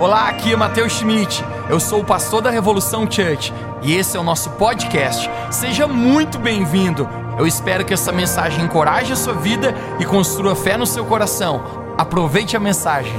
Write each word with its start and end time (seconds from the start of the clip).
Olá, 0.00 0.30
aqui 0.30 0.50
é 0.50 0.56
Matheus 0.56 0.94
Schmidt. 0.94 1.44
Eu 1.68 1.78
sou 1.78 2.00
o 2.00 2.04
pastor 2.04 2.40
da 2.40 2.48
Revolução 2.48 3.02
Church 3.02 3.52
e 3.82 3.92
esse 3.92 4.16
é 4.16 4.20
o 4.20 4.22
nosso 4.22 4.48
podcast. 4.52 5.28
Seja 5.52 5.86
muito 5.86 6.38
bem-vindo. 6.38 7.06
Eu 7.38 7.46
espero 7.46 7.84
que 7.84 7.92
essa 7.92 8.10
mensagem 8.10 8.64
encoraje 8.64 9.12
a 9.12 9.16
sua 9.16 9.34
vida 9.34 9.74
e 10.00 10.06
construa 10.06 10.56
fé 10.56 10.78
no 10.78 10.86
seu 10.86 11.04
coração. 11.04 11.94
Aproveite 11.98 12.56
a 12.56 12.60
mensagem. 12.60 13.12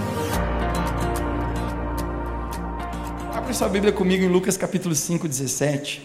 Abra 3.31 3.53
sua 3.53 3.69
Bíblia 3.69 3.93
comigo 3.93 4.23
em 4.23 4.27
Lucas 4.27 4.57
capítulo 4.57 4.95
5, 4.95 5.27
17. 5.27 6.01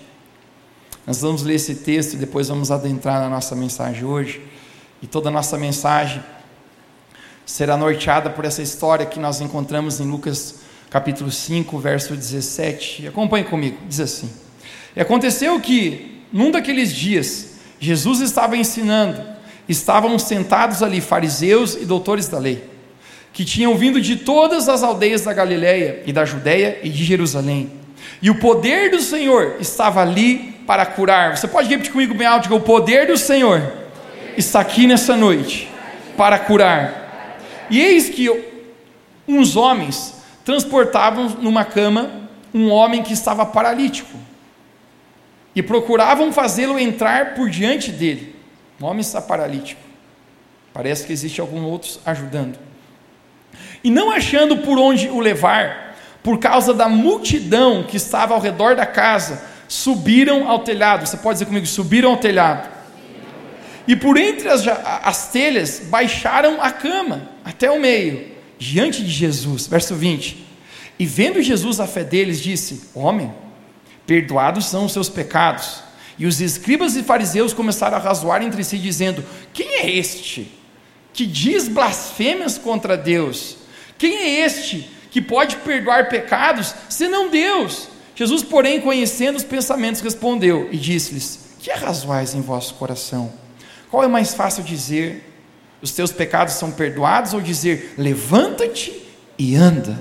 Nós 1.06 1.22
vamos 1.22 1.42
ler 1.42 1.54
esse 1.54 1.76
texto 1.76 2.12
e 2.12 2.16
depois 2.18 2.48
vamos 2.48 2.70
adentrar 2.70 3.18
na 3.18 3.30
nossa 3.30 3.56
mensagem 3.56 4.04
hoje. 4.04 4.46
E 5.00 5.06
toda 5.06 5.30
a 5.30 5.32
nossa 5.32 5.56
mensagem 5.56 6.22
será 7.46 7.78
norteada 7.78 8.28
por 8.28 8.44
essa 8.44 8.60
história 8.60 9.06
que 9.06 9.18
nós 9.18 9.40
encontramos 9.40 10.00
em 10.00 10.04
Lucas 10.04 10.65
capítulo 10.90 11.30
5, 11.30 11.78
verso 11.78 12.14
17. 12.14 13.08
Acompanhe 13.08 13.44
comigo, 13.44 13.78
diz 13.88 14.00
assim: 14.00 14.30
E 14.94 15.00
aconteceu 15.00 15.60
que, 15.60 16.22
num 16.32 16.50
daqueles 16.50 16.92
dias, 16.94 17.56
Jesus 17.78 18.20
estava 18.20 18.56
ensinando, 18.56 19.22
estavam 19.68 20.18
sentados 20.18 20.82
ali 20.82 21.00
fariseus 21.00 21.74
e 21.74 21.84
doutores 21.84 22.28
da 22.28 22.38
lei, 22.38 22.64
que 23.32 23.44
tinham 23.44 23.76
vindo 23.76 24.00
de 24.00 24.16
todas 24.16 24.68
as 24.68 24.82
aldeias 24.82 25.22
da 25.22 25.32
Galiléia 25.32 26.02
e 26.06 26.12
da 26.12 26.24
Judéia 26.24 26.78
e 26.82 26.88
de 26.88 27.04
Jerusalém. 27.04 27.72
E 28.22 28.30
o 28.30 28.38
poder 28.38 28.90
do 28.90 29.00
Senhor 29.00 29.56
estava 29.60 30.00
ali 30.00 30.54
para 30.66 30.86
curar. 30.86 31.36
Você 31.36 31.46
pode 31.46 31.68
repetir 31.68 31.92
comigo 31.92 32.14
bem 32.14 32.26
alto: 32.26 32.44
diga, 32.44 32.54
o 32.54 32.60
poder 32.60 33.06
do 33.06 33.16
Senhor 33.16 33.60
está 34.36 34.60
aqui 34.60 34.86
nessa 34.86 35.16
noite 35.16 35.68
para 36.16 36.38
curar. 36.38 37.38
E 37.68 37.80
eis 37.80 38.08
que 38.08 38.30
uns 39.26 39.56
homens 39.56 40.14
transportavam 40.46 41.28
numa 41.28 41.64
cama 41.64 42.08
um 42.54 42.70
homem 42.70 43.02
que 43.02 43.12
estava 43.12 43.44
paralítico 43.44 44.16
e 45.54 45.62
procuravam 45.62 46.32
fazê-lo 46.32 46.78
entrar 46.78 47.34
por 47.34 47.50
diante 47.50 47.92
dele. 47.92 48.34
O 48.80 48.86
homem 48.86 49.00
está 49.00 49.20
paralítico. 49.20 49.80
Parece 50.72 51.06
que 51.06 51.12
existe 51.12 51.40
algum 51.40 51.64
outros 51.64 52.00
ajudando. 52.06 52.58
E 53.82 53.90
não 53.90 54.10
achando 54.10 54.58
por 54.58 54.78
onde 54.78 55.08
o 55.08 55.20
levar, 55.20 55.96
por 56.22 56.38
causa 56.38 56.72
da 56.72 56.88
multidão 56.88 57.82
que 57.82 57.96
estava 57.96 58.32
ao 58.32 58.40
redor 58.40 58.74
da 58.76 58.86
casa, 58.86 59.42
subiram 59.68 60.48
ao 60.48 60.60
telhado. 60.60 61.06
Você 61.06 61.16
pode 61.16 61.34
dizer 61.34 61.46
comigo: 61.46 61.66
subiram 61.66 62.10
ao 62.10 62.16
telhado 62.16 62.76
e 63.88 63.94
por 63.94 64.16
entre 64.16 64.48
as, 64.48 64.64
as 64.66 65.28
telhas 65.28 65.80
baixaram 65.88 66.60
a 66.60 66.70
cama 66.70 67.28
até 67.44 67.70
o 67.70 67.80
meio, 67.80 68.35
diante 68.58 69.02
de 69.02 69.10
Jesus. 69.10 69.66
Verso 69.66 69.94
20. 69.94 70.44
E 70.98 71.06
vendo 71.06 71.42
Jesus 71.42 71.80
a 71.80 71.86
fé 71.86 72.04
deles, 72.04 72.40
disse: 72.40 72.88
Homem, 72.94 73.32
perdoados 74.06 74.66
são 74.66 74.86
os 74.86 74.92
seus 74.92 75.08
pecados. 75.08 75.84
E 76.18 76.24
os 76.24 76.40
escribas 76.40 76.96
e 76.96 77.02
fariseus 77.02 77.52
começaram 77.52 77.96
a 77.96 78.00
razoar 78.00 78.42
entre 78.42 78.64
si, 78.64 78.78
dizendo: 78.78 79.24
Quem 79.52 79.80
é 79.80 79.90
este 79.90 80.50
que 81.12 81.26
diz 81.26 81.68
blasfêmias 81.68 82.56
contra 82.56 82.96
Deus? 82.96 83.56
Quem 83.98 84.16
é 84.16 84.40
este 84.44 84.88
que 85.10 85.20
pode 85.20 85.56
perdoar 85.56 86.08
pecados, 86.08 86.74
senão 86.88 87.30
Deus? 87.30 87.88
Jesus, 88.14 88.42
porém, 88.42 88.80
conhecendo 88.80 89.36
os 89.36 89.44
pensamentos, 89.44 90.00
respondeu 90.00 90.68
e 90.72 90.78
disse-lhes: 90.78 91.38
Que 91.58 91.70
razoais 91.70 92.34
em 92.34 92.40
vosso 92.40 92.74
coração? 92.74 93.30
Qual 93.90 94.02
é 94.02 94.08
mais 94.08 94.34
fácil 94.34 94.62
dizer, 94.62 95.22
os 95.82 95.92
teus 95.92 96.12
pecados 96.12 96.54
são 96.54 96.70
perdoados, 96.70 97.34
ou 97.34 97.40
dizer, 97.40 97.94
levanta-te 97.96 98.92
e 99.38 99.54
anda? 99.54 99.98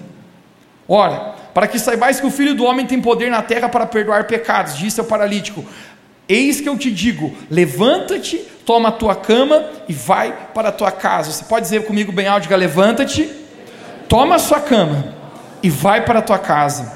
Ora, 0.87 1.35
para 1.53 1.67
que 1.67 1.79
saibais 1.79 2.19
que 2.19 2.27
o 2.27 2.31
Filho 2.31 2.53
do 2.53 2.63
Homem 2.63 2.85
tem 2.85 3.01
poder 3.01 3.29
na 3.29 3.41
terra 3.41 3.67
para 3.69 3.85
perdoar 3.85 4.25
pecados, 4.25 4.77
disse 4.77 4.99
ao 4.99 5.05
paralítico: 5.05 5.65
Eis 6.27 6.61
que 6.61 6.69
eu 6.69 6.77
te 6.77 6.91
digo: 6.91 7.35
levanta-te, 7.49 8.38
toma 8.66 8.89
a 8.89 8.91
tua 8.91 9.16
cama 9.16 9.66
e 9.88 9.94
vai 9.94 10.50
para 10.53 10.69
a 10.69 10.72
tua 10.72 10.91
casa. 10.91 11.31
Você 11.31 11.45
pode 11.45 11.63
dizer 11.63 11.85
comigo 11.85 12.11
bem 12.11 12.27
alto: 12.27 12.53
levanta-te, 12.55 13.29
toma 14.07 14.35
a 14.35 14.39
sua 14.39 14.59
cama 14.59 15.16
e 15.63 15.69
vai 15.69 16.05
para 16.05 16.19
a 16.19 16.21
tua 16.21 16.38
casa. 16.38 16.94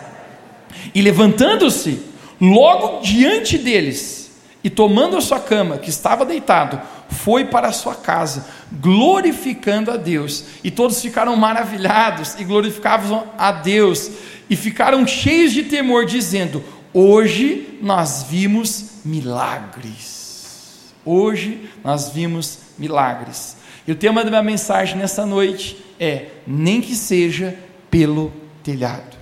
E 0.94 1.02
levantando-se, 1.02 2.04
logo 2.40 3.02
diante 3.02 3.58
deles, 3.58 4.32
e 4.64 4.70
tomando 4.70 5.18
a 5.18 5.22
sua 5.22 5.40
cama, 5.40 5.78
que 5.78 5.90
estava 5.90 6.26
deitado, 6.26 6.80
foi 7.10 7.46
para 7.46 7.72
sua 7.72 7.96
casa, 7.96 8.46
glorificando 8.72 9.92
a 9.92 9.98
Deus. 9.98 10.46
E 10.64 10.72
todos 10.72 11.02
ficaram 11.02 11.36
maravilhados 11.36 12.36
e 12.40 12.44
glorificavam 12.44 13.28
a 13.38 13.52
Deus, 13.52 14.10
e 14.50 14.56
ficaram 14.56 15.06
cheios 15.06 15.52
de 15.52 15.64
temor, 15.64 16.06
dizendo: 16.06 16.64
Hoje 16.94 17.80
nós 17.82 18.24
vimos 18.30 18.86
milagres. 19.04 20.94
Hoje 21.06 21.70
nós 21.84 22.10
vimos 22.10 22.60
milagres. 22.78 23.58
E 23.88 23.92
o 23.92 23.96
tema 23.96 24.24
da 24.24 24.30
minha 24.30 24.44
mensagem 24.44 24.98
nessa 24.98 25.26
noite 25.26 25.84
é: 26.00 26.28
nem 26.46 26.82
que 26.82 26.96
seja 26.96 27.58
pelo 27.90 28.32
telhado. 28.64 29.18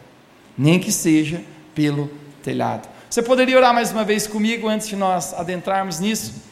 Nem 0.58 0.80
que 0.80 0.92
seja 0.92 1.42
pelo 1.74 2.10
telhado. 2.44 2.88
Você 3.10 3.22
poderia 3.22 3.58
orar 3.58 3.74
mais 3.74 3.92
uma 3.92 4.04
vez 4.04 4.28
comigo 4.28 4.68
antes 4.68 4.88
de 4.88 4.96
nós 4.96 5.34
adentrarmos 5.34 6.00
nisso? 6.00 6.47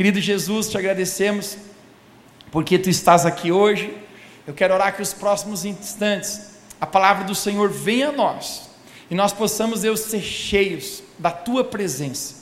Querido 0.00 0.18
Jesus, 0.18 0.70
te 0.70 0.78
agradecemos 0.78 1.58
porque 2.50 2.78
tu 2.78 2.88
estás 2.88 3.26
aqui 3.26 3.52
hoje. 3.52 3.94
Eu 4.46 4.54
quero 4.54 4.72
orar 4.72 4.96
que 4.96 5.02
os 5.02 5.12
próximos 5.12 5.66
instantes 5.66 6.52
a 6.80 6.86
palavra 6.86 7.24
do 7.24 7.34
Senhor 7.34 7.68
venha 7.68 8.08
a 8.08 8.12
nós 8.12 8.70
e 9.10 9.14
nós 9.14 9.30
possamos, 9.30 9.82
Deus, 9.82 10.00
ser 10.00 10.22
cheios 10.22 11.02
da 11.18 11.30
tua 11.30 11.62
presença. 11.64 12.34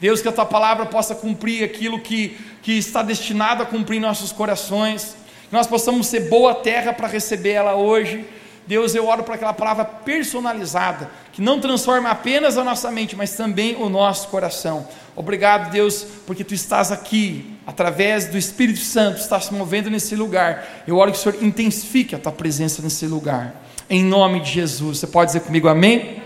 Deus, 0.00 0.20
que 0.20 0.26
a 0.26 0.32
tua 0.32 0.46
palavra 0.46 0.84
possa 0.84 1.14
cumprir 1.14 1.62
aquilo 1.62 2.00
que, 2.00 2.36
que 2.60 2.72
está 2.72 3.04
destinado 3.04 3.62
a 3.62 3.66
cumprir 3.66 4.00
nossos 4.00 4.32
corações, 4.32 5.16
que 5.48 5.54
nós 5.54 5.68
possamos 5.68 6.08
ser 6.08 6.28
boa 6.28 6.56
terra 6.56 6.92
para 6.92 7.06
receber 7.06 7.50
ela 7.50 7.76
hoje 7.76 8.24
Deus, 8.66 8.94
eu 8.94 9.06
oro 9.06 9.22
para 9.22 9.36
aquela 9.36 9.52
palavra 9.52 9.84
personalizada, 9.84 11.08
que 11.32 11.40
não 11.40 11.60
transforma 11.60 12.10
apenas 12.10 12.58
a 12.58 12.64
nossa 12.64 12.90
mente, 12.90 13.14
mas 13.14 13.36
também 13.36 13.76
o 13.76 13.88
nosso 13.88 14.28
coração. 14.28 14.88
Obrigado, 15.14 15.70
Deus, 15.70 16.04
porque 16.26 16.42
tu 16.42 16.52
estás 16.52 16.90
aqui, 16.90 17.56
através 17.66 18.26
do 18.26 18.36
Espírito 18.36 18.80
Santo, 18.80 19.20
estás 19.20 19.46
se 19.46 19.54
movendo 19.54 19.88
nesse 19.88 20.16
lugar. 20.16 20.82
Eu 20.86 20.96
oro 20.96 21.12
que 21.12 21.18
o 21.18 21.20
Senhor 21.20 21.42
intensifique 21.42 22.14
a 22.14 22.18
tua 22.18 22.32
presença 22.32 22.82
nesse 22.82 23.06
lugar. 23.06 23.54
Em 23.88 24.02
nome 24.02 24.40
de 24.40 24.50
Jesus. 24.50 24.98
Você 24.98 25.06
pode 25.06 25.28
dizer 25.28 25.40
comigo 25.40 25.68
amém? 25.68 26.00
Amém. 26.00 26.22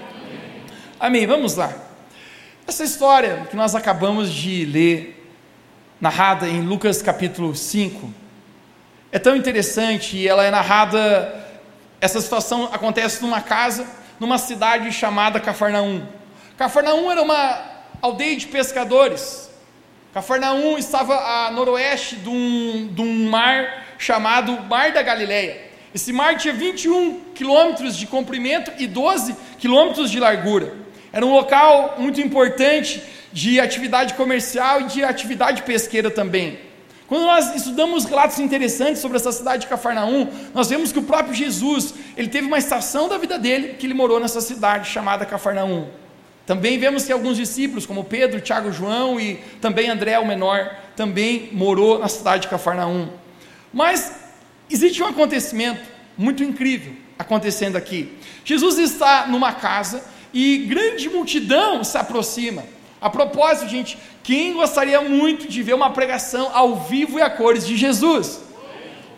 amém. 0.99 1.27
Vamos 1.27 1.57
lá. 1.57 1.73
Essa 2.67 2.85
história 2.85 3.47
que 3.51 3.57
nós 3.57 3.75
acabamos 3.75 4.33
de 4.33 4.65
ler, 4.65 5.29
narrada 6.01 6.49
em 6.49 6.63
Lucas 6.63 7.03
capítulo 7.03 7.55
5, 7.55 8.11
é 9.13 9.19
tão 9.19 9.37
interessante 9.37 10.17
e 10.17 10.27
ela 10.27 10.45
é 10.45 10.51
narrada 10.51 11.50
essa 12.01 12.21
situação 12.21 12.71
acontece 12.73 13.21
numa 13.21 13.41
casa, 13.41 13.87
numa 14.19 14.39
cidade 14.39 14.91
chamada 14.93 15.39
Cafarnaum. 15.39 16.03
Cafarnaum 16.57 17.11
era 17.11 17.23
uma 17.23 17.63
aldeia 18.01 18.37
de 18.37 18.47
pescadores. 18.47 19.51
Cafarnaum 20.15 20.79
estava 20.79 21.15
a 21.15 21.51
noroeste 21.51 22.17
de 22.17 22.29
um, 22.29 22.89
de 22.93 23.03
um 23.03 23.29
mar 23.29 23.85
chamado 23.99 24.53
Mar 24.63 24.93
da 24.93 25.03
Galileia. 25.03 25.71
Esse 25.95 26.13
mar 26.13 26.37
tinha 26.37 26.55
21 26.55 27.21
quilômetros 27.35 27.97
de 27.97 28.07
comprimento 28.07 28.73
e 28.79 28.87
12 28.87 29.37
quilômetros 29.59 30.11
de 30.11 30.19
largura. 30.19 30.75
Era 31.13 31.27
um 31.27 31.33
local 31.33 31.97
muito 31.99 32.21
importante 32.21 33.03
de 33.33 33.61
atividade 33.61 34.15
comercial 34.15 34.83
e 34.83 34.85
de 34.85 35.05
atividade 35.05 35.63
pesqueira 35.63 36.11
também. 36.11 36.70
Quando 37.11 37.25
nós 37.25 37.57
estudamos 37.57 38.05
relatos 38.05 38.39
interessantes 38.39 39.03
sobre 39.03 39.17
essa 39.17 39.33
cidade 39.33 39.63
de 39.63 39.67
Cafarnaum, 39.67 40.29
nós 40.55 40.69
vemos 40.69 40.93
que 40.93 40.99
o 41.01 41.03
próprio 41.03 41.35
Jesus, 41.35 41.93
ele 42.17 42.29
teve 42.29 42.47
uma 42.47 42.57
estação 42.57 43.09
da 43.09 43.19
vida 43.19 43.37
dele 43.37 43.75
que 43.75 43.85
ele 43.85 43.95
morou 43.95 44.21
nessa 44.21 44.41
cidade 44.41 44.89
chamada 44.89 45.27
Cafarnaum. 45.27 45.89
Também 46.47 46.79
vemos 46.79 47.05
que 47.05 47.13
alguns 47.13 47.37
discípulos, 47.37 47.85
como 47.85 48.05
Pedro, 48.05 48.41
Tiago, 48.41 48.71
João 48.71 49.19
e 49.19 49.41
também 49.61 49.91
André, 49.91 50.21
o 50.21 50.25
menor, 50.25 50.71
também 50.95 51.49
morou 51.51 51.99
na 51.99 52.07
cidade 52.07 52.43
de 52.43 52.49
Cafarnaum. 52.49 53.09
Mas 53.73 54.13
existe 54.71 55.03
um 55.03 55.07
acontecimento 55.07 55.83
muito 56.17 56.45
incrível 56.45 56.93
acontecendo 57.19 57.75
aqui. 57.75 58.17
Jesus 58.45 58.79
está 58.79 59.27
numa 59.27 59.53
casa 59.53 60.01
e 60.33 60.59
grande 60.59 61.09
multidão 61.09 61.83
se 61.83 61.99
aproxima. 61.99 62.63
A 63.01 63.09
propósito, 63.09 63.69
gente, 63.69 63.97
quem 64.23 64.53
gostaria 64.53 65.01
muito 65.01 65.49
de 65.49 65.63
ver 65.63 65.75
uma 65.75 65.91
pregação 65.91 66.51
ao 66.53 66.77
vivo 66.77 67.19
e 67.19 67.23
a 67.23 67.31
cores 67.31 67.67
de 67.67 67.77
Jesus? 67.77 68.41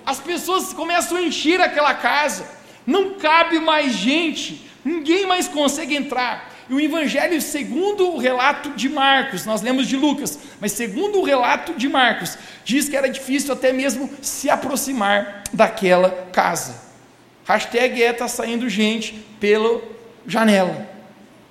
As 0.06 0.20
pessoas 0.20 0.72
começam 0.72 1.16
a 1.16 1.22
encher 1.22 1.60
aquela 1.60 1.94
casa, 1.94 2.44
não 2.86 3.14
cabe 3.14 3.58
mais 3.58 3.92
gente, 3.92 4.68
ninguém 4.84 5.26
mais 5.26 5.48
consegue 5.48 5.96
entrar. 5.96 6.50
E 6.70 6.74
o 6.74 6.80
Evangelho, 6.80 7.40
segundo 7.40 8.12
o 8.12 8.18
relato 8.18 8.70
de 8.70 8.88
Marcos, 8.88 9.44
nós 9.44 9.62
lemos 9.62 9.88
de 9.88 9.96
Lucas, 9.96 10.38
mas 10.60 10.72
segundo 10.72 11.18
o 11.18 11.24
relato 11.24 11.74
de 11.74 11.88
Marcos, 11.88 12.38
diz 12.64 12.88
que 12.88 12.96
era 12.96 13.08
difícil 13.08 13.52
até 13.52 13.72
mesmo 13.72 14.08
se 14.22 14.48
aproximar 14.48 15.42
daquela 15.52 16.28
casa. 16.32 16.92
Hashtag 17.44 18.02
é 18.02 18.12
tá 18.12 18.28
saindo 18.28 18.68
gente 18.68 19.12
pela 19.40 19.82
janela. 20.26 20.88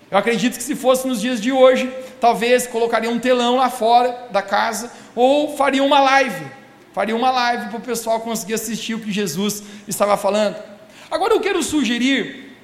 Eu 0.10 0.18
acredito 0.18 0.58
que 0.58 0.64
se 0.64 0.76
fosse 0.76 1.08
nos 1.08 1.22
dias 1.22 1.42
de 1.42 1.52
hoje, 1.52 1.92
talvez 2.22 2.68
colocaria 2.68 3.10
um 3.10 3.20
telão 3.20 3.58
lá 3.58 3.70
fora 3.70 4.28
da 4.32 4.44
casa 4.44 4.92
ou 5.16 5.58
faria 5.58 5.84
uma 5.84 6.00
live. 6.00 6.46
Faria 6.94 7.16
uma 7.16 7.32
live 7.32 7.70
para 7.70 7.80
o 7.80 7.82
pessoal 7.82 8.20
conseguir 8.22 8.54
assistir 8.54 8.94
o 8.94 9.00
que 9.00 9.12
Jesus 9.12 9.64
estava 9.88 10.16
falando. 10.16 10.56
Agora 11.10 11.34
eu 11.34 11.42
quero 11.42 11.64
sugerir 11.64 12.56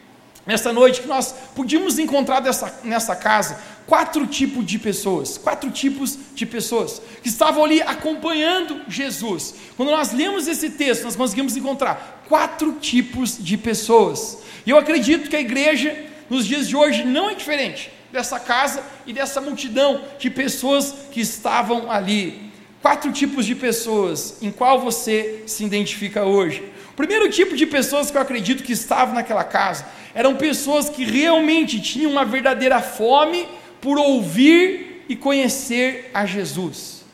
nessa 0.46 0.72
noite 0.72 1.02
que 1.02 1.08
nós 1.08 1.34
podíamos 1.56 1.98
encontrar 1.98 2.40
dessa, 2.40 2.80
nessa 2.84 3.16
casa 3.16 3.60
quatro 3.88 4.28
tipos 4.28 4.66
de 4.66 4.78
pessoas, 4.78 5.38
quatro 5.38 5.72
tipos 5.72 6.18
de 6.36 6.46
pessoas 6.46 7.02
que 7.24 7.30
estavam 7.30 7.64
ali 7.64 7.82
acompanhando 7.82 8.82
Jesus. 8.88 9.56
Quando 9.76 9.90
nós 9.90 10.12
lemos 10.12 10.48
esse 10.48 10.70
texto, 10.72 11.04
nós 11.04 11.16
conseguimos 11.16 11.58
encontrar 11.58 12.24
quatro 12.28 12.74
tipos 12.74 13.38
de 13.40 13.58
pessoas. 13.58 14.40
E 14.66 14.70
eu 14.70 14.78
acredito 14.78 15.30
que 15.30 15.36
a 15.36 15.42
igreja 15.42 16.06
nos 16.30 16.46
dias 16.46 16.68
de 16.68 16.76
hoje 16.76 17.04
não 17.06 17.30
é 17.30 17.34
diferente 17.34 17.90
dessa 18.12 18.40
casa 18.40 18.84
e 19.08 19.14
dessa 19.14 19.42
multidão 19.42 20.02
de 20.20 20.30
pessoas 20.30 20.94
que 21.12 21.22
estavam 21.22 21.90
ali. 21.90 22.52
Quatro 22.82 23.12
tipos 23.12 23.46
de 23.46 23.56
pessoas 23.56 24.38
em 24.42 24.52
qual 24.52 24.80
você 24.80 25.44
se 25.48 25.64
identifica 25.64 26.26
hoje. 26.26 26.64
O 26.92 26.94
primeiro 26.94 27.30
tipo 27.30 27.56
de 27.56 27.66
pessoas 27.66 28.12
que 28.12 28.18
eu 28.18 28.22
acredito 28.22 28.64
que 28.64 28.74
estavam 28.74 29.16
naquela 29.16 29.44
casa 29.44 29.86
eram 30.14 30.36
pessoas 30.36 30.90
que 30.90 31.04
realmente 31.04 31.80
tinham 31.82 32.12
uma 32.12 32.26
verdadeira 32.26 32.82
fome 32.82 33.48
por 33.80 33.98
ouvir 33.98 35.06
e 35.08 35.16
conhecer 35.16 36.12
a 36.14 36.26
Jesus. 36.26 37.06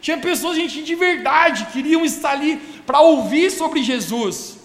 Tinha 0.00 0.18
pessoas, 0.18 0.56
gente, 0.56 0.82
de 0.82 0.94
verdade, 0.94 1.66
queriam 1.72 2.04
estar 2.04 2.30
ali 2.30 2.56
para 2.86 3.00
ouvir 3.00 3.50
sobre 3.50 3.82
Jesus. 3.82 4.56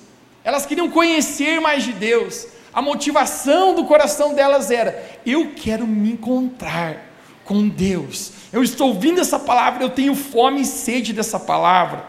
Elas 0.44 0.66
queriam 0.66 0.90
conhecer 0.90 1.60
mais 1.60 1.84
de 1.84 1.94
Deus. 1.94 2.48
A 2.74 2.82
motivação 2.82 3.76
do 3.76 3.86
coração 3.86 4.34
delas 4.34 4.72
era: 4.72 5.20
eu 5.26 5.52
quero 5.56 5.86
me 5.86 6.14
encontrar 6.14 7.12
com 7.44 7.68
Deus. 7.68 8.32
Eu 8.52 8.64
estou 8.64 8.90
ouvindo 8.90 9.20
essa 9.20 9.40
palavra, 9.40 9.84
eu 9.84 9.90
tenho 9.90 10.16
fome 10.16 10.62
e 10.62 10.66
sede 10.66 11.14
dessa 11.14 11.40
palavra. 11.40 12.06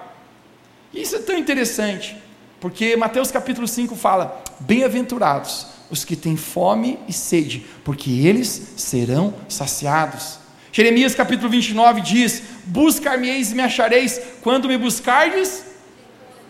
Isso 0.93 1.17
é 1.17 1.19
tão 1.20 1.37
interessante, 1.37 2.17
porque 2.61 2.97
Mateus 2.97 3.31
capítulo 3.31 3.67
5 3.67 3.97
fala: 3.97 4.43
Bem-aventurados 4.61 5.67
os 5.91 6.05
que 6.05 6.17
têm 6.17 6.37
fome 6.37 6.99
e 7.08 7.12
sede, 7.12 7.67
porque 7.85 8.11
eles 8.11 8.73
serão 8.76 9.35
saciados. 9.49 10.38
Jeremias 10.73 11.15
capítulo 11.15 11.50
29 11.50 12.00
diz: 12.00 12.43
Buscar-me-eis 12.65 13.53
e 13.53 13.55
me 13.55 13.62
achareis 13.62 14.20
quando 14.43 14.69
me 14.69 14.79
buscardes 14.79 15.65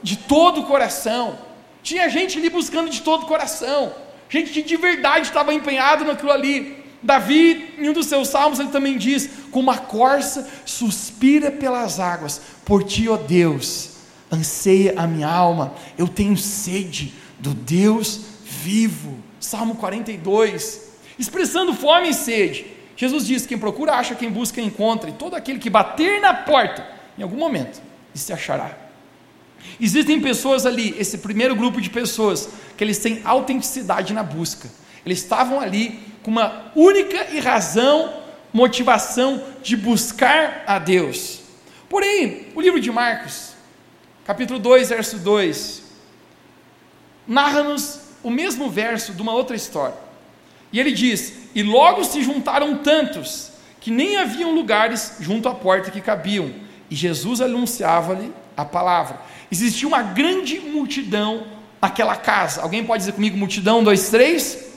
de 0.03 0.17
todo 0.17 0.61
o 0.61 0.67
coração. 0.67 1.39
Tinha 1.83 2.09
gente 2.09 2.39
ali 2.39 2.49
buscando 2.49 2.91
de 2.91 3.03
todo 3.03 3.25
o 3.25 3.27
coração, 3.27 3.93
gente 4.29 4.51
que 4.51 4.63
de 4.63 4.77
verdade 4.77 5.27
estava 5.27 5.53
empenhado 5.53 6.05
naquilo 6.05 6.31
ali. 6.31 6.83
Davi, 7.03 7.75
em 7.79 7.89
um 7.89 7.93
dos 7.93 8.07
seus 8.07 8.29
salmos, 8.29 8.61
ele 8.61 8.69
também 8.69 8.97
diz: 8.97 9.29
Como 9.51 9.71
a 9.71 9.79
corça 9.79 10.49
suspira 10.65 11.51
pelas 11.51 11.99
águas, 11.99 12.41
por 12.65 12.85
ti, 12.85 13.09
ó 13.09 13.17
Deus, 13.17 13.91
anseia 14.31 14.95
a 14.97 15.07
minha 15.07 15.29
alma, 15.29 15.75
eu 15.99 16.07
tenho 16.07 16.37
sede 16.37 17.13
do 17.41 17.53
Deus 17.53 18.21
vivo. 18.45 19.19
Salmo 19.41 19.75
42, 19.75 20.93
expressando 21.19 21.75
fome 21.75 22.11
e 22.11 22.15
sede. 22.15 22.67
Jesus 22.97 23.27
diz: 23.27 23.45
Quem 23.45 23.59
procura, 23.59 23.95
acha, 23.95 24.15
quem 24.15 24.31
busca, 24.31 24.61
encontra, 24.61 25.11
e 25.11 25.15
todo 25.15 25.35
aquele 25.35 25.59
que 25.59 25.69
bater 25.69 26.21
na 26.21 26.33
porta, 26.33 26.87
em 27.19 27.23
algum 27.25 27.37
momento, 27.37 27.83
se 28.15 28.33
achará. 28.33 28.82
Existem 29.81 30.21
pessoas 30.21 30.67
ali, 30.67 30.95
esse 30.99 31.19
primeiro 31.19 31.57
grupo 31.57 31.81
de 31.81 31.91
pessoas, 31.91 32.49
que 32.77 32.85
eles 32.85 32.99
têm 32.99 33.21
autenticidade 33.25 34.13
na 34.13 34.23
busca. 34.23 34.71
Eles 35.05 35.19
estavam 35.19 35.61
ali 35.61 36.01
com 36.23 36.31
uma 36.31 36.73
única 36.75 37.29
e 37.33 37.41
razão, 37.41 38.13
motivação 38.53 39.43
de 39.63 39.77
buscar 39.77 40.65
a 40.67 40.79
Deus. 40.79 41.41
Porém, 41.89 42.47
o 42.55 42.61
livro 42.61 42.81
de 42.81 42.91
Marcos, 42.91 43.53
capítulo 44.25 44.59
2, 44.59 44.91
verso 44.91 45.19
2, 45.19 45.83
narra-nos 47.27 48.01
o 48.23 48.31
mesmo 48.31 48.71
verso 48.71 49.13
de 49.13 49.23
uma 49.23 49.33
outra 49.33 49.57
história. 49.57 49.97
E 50.73 50.81
ele 50.81 50.93
diz: 50.93 51.33
E 51.55 51.63
logo 51.63 52.05
se 52.05 52.23
juntaram 52.23 52.79
tantos 52.79 53.51
que 53.81 53.91
nem 53.91 54.17
haviam 54.17 54.55
lugares 54.55 55.17
junto 55.21 55.49
à 55.49 55.55
porta 55.55 55.91
que 55.91 56.01
cabiam, 56.01 56.53
e 56.93 56.95
Jesus 56.95 57.41
anunciava-lhe 57.41 58.31
a 58.55 58.67
palavra. 58.67 59.19
Existia 59.51 59.89
uma 59.89 60.03
grande 60.03 60.61
multidão 60.61 61.47
naquela 61.81 62.15
casa. 62.17 62.61
Alguém 62.61 62.85
pode 62.85 63.01
dizer 63.01 63.13
comigo 63.13 63.35
multidão? 63.35 63.83
Dois, 63.83 64.11
três? 64.11 64.75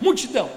Multidão. 0.00 0.50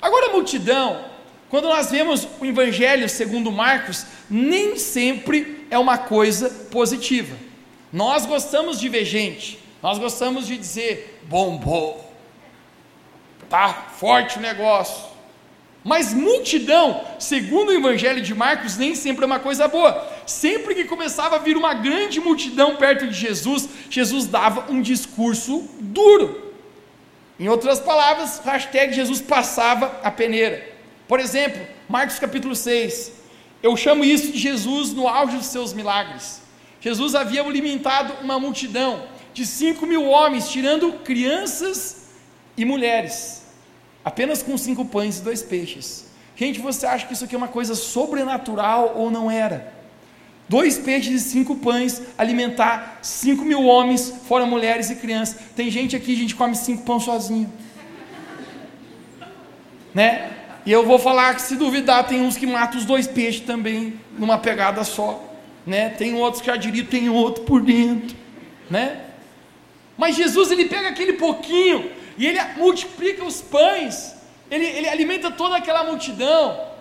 Agora, 0.00 0.32
multidão, 0.32 1.04
quando 1.50 1.68
nós 1.68 1.90
vemos 1.90 2.26
o 2.40 2.46
Evangelho 2.46 3.06
segundo 3.06 3.52
Marcos, 3.52 4.06
nem 4.30 4.78
sempre 4.78 5.66
é 5.70 5.78
uma 5.78 5.98
coisa 5.98 6.48
positiva. 6.70 7.36
Nós 7.92 8.24
gostamos 8.24 8.80
de 8.80 8.88
ver 8.88 9.04
gente, 9.04 9.58
nós 9.82 9.98
gostamos 9.98 10.46
de 10.46 10.56
dizer 10.56 11.20
bombou, 11.24 12.10
tá 13.50 13.88
forte 13.98 14.38
o 14.38 14.40
negócio. 14.40 15.11
Mas 15.84 16.14
multidão, 16.14 17.04
segundo 17.18 17.70
o 17.70 17.72
Evangelho 17.72 18.22
de 18.22 18.34
Marcos, 18.34 18.76
nem 18.76 18.94
sempre 18.94 19.24
é 19.24 19.26
uma 19.26 19.40
coisa 19.40 19.66
boa. 19.66 20.06
Sempre 20.26 20.76
que 20.76 20.84
começava 20.84 21.36
a 21.36 21.38
vir 21.40 21.56
uma 21.56 21.74
grande 21.74 22.20
multidão 22.20 22.76
perto 22.76 23.08
de 23.08 23.14
Jesus, 23.14 23.68
Jesus 23.90 24.26
dava 24.26 24.70
um 24.70 24.80
discurso 24.80 25.68
duro. 25.80 26.52
Em 27.38 27.48
outras 27.48 27.80
palavras, 27.80 28.40
hashtag 28.44 28.94
Jesus 28.94 29.20
passava 29.20 30.00
a 30.04 30.10
peneira. 30.10 30.64
Por 31.08 31.18
exemplo, 31.18 31.60
Marcos 31.88 32.18
capítulo 32.18 32.54
6. 32.54 33.20
Eu 33.60 33.76
chamo 33.76 34.04
isso 34.04 34.30
de 34.30 34.38
Jesus 34.38 34.92
no 34.92 35.08
auge 35.08 35.36
dos 35.36 35.46
seus 35.46 35.72
milagres. 35.72 36.42
Jesus 36.80 37.16
havia 37.16 37.42
alimentado 37.42 38.14
uma 38.22 38.38
multidão 38.38 39.04
de 39.34 39.44
5 39.44 39.84
mil 39.84 40.04
homens, 40.04 40.48
tirando 40.48 40.92
crianças 41.04 42.08
e 42.56 42.64
mulheres 42.64 43.41
apenas 44.04 44.42
com 44.42 44.56
cinco 44.56 44.84
pães 44.84 45.18
e 45.18 45.22
dois 45.22 45.42
peixes. 45.42 46.06
Gente, 46.36 46.60
você 46.60 46.86
acha 46.86 47.06
que 47.06 47.12
isso 47.12 47.24
aqui 47.24 47.34
é 47.34 47.38
uma 47.38 47.48
coisa 47.48 47.74
sobrenatural 47.74 48.94
ou 48.96 49.10
não 49.10 49.30
era? 49.30 49.72
Dois 50.48 50.76
peixes 50.76 51.26
e 51.26 51.30
cinco 51.30 51.56
pães, 51.56 52.02
alimentar 52.18 52.98
cinco 53.00 53.44
mil 53.44 53.64
homens, 53.64 54.12
fora 54.26 54.44
mulheres 54.44 54.90
e 54.90 54.96
crianças. 54.96 55.38
Tem 55.54 55.70
gente 55.70 55.94
aqui, 55.96 56.14
gente 56.14 56.34
come 56.34 56.54
cinco 56.54 56.82
pães 56.82 57.04
sozinho. 57.04 57.52
Né? 59.94 60.30
E 60.64 60.72
eu 60.72 60.86
vou 60.86 60.98
falar 60.98 61.34
que 61.34 61.42
se 61.42 61.56
duvidar, 61.56 62.06
tem 62.06 62.20
uns 62.22 62.36
que 62.36 62.46
matam 62.46 62.78
os 62.78 62.84
dois 62.84 63.06
peixes 63.06 63.42
também, 63.42 64.00
numa 64.18 64.38
pegada 64.38 64.84
só. 64.84 65.22
Né? 65.66 65.90
Tem 65.90 66.14
outros 66.14 66.40
que 66.40 66.48
já 66.48 66.56
diria, 66.56 66.84
tem 66.84 67.08
outro 67.08 67.44
por 67.44 67.62
dentro. 67.62 68.16
Né? 68.70 69.00
Mas 69.96 70.16
Jesus, 70.16 70.50
ele 70.50 70.66
pega 70.66 70.88
aquele 70.88 71.14
pouquinho, 71.14 71.90
e 72.16 72.26
ele 72.26 72.40
multiplica 72.56 73.24
os 73.24 73.40
pães, 73.40 74.14
ele, 74.50 74.64
ele 74.64 74.88
alimenta 74.88 75.30
toda 75.30 75.56
aquela 75.56 75.84
multidão. 75.84 76.72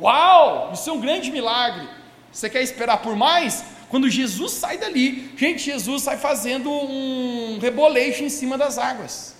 Uau, 0.00 0.72
isso 0.72 0.88
é 0.90 0.92
um 0.92 1.00
grande 1.00 1.30
milagre. 1.30 1.88
Você 2.30 2.50
quer 2.50 2.62
esperar 2.62 2.98
por 2.98 3.14
mais? 3.16 3.64
Quando 3.88 4.10
Jesus 4.10 4.52
sai 4.52 4.76
dali, 4.76 5.32
gente, 5.36 5.62
Jesus 5.62 6.02
sai 6.02 6.16
fazendo 6.16 6.70
um 6.70 7.58
reboleixo 7.60 8.24
em 8.24 8.28
cima 8.28 8.58
das 8.58 8.76
águas. 8.76 9.34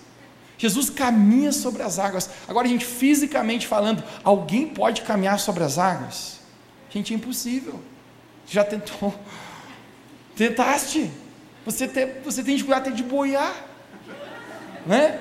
Jesus 0.56 0.88
caminha 0.88 1.50
sobre 1.50 1.82
as 1.82 1.98
águas. 1.98 2.30
Agora, 2.46 2.68
gente, 2.68 2.84
fisicamente 2.84 3.66
falando, 3.66 4.04
alguém 4.22 4.68
pode 4.68 5.02
caminhar 5.02 5.40
sobre 5.40 5.64
as 5.64 5.78
águas? 5.78 6.38
Gente, 6.88 7.12
é 7.12 7.16
impossível. 7.16 7.82
Já 8.46 8.62
tentou? 8.62 9.12
Tentaste? 10.36 11.10
Você, 11.66 11.88
tem, 11.88 12.20
você 12.22 12.42
tem 12.42 12.54
dificuldade 12.54 12.88
até 12.88 12.96
de 12.96 13.02
boiar 13.02 13.73
né? 14.86 15.18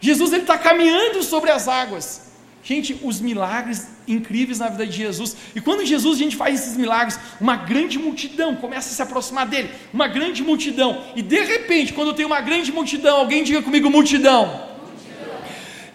Jesus 0.00 0.32
ele 0.32 0.42
está 0.42 0.58
caminhando 0.58 1.22
sobre 1.22 1.50
as 1.50 1.68
águas. 1.68 2.32
Gente, 2.64 2.98
os 3.02 3.20
milagres 3.20 3.88
incríveis 4.06 4.58
na 4.58 4.68
vida 4.68 4.86
de 4.86 4.96
Jesus. 4.96 5.36
E 5.54 5.60
quando 5.60 5.84
Jesus, 5.84 6.16
a 6.16 6.22
gente 6.22 6.36
faz 6.36 6.60
esses 6.60 6.76
milagres, 6.76 7.18
uma 7.40 7.56
grande 7.56 7.98
multidão 7.98 8.54
começa 8.54 8.88
a 8.88 8.92
se 8.92 9.02
aproximar 9.02 9.46
dele. 9.46 9.70
Uma 9.92 10.06
grande 10.06 10.42
multidão. 10.42 11.04
E 11.16 11.22
de 11.22 11.40
repente, 11.40 11.92
quando 11.92 12.14
tem 12.14 12.24
uma 12.24 12.40
grande 12.40 12.70
multidão, 12.70 13.16
alguém 13.16 13.42
diga 13.42 13.62
comigo: 13.62 13.90
multidão. 13.90 14.46
multidão. 14.46 15.38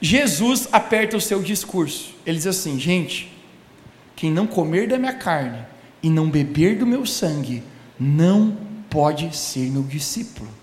Jesus 0.01 0.67
aperta 0.71 1.15
o 1.15 1.21
seu 1.21 1.41
discurso. 1.41 2.13
Ele 2.25 2.37
diz 2.37 2.47
assim: 2.47 2.77
gente, 2.77 3.31
quem 4.15 4.31
não 4.31 4.45
comer 4.45 4.87
da 4.87 4.97
minha 4.97 5.13
carne 5.13 5.65
e 6.03 6.09
não 6.09 6.29
beber 6.29 6.77
do 6.77 6.85
meu 6.85 7.05
sangue, 7.05 7.63
não 7.97 8.57
pode 8.89 9.35
ser 9.35 9.69
meu 9.69 9.83
discípulo 9.83 10.56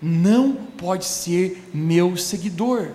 não 0.00 0.52
pode 0.52 1.04
ser 1.04 1.68
meu 1.72 2.16
seguidor. 2.16 2.88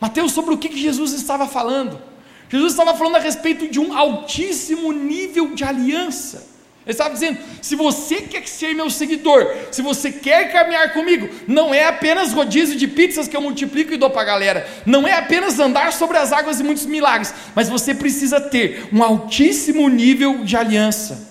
Mateus, 0.00 0.32
sobre 0.32 0.54
o 0.54 0.58
que 0.58 0.76
Jesus 0.76 1.12
estava 1.12 1.46
falando? 1.46 2.00
Jesus 2.48 2.72
estava 2.72 2.94
falando 2.94 3.16
a 3.16 3.20
respeito 3.20 3.68
de 3.68 3.80
um 3.80 3.96
altíssimo 3.96 4.92
nível 4.92 5.54
de 5.54 5.64
aliança. 5.64 6.52
Ele 6.84 6.92
estava 6.92 7.14
dizendo: 7.14 7.38
se 7.60 7.76
você 7.76 8.16
quer 8.22 8.46
ser 8.46 8.74
meu 8.74 8.90
seguidor, 8.90 9.46
se 9.70 9.80
você 9.80 10.10
quer 10.10 10.52
caminhar 10.52 10.92
comigo, 10.92 11.28
não 11.46 11.72
é 11.72 11.86
apenas 11.86 12.32
rodízio 12.32 12.76
de 12.76 12.88
pizzas 12.88 13.28
que 13.28 13.36
eu 13.36 13.40
multiplico 13.40 13.94
e 13.94 13.96
dou 13.96 14.10
para 14.10 14.22
a 14.22 14.24
galera, 14.24 14.68
não 14.84 15.06
é 15.06 15.12
apenas 15.12 15.58
andar 15.60 15.92
sobre 15.92 16.18
as 16.18 16.32
águas 16.32 16.58
e 16.58 16.64
muitos 16.64 16.84
milagres, 16.84 17.32
mas 17.54 17.68
você 17.68 17.94
precisa 17.94 18.40
ter 18.40 18.88
um 18.92 19.02
altíssimo 19.02 19.88
nível 19.88 20.44
de 20.44 20.56
aliança. 20.56 21.30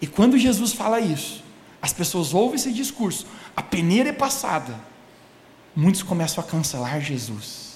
E 0.00 0.06
quando 0.06 0.36
Jesus 0.36 0.72
fala 0.72 1.00
isso, 1.00 1.44
as 1.80 1.92
pessoas 1.92 2.34
ouvem 2.34 2.56
esse 2.56 2.72
discurso, 2.72 3.26
a 3.56 3.62
peneira 3.62 4.10
é 4.10 4.12
passada, 4.12 4.74
muitos 5.74 6.02
começam 6.02 6.42
a 6.42 6.46
cancelar 6.46 7.00
Jesus. 7.00 7.72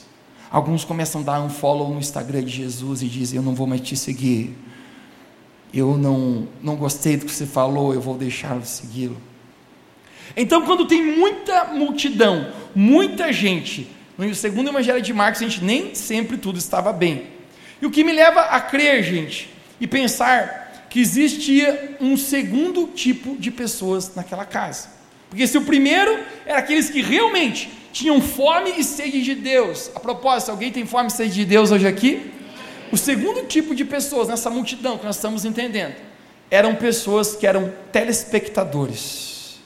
Alguns 0.50 0.84
começam 0.84 1.20
a 1.20 1.24
dar 1.24 1.40
um 1.40 1.50
follow 1.50 1.92
no 1.92 1.98
Instagram 1.98 2.44
de 2.44 2.50
Jesus 2.50 3.02
e 3.02 3.08
dizem: 3.08 3.36
Eu 3.36 3.42
não 3.42 3.54
vou 3.54 3.66
mais 3.66 3.80
te 3.80 3.96
seguir 3.96 4.56
eu 5.72 5.96
não, 5.98 6.48
não 6.62 6.76
gostei 6.76 7.16
do 7.16 7.26
que 7.26 7.32
você 7.32 7.46
falou, 7.46 7.92
eu 7.92 8.00
vou 8.00 8.16
deixar 8.16 8.58
de 8.58 8.68
segui-lo. 8.68 9.20
Então, 10.36 10.62
quando 10.62 10.86
tem 10.86 11.02
muita 11.02 11.64
multidão, 11.66 12.50
muita 12.74 13.32
gente, 13.32 13.88
no 14.16 14.34
segundo 14.34 14.70
evangelho 14.70 15.02
de 15.02 15.12
Marcos, 15.12 15.42
a 15.42 15.44
gente 15.44 15.62
nem 15.62 15.94
sempre 15.94 16.38
tudo 16.38 16.58
estava 16.58 16.92
bem. 16.92 17.26
E 17.80 17.86
o 17.86 17.90
que 17.90 18.02
me 18.02 18.12
leva 18.12 18.40
a 18.40 18.60
crer, 18.60 19.02
gente, 19.02 19.50
e 19.80 19.86
pensar 19.86 20.86
que 20.88 21.00
existia 21.00 21.96
um 22.00 22.16
segundo 22.16 22.88
tipo 22.88 23.36
de 23.38 23.50
pessoas 23.50 24.14
naquela 24.14 24.44
casa. 24.44 24.95
Porque 25.36 25.46
se 25.46 25.58
o 25.58 25.64
primeiro 25.64 26.18
era 26.46 26.60
aqueles 26.60 26.88
que 26.88 27.02
realmente 27.02 27.70
tinham 27.92 28.22
fome 28.22 28.72
e 28.78 28.82
sede 28.82 29.20
de 29.20 29.34
Deus. 29.34 29.90
A 29.94 30.00
propósito, 30.00 30.50
alguém 30.50 30.72
tem 30.72 30.86
fome 30.86 31.08
e 31.08 31.10
sede 31.10 31.34
de 31.34 31.44
Deus 31.44 31.70
hoje 31.70 31.86
aqui? 31.86 32.32
O 32.90 32.96
segundo 32.96 33.46
tipo 33.46 33.74
de 33.74 33.84
pessoas 33.84 34.28
nessa 34.28 34.48
multidão 34.48 34.96
que 34.96 35.04
nós 35.04 35.16
estamos 35.16 35.44
entendendo 35.44 35.94
eram 36.50 36.74
pessoas 36.76 37.36
que 37.36 37.46
eram 37.46 37.70
telespectadores. 37.92 39.58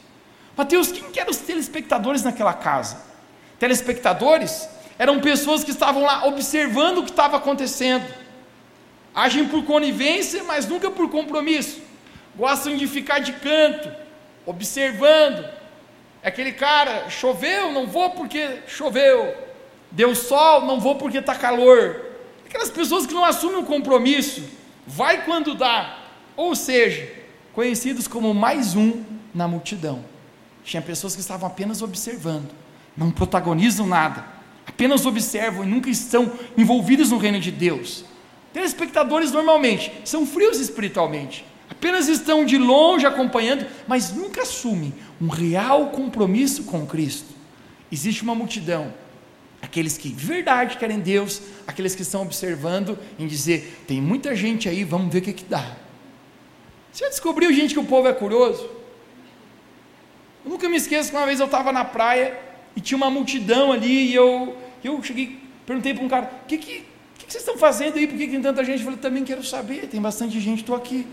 Mateus, 0.56 0.90
quem 0.90 1.04
que 1.04 1.20
eram 1.20 1.30
os 1.30 1.36
telespectadores 1.36 2.24
naquela 2.24 2.52
casa? 2.52 2.96
Telespectadores 3.56 4.68
eram 4.98 5.20
pessoas 5.20 5.62
que 5.62 5.70
estavam 5.70 6.02
lá 6.02 6.26
observando 6.26 6.98
o 6.98 7.04
que 7.04 7.10
estava 7.10 7.36
acontecendo. 7.36 8.12
Agem 9.14 9.46
por 9.46 9.64
conivência, 9.64 10.42
mas 10.42 10.66
nunca 10.66 10.90
por 10.90 11.08
compromisso. 11.08 11.80
Gostam 12.34 12.76
de 12.76 12.88
ficar 12.88 13.20
de 13.20 13.34
canto, 13.34 13.88
observando. 14.44 15.59
Aquele 16.22 16.52
cara, 16.52 17.08
choveu, 17.08 17.72
não 17.72 17.86
vou 17.86 18.10
porque 18.10 18.58
choveu. 18.66 19.34
Deu 19.90 20.14
sol, 20.14 20.66
não 20.66 20.78
vou 20.78 20.96
porque 20.96 21.18
está 21.18 21.34
calor. 21.34 22.04
Aquelas 22.46 22.70
pessoas 22.70 23.06
que 23.06 23.14
não 23.14 23.24
assumem 23.24 23.58
um 23.58 23.64
compromisso, 23.64 24.42
vai 24.86 25.24
quando 25.24 25.54
dá, 25.54 25.98
ou 26.36 26.54
seja, 26.54 27.08
conhecidos 27.52 28.08
como 28.08 28.34
mais 28.34 28.74
um 28.74 29.04
na 29.34 29.46
multidão. 29.46 30.04
Tinha 30.64 30.82
pessoas 30.82 31.14
que 31.14 31.20
estavam 31.20 31.48
apenas 31.48 31.80
observando, 31.80 32.50
não 32.96 33.10
protagonizam 33.10 33.86
nada, 33.86 34.24
apenas 34.66 35.06
observam 35.06 35.64
e 35.64 35.68
nunca 35.68 35.88
estão 35.88 36.32
envolvidos 36.56 37.10
no 37.10 37.18
reino 37.18 37.40
de 37.40 37.50
Deus. 37.50 38.04
Telespectadores 38.52 39.30
normalmente 39.30 39.92
são 40.04 40.26
frios 40.26 40.58
espiritualmente, 40.58 41.44
apenas 41.70 42.08
estão 42.08 42.44
de 42.44 42.58
longe 42.58 43.06
acompanhando, 43.06 43.64
mas 43.86 44.12
nunca 44.12 44.42
assumem 44.42 44.92
um 45.20 45.28
real 45.28 45.90
compromisso 45.90 46.64
com 46.64 46.86
Cristo. 46.86 47.28
Existe 47.90 48.22
uma 48.22 48.34
multidão 48.34 48.92
aqueles 49.62 49.98
que 49.98 50.08
de 50.08 50.24
verdade 50.24 50.76
querem 50.76 51.00
Deus, 51.00 51.42
aqueles 51.66 51.94
que 51.94 52.02
estão 52.02 52.22
observando 52.22 52.98
em 53.18 53.26
dizer, 53.26 53.82
tem 53.86 54.00
muita 54.00 54.34
gente 54.34 54.68
aí, 54.68 54.84
vamos 54.84 55.12
ver 55.12 55.18
o 55.18 55.22
que, 55.22 55.32
que 55.32 55.44
dá. 55.44 55.76
Você 56.90 57.04
já 57.04 57.10
descobriu, 57.10 57.52
gente, 57.52 57.74
que 57.74 57.80
o 57.80 57.84
povo 57.84 58.08
é 58.08 58.12
curioso? 58.12 58.68
Eu 60.44 60.50
nunca 60.50 60.68
me 60.68 60.76
esqueço 60.76 61.10
que 61.10 61.16
uma 61.16 61.26
vez 61.26 61.38
eu 61.38 61.46
estava 61.46 61.70
na 61.72 61.84
praia 61.84 62.38
e 62.74 62.80
tinha 62.80 62.96
uma 62.96 63.10
multidão 63.10 63.70
ali 63.70 64.10
e 64.10 64.14
eu, 64.14 64.56
eu 64.82 65.02
cheguei, 65.02 65.38
perguntei 65.66 65.94
para 65.94 66.04
um 66.04 66.08
cara, 66.08 66.30
o 66.42 66.46
que, 66.46 66.56
que, 66.56 66.84
que, 67.18 67.26
que 67.26 67.32
vocês 67.32 67.42
estão 67.42 67.58
fazendo 67.58 67.96
aí? 67.96 68.06
Por 68.06 68.16
que, 68.16 68.26
que 68.26 68.32
tem 68.32 68.42
tanta 68.42 68.64
gente? 68.64 68.78
Eu 68.78 68.84
falei, 68.84 68.98
também 68.98 69.24
quero 69.24 69.44
saber, 69.44 69.86
tem 69.86 70.00
bastante 70.00 70.40
gente, 70.40 70.60
estou 70.60 70.74
aqui. 70.74 71.06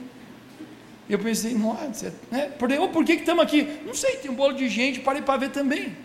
E 1.10 1.14
eu 1.14 1.20
pensei, 1.20 1.54
nossa, 1.54 2.14
né? 2.30 2.52
por, 2.60 2.70
por 2.90 3.06
que 3.06 3.14
estamos 3.14 3.44
aqui? 3.44 3.80
Não 3.86 3.94
sei, 3.94 4.18
tem 4.18 4.30
um 4.30 4.36
bolo 4.36 4.54
de 4.54 4.68
gente, 4.68 5.00
parei 5.00 5.22
para 5.22 5.38
ver 5.38 5.52
também. 5.52 5.96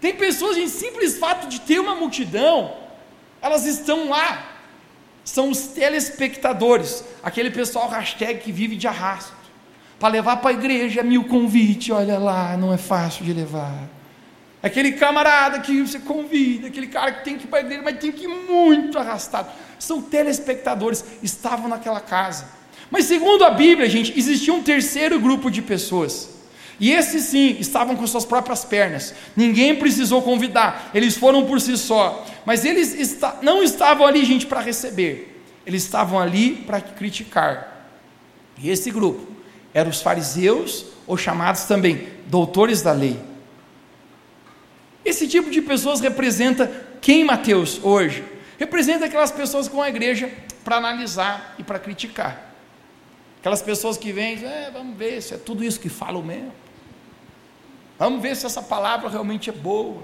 Tem 0.00 0.14
pessoas, 0.14 0.56
em 0.56 0.68
simples 0.68 1.18
fato 1.18 1.48
de 1.48 1.60
ter 1.60 1.78
uma 1.78 1.94
multidão, 1.94 2.74
elas 3.40 3.66
estão 3.66 4.08
lá. 4.08 4.52
São 5.24 5.50
os 5.50 5.68
telespectadores, 5.68 7.04
aquele 7.22 7.50
pessoal 7.50 7.88
hashtag 7.88 8.40
que 8.40 8.52
vive 8.52 8.76
de 8.76 8.86
arrasto. 8.86 9.34
Para 9.98 10.08
levar 10.08 10.36
para 10.36 10.50
a 10.50 10.52
igreja 10.52 11.02
mil 11.02 11.24
convite, 11.24 11.90
olha 11.90 12.18
lá, 12.18 12.56
não 12.56 12.72
é 12.72 12.76
fácil 12.76 13.24
de 13.24 13.32
levar. 13.32 13.88
Aquele 14.62 14.92
camarada 14.92 15.60
que 15.60 15.82
você 15.82 15.98
convida, 15.98 16.68
aquele 16.68 16.88
cara 16.88 17.12
que 17.12 17.24
tem 17.24 17.38
que 17.38 17.44
ir 17.44 17.46
para 17.46 17.60
a 17.60 17.62
igreja, 17.62 17.82
mas 17.82 17.98
tem 17.98 18.12
que 18.12 18.24
ir 18.24 18.28
muito 18.28 18.98
arrastado. 18.98 19.50
São 19.78 20.02
telespectadores, 20.02 21.04
estavam 21.22 21.68
naquela 21.68 22.00
casa. 22.00 22.48
Mas 22.90 23.04
segundo 23.04 23.44
a 23.44 23.50
Bíblia, 23.50 23.88
gente, 23.88 24.16
existia 24.18 24.52
um 24.52 24.62
terceiro 24.62 25.18
grupo 25.18 25.50
de 25.50 25.60
pessoas 25.62 26.36
e 26.78 26.92
esses 26.92 27.24
sim 27.24 27.56
estavam 27.58 27.96
com 27.96 28.06
suas 28.06 28.24
próprias 28.24 28.64
pernas, 28.64 29.14
ninguém 29.34 29.74
precisou 29.74 30.20
convidar, 30.20 30.90
eles 30.92 31.16
foram 31.16 31.46
por 31.46 31.60
si 31.60 31.76
só, 31.76 32.26
mas 32.44 32.64
eles 32.64 33.18
não 33.42 33.62
estavam 33.62 34.06
ali, 34.06 34.24
gente, 34.24 34.46
para 34.46 34.60
receber, 34.60 35.42
eles 35.64 35.82
estavam 35.82 36.18
ali 36.20 36.50
para 36.66 36.80
criticar. 36.80 37.90
E 38.58 38.68
esse 38.70 38.90
grupo 38.90 39.26
eram 39.72 39.90
os 39.90 40.02
fariseus, 40.02 40.86
ou 41.06 41.16
chamados 41.16 41.64
também 41.64 42.08
doutores 42.26 42.82
da 42.82 42.92
lei. 42.92 43.18
Esse 45.04 45.28
tipo 45.28 45.50
de 45.50 45.62
pessoas 45.62 46.00
representa 46.00 46.70
quem, 47.00 47.24
Mateus, 47.24 47.80
hoje? 47.82 48.24
Representa 48.58 49.06
aquelas 49.06 49.30
pessoas 49.30 49.68
com 49.68 49.80
a 49.80 49.88
igreja 49.88 50.30
para 50.64 50.76
analisar 50.76 51.54
e 51.58 51.62
para 51.62 51.78
criticar. 51.78 52.45
Aquelas 53.46 53.62
pessoas 53.62 53.96
que 53.96 54.10
vêm, 54.10 54.44
é, 54.44 54.72
vamos 54.72 54.96
ver 54.96 55.22
se 55.22 55.32
é 55.32 55.36
tudo 55.36 55.62
isso 55.62 55.78
que 55.78 55.88
falam 55.88 56.20
mesmo. 56.20 56.52
Vamos 57.96 58.20
ver 58.20 58.34
se 58.34 58.44
essa 58.44 58.60
palavra 58.60 59.08
realmente 59.08 59.48
é 59.48 59.52
boa. 59.52 60.02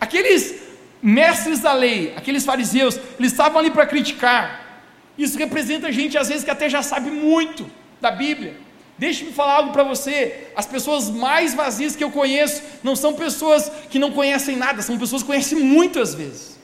Aqueles 0.00 0.62
mestres 1.02 1.58
da 1.58 1.72
lei, 1.72 2.14
aqueles 2.16 2.44
fariseus, 2.44 3.00
eles 3.18 3.32
estavam 3.32 3.58
ali 3.58 3.68
para 3.68 3.84
criticar. 3.84 4.80
Isso 5.18 5.36
representa 5.36 5.90
gente, 5.90 6.16
às 6.16 6.28
vezes, 6.28 6.44
que 6.44 6.52
até 6.52 6.70
já 6.70 6.84
sabe 6.84 7.10
muito 7.10 7.68
da 8.00 8.12
Bíblia. 8.12 8.54
Deixe-me 8.96 9.32
falar 9.32 9.54
algo 9.54 9.72
para 9.72 9.82
você: 9.82 10.52
as 10.54 10.66
pessoas 10.66 11.10
mais 11.10 11.52
vazias 11.52 11.96
que 11.96 12.04
eu 12.04 12.12
conheço 12.12 12.62
não 12.84 12.94
são 12.94 13.14
pessoas 13.14 13.68
que 13.90 13.98
não 13.98 14.12
conhecem 14.12 14.54
nada, 14.54 14.82
são 14.82 14.96
pessoas 14.96 15.22
que 15.22 15.26
conhecem 15.26 15.58
muito 15.58 15.98
às 15.98 16.14
vezes. 16.14 16.60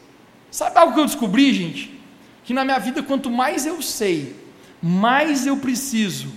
Sabe 0.49 0.79
algo 0.79 0.95
que 0.95 1.01
eu 1.01 1.07
descobri, 1.07 1.53
gente? 1.53 2.01
Que 2.45 2.55
na 2.55 2.65
minha 2.65 2.79
vida, 2.79 3.03
quanto 3.03 3.29
mais 3.29 3.67
eu 3.67 3.83
sei, 3.83 4.47
mais 4.83 5.47
eu 5.47 5.57
preciso 5.57 6.29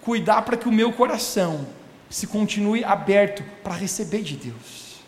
cuidar 0.00 0.42
para 0.42 0.56
que 0.56 0.68
o 0.68 0.72
meu 0.72 0.92
coração 0.92 1.66
se 2.08 2.26
continue 2.26 2.82
aberto 2.84 3.44
para 3.62 3.74
receber 3.74 4.22
de 4.22 4.36
Deus. 4.36 4.98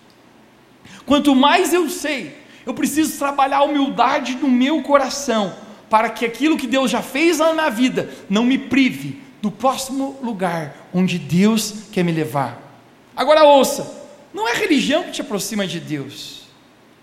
Quanto 1.07 1.35
mais 1.35 1.73
eu 1.73 1.89
sei, 1.89 2.37
eu 2.67 2.75
preciso 2.75 3.19
trabalhar 3.19 3.59
a 3.59 3.65
humildade 3.65 4.37
no 4.37 4.49
meu 4.49 4.83
coração, 4.83 5.55
para 5.89 6.09
que 6.09 6.25
aquilo 6.25 6.57
que 6.57 6.67
Deus 6.67 6.91
já 6.91 7.03
fez 7.03 7.39
na 7.39 7.53
minha 7.53 7.71
vida 7.71 8.11
não 8.29 8.45
me 8.45 8.59
prive 8.59 9.21
do 9.43 9.51
próximo 9.51 10.19
lugar 10.23 10.89
onde 10.93 11.19
Deus 11.19 11.87
quer 11.91 12.05
me 12.05 12.13
levar. 12.13 12.61
Agora 13.17 13.43
ouça, 13.45 14.07
não 14.33 14.47
é 14.47 14.53
a 14.53 14.57
religião 14.57 15.03
que 15.05 15.11
te 15.11 15.21
aproxima 15.21 15.67
de 15.67 15.81
Deus, 15.81 16.43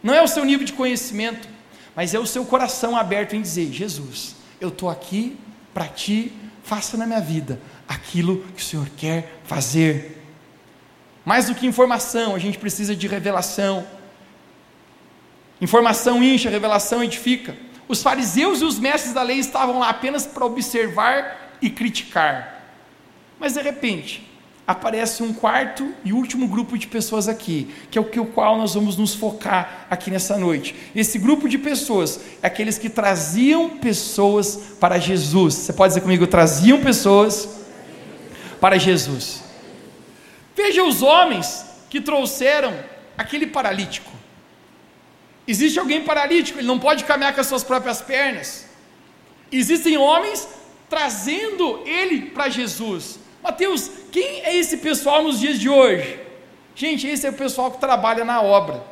não 0.01 0.13
é 0.13 0.21
o 0.21 0.27
seu 0.27 0.45
nível 0.45 0.65
de 0.65 0.73
conhecimento, 0.73 1.49
mas 1.95 2.13
é 2.13 2.19
o 2.19 2.25
seu 2.25 2.45
coração 2.45 2.95
aberto 2.95 3.35
em 3.35 3.41
dizer: 3.41 3.71
Jesus, 3.71 4.35
eu 4.61 4.69
estou 4.69 4.89
aqui 4.89 5.35
para 5.77 5.85
ti, 5.85 6.33
faça 6.63 6.97
na 6.97 7.05
minha 7.05 7.21
vida 7.21 7.61
aquilo 7.87 8.43
que 8.55 8.63
o 8.63 8.65
Senhor 8.65 8.89
quer 8.97 9.37
fazer. 9.43 10.23
Mais 11.23 11.45
do 11.45 11.53
que 11.53 11.67
informação, 11.67 12.33
a 12.33 12.39
gente 12.39 12.57
precisa 12.57 12.95
de 12.95 13.07
revelação. 13.07 13.85
Informação 15.61 16.23
incha, 16.23 16.49
revelação 16.49 17.03
edifica. 17.03 17.55
Os 17.87 18.01
fariseus 18.01 18.59
e 18.61 18.65
os 18.65 18.79
mestres 18.79 19.13
da 19.13 19.21
lei 19.21 19.37
estavam 19.37 19.77
lá 19.77 19.89
apenas 19.89 20.25
para 20.25 20.43
observar 20.47 21.53
e 21.61 21.69
criticar. 21.69 22.73
Mas 23.39 23.53
de 23.53 23.61
repente, 23.61 24.27
aparece 24.67 25.23
um 25.23 25.33
quarto 25.33 25.93
e 26.03 26.11
último 26.11 26.45
grupo 26.45 26.77
de 26.77 26.87
pessoas 26.87 27.29
aqui, 27.29 27.73
que 27.89 27.97
é 27.97 28.01
o 28.01 28.03
que 28.03 28.19
o 28.19 28.25
qual 28.25 28.57
nós 28.57 28.73
vamos 28.73 28.97
nos 28.97 29.15
focar 29.15 29.87
aqui 29.89 30.11
nessa 30.11 30.37
noite. 30.37 30.75
Esse 30.93 31.17
grupo 31.17 31.47
de 31.47 31.57
pessoas 31.57 32.19
é 32.43 32.47
aqueles 32.47 32.77
que 32.77 32.89
traziam 32.89 33.77
pessoas 33.77 34.75
para 34.77 34.99
Jesus. 34.99 35.53
Você 35.53 35.71
pode 35.71 35.91
dizer 35.91 36.01
comigo, 36.01 36.27
traziam 36.27 36.81
pessoas 36.81 37.47
para 38.59 38.77
Jesus. 38.77 39.41
Veja 40.53 40.83
os 40.83 41.01
homens 41.01 41.65
que 41.89 42.01
trouxeram 42.01 42.77
aquele 43.17 43.47
paralítico. 43.47 44.11
Existe 45.47 45.79
alguém 45.79 46.03
paralítico, 46.03 46.59
ele 46.59 46.67
não 46.67 46.77
pode 46.77 47.05
caminhar 47.05 47.33
com 47.33 47.39
as 47.39 47.47
suas 47.47 47.63
próprias 47.63 48.01
pernas. 48.01 48.65
Existem 49.49 49.95
homens 49.95 50.45
trazendo 50.89 51.83
ele 51.85 52.31
para 52.31 52.49
Jesus. 52.49 53.26
Mateus, 53.43 53.89
quem 54.11 54.41
é 54.43 54.55
esse 54.55 54.77
pessoal 54.77 55.23
nos 55.23 55.39
dias 55.39 55.59
de 55.59 55.69
hoje? 55.69 56.19
Gente, 56.75 57.07
esse 57.07 57.25
é 57.25 57.29
o 57.29 57.33
pessoal 57.33 57.71
que 57.71 57.79
trabalha 57.79 58.23
na 58.23 58.41
obra. 58.41 58.83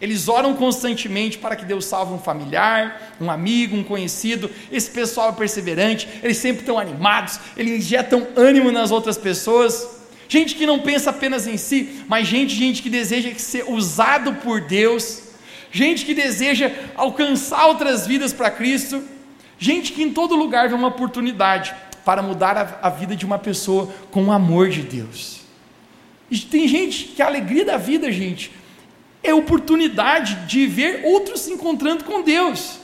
Eles 0.00 0.28
oram 0.28 0.54
constantemente 0.54 1.36
para 1.36 1.54
que 1.54 1.66
Deus 1.66 1.84
salve 1.84 2.14
um 2.14 2.18
familiar, 2.18 3.14
um 3.20 3.30
amigo, 3.30 3.76
um 3.76 3.84
conhecido. 3.84 4.50
Esse 4.72 4.90
pessoal 4.90 5.28
é 5.28 5.32
perseverante, 5.32 6.08
eles 6.22 6.38
sempre 6.38 6.60
estão 6.60 6.78
animados, 6.78 7.38
eles 7.56 7.84
injetam 7.84 8.26
ânimo 8.34 8.72
nas 8.72 8.90
outras 8.90 9.18
pessoas. 9.18 9.86
Gente 10.26 10.54
que 10.54 10.64
não 10.64 10.78
pensa 10.78 11.10
apenas 11.10 11.46
em 11.46 11.58
si, 11.58 12.04
mas 12.08 12.26
gente, 12.26 12.54
gente 12.54 12.82
que 12.82 12.88
deseja 12.88 13.34
ser 13.36 13.68
usado 13.68 14.36
por 14.36 14.62
Deus, 14.62 15.24
gente 15.70 16.06
que 16.06 16.14
deseja 16.14 16.70
alcançar 16.96 17.66
outras 17.66 18.06
vidas 18.06 18.32
para 18.32 18.50
Cristo, 18.50 19.02
gente 19.58 19.92
que 19.92 20.02
em 20.02 20.12
todo 20.12 20.34
lugar 20.34 20.68
vê 20.68 20.74
uma 20.74 20.88
oportunidade 20.88 21.74
para 22.04 22.22
mudar 22.22 22.56
a, 22.56 22.86
a 22.86 22.90
vida 22.90 23.14
de 23.14 23.24
uma 23.24 23.38
pessoa 23.38 23.88
com 24.10 24.24
o 24.24 24.32
amor 24.32 24.68
de 24.68 24.82
Deus. 24.82 25.40
E 26.30 26.38
tem 26.38 26.68
gente 26.68 27.06
que 27.06 27.22
a 27.22 27.26
alegria 27.26 27.64
da 27.64 27.76
vida, 27.76 28.10
gente, 28.12 28.52
é 29.22 29.34
oportunidade 29.34 30.46
de 30.46 30.66
ver 30.66 31.02
outros 31.04 31.40
se 31.40 31.52
encontrando 31.52 32.04
com 32.04 32.22
Deus. 32.22 32.78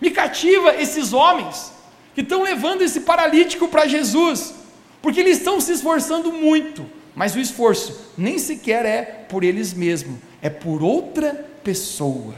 Me 0.00 0.10
cativa 0.10 0.74
esses 0.74 1.12
homens 1.12 1.72
que 2.14 2.22
estão 2.22 2.42
levando 2.42 2.82
esse 2.82 3.00
paralítico 3.00 3.68
para 3.68 3.86
Jesus, 3.86 4.54
porque 5.02 5.20
eles 5.20 5.38
estão 5.38 5.60
se 5.60 5.72
esforçando 5.72 6.32
muito, 6.32 6.84
mas 7.14 7.34
o 7.34 7.40
esforço 7.40 8.12
nem 8.16 8.38
sequer 8.38 8.84
é 8.84 9.02
por 9.02 9.44
eles 9.44 9.74
mesmos, 9.74 10.18
é 10.40 10.48
por 10.48 10.82
outra 10.82 11.46
pessoa. 11.62 12.34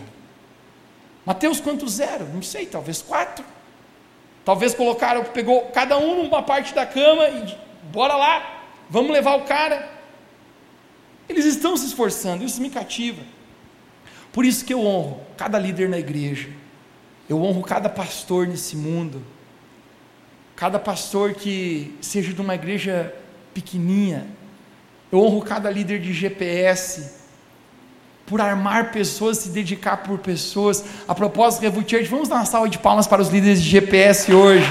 Mateus 1.24 1.60
quantos 1.60 2.00
eram? 2.00 2.26
Não 2.26 2.42
sei, 2.42 2.66
talvez 2.66 3.00
quatro. 3.00 3.44
Talvez 4.44 4.74
colocaram, 4.74 5.24
pegou 5.24 5.66
cada 5.66 5.98
um 5.98 6.24
numa 6.24 6.42
parte 6.42 6.74
da 6.74 6.84
cama 6.84 7.28
e 7.28 7.56
bora 7.92 8.14
lá, 8.14 8.64
vamos 8.90 9.12
levar 9.12 9.36
o 9.36 9.42
cara. 9.42 9.88
Eles 11.28 11.44
estão 11.44 11.76
se 11.76 11.86
esforçando, 11.86 12.44
isso 12.44 12.60
me 12.60 12.68
cativa. 12.68 13.22
Por 14.32 14.44
isso 14.44 14.64
que 14.64 14.74
eu 14.74 14.84
honro 14.84 15.20
cada 15.36 15.58
líder 15.58 15.88
na 15.88 15.98
igreja, 15.98 16.48
eu 17.28 17.40
honro 17.42 17.62
cada 17.62 17.88
pastor 17.88 18.46
nesse 18.46 18.76
mundo, 18.76 19.22
cada 20.56 20.78
pastor 20.78 21.34
que 21.34 21.96
seja 22.00 22.32
de 22.32 22.40
uma 22.40 22.54
igreja 22.54 23.14
pequenininha, 23.54 24.26
eu 25.10 25.20
honro 25.20 25.42
cada 25.42 25.70
líder 25.70 26.00
de 26.00 26.12
GPS, 26.12 27.21
por 28.32 28.40
armar 28.40 28.92
pessoas, 28.92 29.36
se 29.36 29.50
dedicar 29.50 29.98
por 29.98 30.18
pessoas. 30.18 30.82
A 31.06 31.14
propósito, 31.14 31.60
Revu 31.60 31.84
Church, 31.86 32.08
vamos 32.08 32.30
dar 32.30 32.36
uma 32.36 32.46
salva 32.46 32.66
de 32.66 32.78
palmas 32.78 33.06
para 33.06 33.20
os 33.20 33.28
líderes 33.28 33.62
de 33.62 33.68
GPS 33.68 34.32
hoje. 34.32 34.66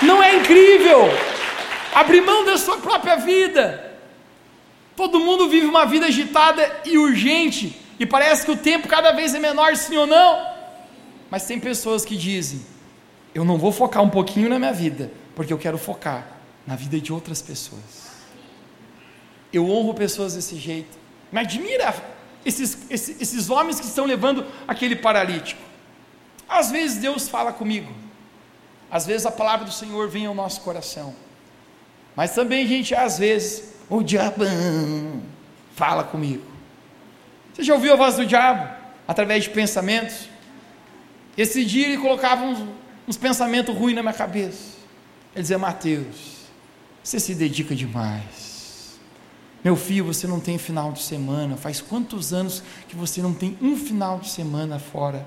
Não 0.00 0.22
é 0.22 0.36
incrível? 0.36 1.06
abrir 1.96 2.20
mão 2.20 2.44
da 2.44 2.58
sua 2.58 2.76
própria 2.76 3.16
vida. 3.16 3.98
Todo 4.94 5.20
mundo 5.20 5.48
vive 5.48 5.66
uma 5.66 5.86
vida 5.86 6.06
agitada 6.06 6.80
e 6.84 6.98
urgente, 6.98 7.78
e 7.98 8.06
parece 8.06 8.44
que 8.44 8.50
o 8.50 8.56
tempo 8.56 8.88
cada 8.88 9.12
vez 9.12 9.34
é 9.34 9.38
menor, 9.38 9.74
sim 9.76 9.96
ou 9.96 10.06
não? 10.06 10.46
Mas 11.30 11.46
tem 11.46 11.58
pessoas 11.58 12.04
que 12.04 12.16
dizem: 12.16 12.60
eu 13.34 13.44
não 13.44 13.58
vou 13.58 13.72
focar 13.72 14.02
um 14.02 14.10
pouquinho 14.10 14.48
na 14.48 14.58
minha 14.58 14.72
vida, 14.72 15.10
porque 15.34 15.52
eu 15.52 15.58
quero 15.58 15.78
focar 15.78 16.26
na 16.66 16.76
vida 16.76 17.00
de 17.00 17.12
outras 17.12 17.40
pessoas. 17.40 18.05
Eu 19.52 19.68
honro 19.70 19.94
pessoas 19.94 20.34
desse 20.34 20.56
jeito. 20.56 20.98
Me 21.30 21.40
admira 21.40 21.94
esses, 22.44 22.90
esses, 22.90 23.20
esses 23.20 23.50
homens 23.50 23.80
que 23.80 23.86
estão 23.86 24.04
levando 24.04 24.46
aquele 24.66 24.96
paralítico. 24.96 25.60
Às 26.48 26.70
vezes 26.70 26.98
Deus 26.98 27.28
fala 27.28 27.52
comigo, 27.52 27.92
às 28.90 29.04
vezes 29.04 29.26
a 29.26 29.32
palavra 29.32 29.64
do 29.64 29.72
Senhor 29.72 30.08
vem 30.08 30.26
ao 30.26 30.34
nosso 30.34 30.60
coração. 30.60 31.14
Mas 32.14 32.32
também, 32.34 32.66
gente, 32.66 32.94
às 32.94 33.18
vezes, 33.18 33.74
o 33.90 34.02
diabão 34.02 35.22
fala 35.74 36.04
comigo. 36.04 36.44
Você 37.52 37.62
já 37.62 37.74
ouviu 37.74 37.92
a 37.92 37.96
voz 37.96 38.16
do 38.16 38.24
diabo? 38.24 38.68
Através 39.06 39.44
de 39.44 39.50
pensamentos? 39.50 40.28
Esse 41.36 41.64
dia 41.64 41.88
ele 41.88 41.98
colocava 41.98 42.44
uns, 42.44 42.66
uns 43.06 43.16
pensamentos 43.16 43.76
ruins 43.76 43.94
na 43.94 44.02
minha 44.02 44.14
cabeça. 44.14 44.76
Ele 45.34 45.42
dizia: 45.42 45.58
Mateus, 45.58 46.46
você 47.02 47.20
se 47.20 47.34
dedica 47.34 47.74
demais. 47.74 48.45
Meu 49.66 49.74
filho, 49.74 50.04
você 50.04 50.28
não 50.28 50.38
tem 50.38 50.58
final 50.58 50.92
de 50.92 51.02
semana. 51.02 51.56
Faz 51.56 51.80
quantos 51.80 52.32
anos 52.32 52.62
que 52.88 52.94
você 52.94 53.20
não 53.20 53.34
tem 53.34 53.58
um 53.60 53.76
final 53.76 54.20
de 54.20 54.28
semana 54.28 54.78
fora? 54.78 55.26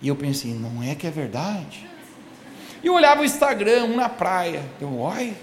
E 0.00 0.06
eu 0.06 0.14
pensei: 0.14 0.54
não 0.54 0.80
é 0.80 0.94
que 0.94 1.04
é 1.04 1.10
verdade? 1.10 1.90
E 2.84 2.86
eu 2.86 2.94
olhava 2.94 3.22
o 3.22 3.24
Instagram, 3.24 3.86
um 3.86 3.96
na 3.96 4.08
praia. 4.08 4.64
Eu, 4.80 5.00
olha, 5.00 5.34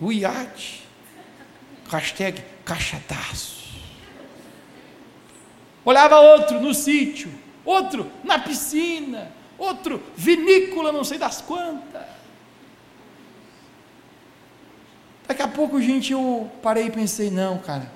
o 0.00 0.12
iate. 0.12 0.86
Hashtag 1.90 2.44
cachadaço. 2.64 3.74
Olhava 5.84 6.20
outro 6.20 6.60
no 6.60 6.72
sítio, 6.72 7.28
outro 7.64 8.08
na 8.22 8.38
piscina, 8.38 9.32
outro 9.58 10.00
vinícola, 10.14 10.92
não 10.92 11.02
sei 11.02 11.18
das 11.18 11.40
quantas. 11.40 12.21
Daqui 15.32 15.40
a 15.40 15.48
pouco, 15.48 15.80
gente, 15.80 16.12
eu 16.12 16.46
parei 16.62 16.88
e 16.88 16.90
pensei, 16.90 17.30
não, 17.30 17.56
cara. 17.56 17.90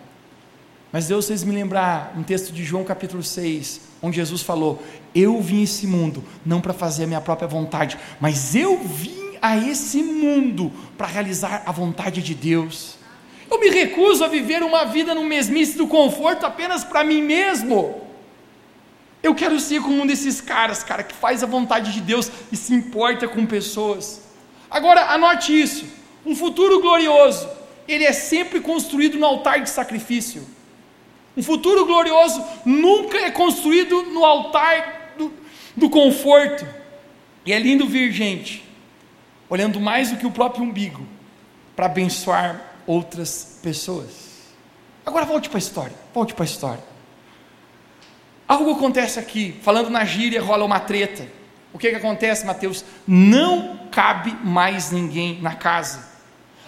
Mas 0.91 1.07
Deus 1.07 1.29
fez 1.29 1.45
me 1.45 1.53
lembrar 1.53 2.15
um 2.17 2.23
texto 2.23 2.51
de 2.51 2.65
João 2.65 2.83
capítulo 2.83 3.23
6, 3.23 3.83
onde 4.01 4.17
Jesus 4.17 4.41
falou: 4.41 4.83
Eu 5.15 5.39
vim 5.43 5.61
a 5.61 5.65
esse 5.65 5.87
mundo 5.87 6.25
não 6.47 6.63
para 6.63 6.73
fazer 6.73 7.05
a 7.05 7.07
minha 7.07 7.21
própria 7.21 7.47
vontade, 7.47 7.99
mas 8.19 8.55
eu 8.55 8.79
vim 8.79 9.37
a 9.43 9.55
esse 9.55 10.03
mundo 10.03 10.73
para 10.97 11.09
realizar 11.09 11.63
a 11.67 11.73
vontade 11.73 12.23
de 12.23 12.35
Deus. 12.35 12.95
Eu 13.51 13.61
me 13.61 13.69
recuso 13.69 14.25
a 14.25 14.29
viver 14.29 14.63
uma 14.63 14.87
vida 14.87 15.15
no 15.15 15.23
mesmice 15.23 15.77
do 15.77 15.87
conforto 15.87 16.47
apenas 16.47 16.85
para 16.85 17.05
mim 17.05 17.21
mesmo. 17.21 18.01
Eu 19.23 19.35
quero 19.35 19.61
ser 19.61 19.83
como 19.83 20.01
um 20.03 20.07
desses 20.07 20.41
caras, 20.41 20.83
cara, 20.83 21.03
que 21.03 21.15
faz 21.15 21.43
a 21.43 21.47
vontade 21.47 21.93
de 21.93 22.01
Deus 22.01 22.33
e 22.51 22.57
se 22.57 22.73
importa 22.73 23.29
com 23.29 23.45
pessoas. 23.45 24.23
Agora, 24.71 25.13
anote 25.13 25.53
isso: 25.53 25.97
um 26.27 26.35
futuro 26.35 26.81
glorioso, 26.81 27.49
ele 27.87 28.05
é 28.05 28.13
sempre 28.13 28.61
construído 28.61 29.17
no 29.17 29.25
altar 29.25 29.61
de 29.63 29.71
sacrifício. 29.71 30.45
Um 31.37 31.43
futuro 31.43 31.87
glorioso 31.87 32.45
nunca 32.65 33.17
é 33.19 33.31
construído 33.31 34.03
no 34.03 34.25
altar 34.25 35.15
do, 35.17 35.33
do 35.77 35.89
conforto. 35.89 36.67
E 37.45 37.53
é 37.53 37.59
lindo 37.59 37.87
vir 37.87 38.11
gente 38.11 38.65
olhando 39.49 39.79
mais 39.79 40.11
do 40.11 40.17
que 40.17 40.27
o 40.27 40.31
próprio 40.33 40.65
umbigo 40.65 41.07
para 41.77 41.87
abençoar 41.87 42.61
outras 42.85 43.61
pessoas. 43.63 44.27
Agora 45.05 45.25
volte 45.25 45.49
para 45.49 45.59
a 45.59 45.61
história, 45.61 45.95
volte 46.13 46.35
para 46.35 46.43
a 46.43 46.47
história. 46.47 46.85
Algo 48.49 48.73
acontece 48.73 49.21
aqui, 49.21 49.55
falando 49.63 49.91
na 49.91 50.05
gíria, 50.05 50.43
rola 50.43 50.65
uma 50.65 50.81
treta. 50.81 51.29
O 51.73 51.79
que, 51.79 51.91
que 51.91 51.97
acontece, 51.97 52.47
Mateus? 52.47 52.85
Não 53.07 53.89
cabe 53.91 54.35
mais 54.43 54.91
ninguém 54.91 55.41
na 55.41 55.55
casa. 55.55 56.16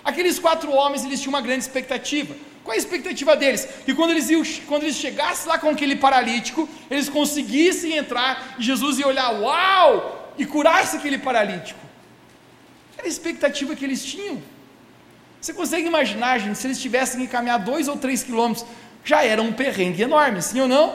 Aqueles 0.04 0.38
quatro 0.38 0.70
homens, 0.72 1.04
eles 1.04 1.20
tinham 1.20 1.34
uma 1.34 1.40
grande 1.40 1.64
expectativa. 1.64 2.34
Qual 2.64 2.74
a 2.74 2.78
expectativa 2.78 3.34
deles? 3.34 3.66
Que 3.84 3.94
quando 3.94 4.10
eles, 4.10 4.28
iam, 4.28 4.42
quando 4.66 4.82
eles 4.82 4.96
chegassem 4.96 5.48
lá 5.48 5.58
com 5.58 5.70
aquele 5.70 5.96
paralítico, 5.96 6.68
eles 6.90 7.08
conseguissem 7.08 7.96
entrar 7.96 8.56
e 8.58 8.62
Jesus 8.62 8.98
ia 8.98 9.06
olhar, 9.06 9.30
uau, 9.40 10.34
e 10.36 10.44
curasse 10.44 10.96
aquele 10.96 11.18
paralítico. 11.18 11.80
Era 12.96 13.06
a 13.06 13.08
expectativa 13.08 13.74
que 13.74 13.84
eles 13.84 14.04
tinham. 14.04 14.42
Você 15.40 15.54
consegue 15.54 15.86
imaginar, 15.86 16.38
gente, 16.38 16.58
se 16.58 16.66
eles 16.66 16.80
tivessem 16.80 17.20
que 17.20 17.28
caminhar 17.28 17.58
dois 17.58 17.88
ou 17.88 17.96
três 17.96 18.22
quilômetros, 18.22 18.66
já 19.04 19.24
era 19.24 19.40
um 19.40 19.52
perrengue 19.52 20.02
enorme, 20.02 20.42
sim 20.42 20.60
ou 20.60 20.68
não? 20.68 20.94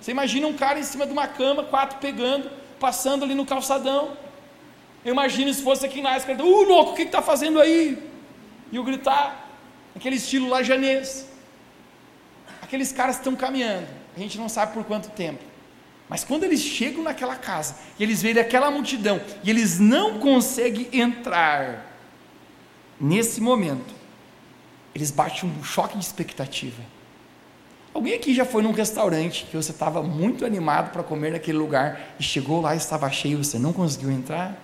Você 0.00 0.12
imagina 0.12 0.46
um 0.46 0.52
cara 0.52 0.78
em 0.78 0.82
cima 0.82 1.06
de 1.06 1.12
uma 1.12 1.26
cama, 1.26 1.64
quatro 1.64 1.98
pegando, 1.98 2.50
passando 2.78 3.24
ali 3.24 3.34
no 3.34 3.44
calçadão. 3.44 4.16
Eu 5.04 5.12
imagino 5.12 5.52
se 5.52 5.62
fosse 5.62 5.84
aqui 5.84 6.00
na 6.00 6.16
esquerda, 6.16 6.44
uh, 6.44 6.62
louco, 6.62 6.92
o 6.92 6.94
que 6.94 7.02
está 7.02 7.20
fazendo 7.20 7.60
aí? 7.60 8.09
E 8.72 8.76
eu 8.76 8.84
gritar, 8.84 9.50
aquele 9.94 10.16
estilo 10.16 10.48
lajanês. 10.48 11.26
Aqueles 12.62 12.92
caras 12.92 13.16
estão 13.16 13.34
caminhando, 13.34 13.88
a 14.16 14.18
gente 14.20 14.38
não 14.38 14.48
sabe 14.48 14.72
por 14.72 14.84
quanto 14.84 15.10
tempo. 15.10 15.42
Mas 16.08 16.24
quando 16.24 16.44
eles 16.44 16.60
chegam 16.60 17.02
naquela 17.02 17.36
casa, 17.36 17.76
e 17.98 18.02
eles 18.02 18.20
veem 18.20 18.38
aquela 18.38 18.70
multidão, 18.70 19.20
e 19.42 19.50
eles 19.50 19.78
não 19.78 20.18
conseguem 20.18 20.88
entrar, 20.92 21.86
nesse 23.00 23.40
momento, 23.40 23.94
eles 24.94 25.10
batem 25.10 25.48
um 25.48 25.64
choque 25.64 25.96
de 25.96 26.04
expectativa. 26.04 26.82
Alguém 27.92 28.14
aqui 28.14 28.34
já 28.34 28.44
foi 28.44 28.62
num 28.62 28.72
restaurante 28.72 29.46
que 29.46 29.56
você 29.56 29.72
estava 29.72 30.02
muito 30.02 30.44
animado 30.44 30.92
para 30.92 31.02
comer 31.02 31.32
naquele 31.32 31.58
lugar 31.58 32.14
e 32.20 32.22
chegou 32.22 32.60
lá 32.60 32.74
e 32.74 32.78
estava 32.78 33.10
cheio 33.10 33.42
você 33.42 33.58
não 33.58 33.72
conseguiu 33.72 34.12
entrar? 34.12 34.56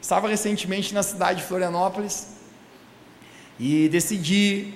Estava 0.00 0.28
recentemente 0.28 0.92
na 0.92 1.02
cidade 1.02 1.40
de 1.40 1.46
Florianópolis 1.46 2.35
e 3.58 3.88
decidi, 3.88 4.74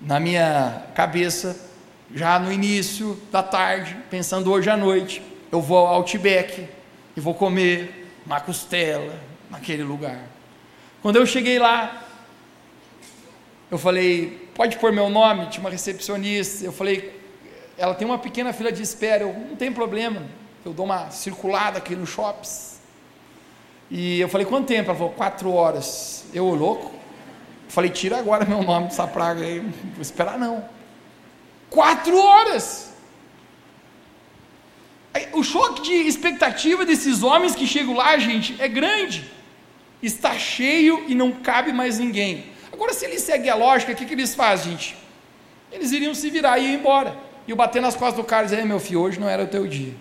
na 0.00 0.18
minha 0.18 0.84
cabeça, 0.94 1.58
já 2.14 2.38
no 2.38 2.52
início 2.52 3.18
da 3.30 3.42
tarde, 3.42 3.96
pensando 4.10 4.50
hoje 4.50 4.68
à 4.68 4.76
noite, 4.76 5.22
eu 5.50 5.60
vou 5.60 5.78
ao 5.78 5.94
Outback 5.94 6.68
e 7.16 7.20
vou 7.20 7.34
comer 7.34 8.10
uma 8.26 8.40
costela 8.40 9.18
naquele 9.50 9.82
lugar. 9.82 10.18
Quando 11.00 11.16
eu 11.16 11.26
cheguei 11.26 11.58
lá, 11.58 12.04
eu 13.70 13.78
falei, 13.78 14.48
pode 14.54 14.76
pôr 14.76 14.92
meu 14.92 15.08
nome? 15.08 15.46
Tinha 15.46 15.60
uma 15.60 15.70
recepcionista. 15.70 16.64
Eu 16.64 16.72
falei, 16.72 17.20
ela 17.76 17.94
tem 17.94 18.06
uma 18.06 18.18
pequena 18.18 18.52
fila 18.52 18.70
de 18.70 18.82
espera. 18.82 19.24
Eu, 19.24 19.32
não 19.32 19.56
tem 19.56 19.72
problema. 19.72 20.22
Eu 20.64 20.72
dou 20.72 20.84
uma 20.84 21.10
circulada 21.10 21.78
aqui 21.78 21.96
no 21.96 22.06
shops. 22.06 22.80
E 23.90 24.20
eu 24.20 24.28
falei, 24.28 24.46
quanto 24.46 24.66
tempo? 24.66 24.90
Ela 24.90 24.98
falou, 24.98 25.12
quatro 25.12 25.52
horas. 25.52 26.24
Eu, 26.32 26.54
louco. 26.54 27.01
Falei, 27.72 27.88
tira 27.88 28.18
agora 28.18 28.44
meu 28.44 28.62
nome 28.62 28.88
dessa 28.88 29.06
praga 29.06 29.42
aí. 29.42 29.62
Não 29.62 29.92
vou 29.92 30.02
esperar 30.02 30.38
não. 30.38 30.62
Quatro 31.70 32.18
horas! 32.18 32.92
O 35.32 35.42
choque 35.42 35.80
de 35.80 35.94
expectativa 36.06 36.84
desses 36.84 37.22
homens 37.22 37.54
que 37.54 37.66
chegam 37.66 37.96
lá, 37.96 38.18
gente, 38.18 38.60
é 38.60 38.68
grande. 38.68 39.24
Está 40.02 40.38
cheio 40.38 41.06
e 41.08 41.14
não 41.14 41.32
cabe 41.32 41.72
mais 41.72 41.98
ninguém. 41.98 42.44
Agora, 42.70 42.92
se 42.92 43.06
eles 43.06 43.22
seguem 43.22 43.48
a 43.48 43.54
lógica, 43.54 43.92
o 43.92 43.96
que, 43.96 44.04
que 44.04 44.12
eles 44.12 44.34
fazem, 44.34 44.72
gente? 44.72 44.94
Eles 45.70 45.92
iriam 45.92 46.14
se 46.14 46.28
virar 46.28 46.58
e 46.58 46.66
ir 46.66 46.74
embora. 46.74 47.16
E 47.48 47.50
eu 47.52 47.56
bater 47.56 47.80
nas 47.80 47.96
costas 47.96 48.16
do 48.16 48.24
cara 48.24 48.42
e 48.42 48.50
dizer, 48.50 48.66
meu 48.66 48.80
filho, 48.80 49.00
hoje 49.00 49.18
não 49.18 49.30
era 49.30 49.44
o 49.44 49.48
teu 49.48 49.66
dia. 49.66 49.94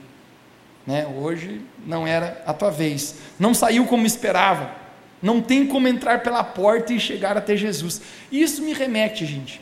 Né? 0.85 1.07
Hoje 1.07 1.61
não 1.85 2.05
era 2.05 2.43
a 2.45 2.53
tua 2.53 2.69
vez. 2.69 3.15
Não 3.39 3.53
saiu 3.53 3.85
como 3.85 4.05
esperava. 4.05 4.80
Não 5.21 5.41
tem 5.41 5.67
como 5.67 5.87
entrar 5.87 6.23
pela 6.23 6.43
porta 6.43 6.93
e 6.93 6.99
chegar 6.99 7.37
até 7.37 7.55
Jesus. 7.55 8.01
Isso 8.31 8.61
me 8.63 8.73
remete, 8.73 9.25
gente, 9.25 9.61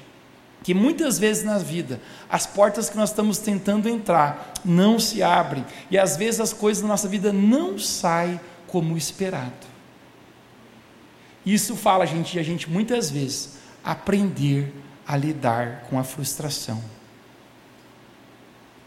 que 0.64 0.74
muitas 0.74 1.20
vezes 1.20 1.44
na 1.44 1.58
vida, 1.58 2.00
as 2.30 2.46
portas 2.46 2.90
que 2.90 2.98
nós 2.98 3.10
estamos 3.10 3.40
tentando 3.40 3.90
entrar 3.90 4.54
não 4.64 5.00
se 5.00 5.22
abrem, 5.22 5.66
e 5.92 5.98
às 5.98 6.16
vezes 6.16 6.40
as 6.40 6.54
coisas 6.54 6.82
da 6.82 6.88
nossa 6.88 7.08
vida 7.08 7.34
não 7.34 7.78
saem 7.78 8.40
como 8.68 8.98
esperado. 8.98 9.68
Isso 11.46 11.76
fala, 11.76 12.06
gente, 12.06 12.34
de 12.34 12.40
a 12.40 12.44
gente 12.44 12.70
muitas 12.70 13.10
vezes 13.10 13.58
aprender 13.84 14.72
a 15.08 15.18
lidar 15.18 15.86
com 15.90 15.98
a 15.98 16.04
frustração. 16.04 16.82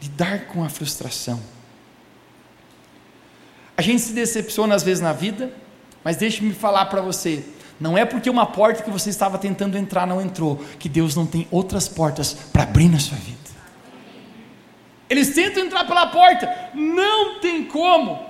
Lidar 0.01 0.45
com 0.47 0.63
a 0.63 0.69
frustração. 0.69 1.41
A 3.75 3.81
gente 3.81 4.01
se 4.01 4.13
decepciona 4.13 4.75
às 4.75 4.83
vezes 4.83 5.01
na 5.01 5.11
vida, 5.13 5.51
mas 6.03 6.17
deixe-me 6.17 6.53
falar 6.53 6.85
para 6.85 7.01
você, 7.01 7.43
não 7.79 7.97
é 7.97 8.05
porque 8.05 8.29
uma 8.29 8.45
porta 8.45 8.83
que 8.83 8.89
você 8.89 9.09
estava 9.09 9.37
tentando 9.37 9.77
entrar 9.77 10.07
não 10.07 10.21
entrou, 10.21 10.63
que 10.79 10.87
Deus 10.87 11.15
não 11.15 11.25
tem 11.25 11.47
outras 11.51 11.87
portas 11.87 12.33
para 12.33 12.63
abrir 12.63 12.89
na 12.89 12.99
sua 12.99 13.17
vida. 13.17 13.37
Eles 15.09 15.33
tentam 15.33 15.65
entrar 15.65 15.85
pela 15.85 16.07
porta, 16.07 16.71
não 16.73 17.39
tem 17.39 17.65
como. 17.65 18.25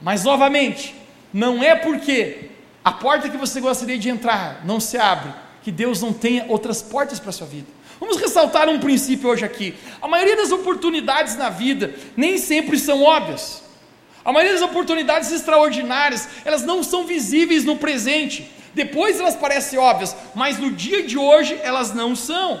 Mas 0.00 0.24
novamente, 0.24 0.94
não 1.32 1.62
é 1.62 1.74
porque 1.74 2.50
a 2.84 2.92
porta 2.92 3.28
que 3.28 3.36
você 3.36 3.60
gostaria 3.60 3.98
de 3.98 4.08
entrar 4.08 4.64
não 4.64 4.78
se 4.78 4.96
abre, 4.96 5.32
que 5.62 5.72
Deus 5.72 6.00
não 6.00 6.12
tenha 6.12 6.44
outras 6.48 6.82
portas 6.82 7.18
para 7.18 7.30
a 7.30 7.32
sua 7.32 7.46
vida. 7.46 7.66
Vamos 7.98 8.18
ressaltar 8.18 8.68
um 8.68 8.78
princípio 8.78 9.28
hoje 9.28 9.44
aqui. 9.44 9.74
A 10.02 10.06
maioria 10.06 10.36
das 10.36 10.52
oportunidades 10.52 11.36
na 11.36 11.48
vida 11.48 11.94
nem 12.16 12.36
sempre 12.38 12.78
são 12.78 13.02
óbvias. 13.02 13.62
A 14.26 14.32
maioria 14.32 14.54
das 14.54 14.68
oportunidades 14.68 15.30
extraordinárias, 15.30 16.28
elas 16.44 16.64
não 16.64 16.82
são 16.82 17.06
visíveis 17.06 17.64
no 17.64 17.76
presente. 17.76 18.50
Depois 18.74 19.20
elas 19.20 19.36
parecem 19.36 19.78
óbvias, 19.78 20.16
mas 20.34 20.58
no 20.58 20.72
dia 20.72 21.04
de 21.04 21.16
hoje 21.16 21.56
elas 21.62 21.94
não 21.94 22.16
são. 22.16 22.60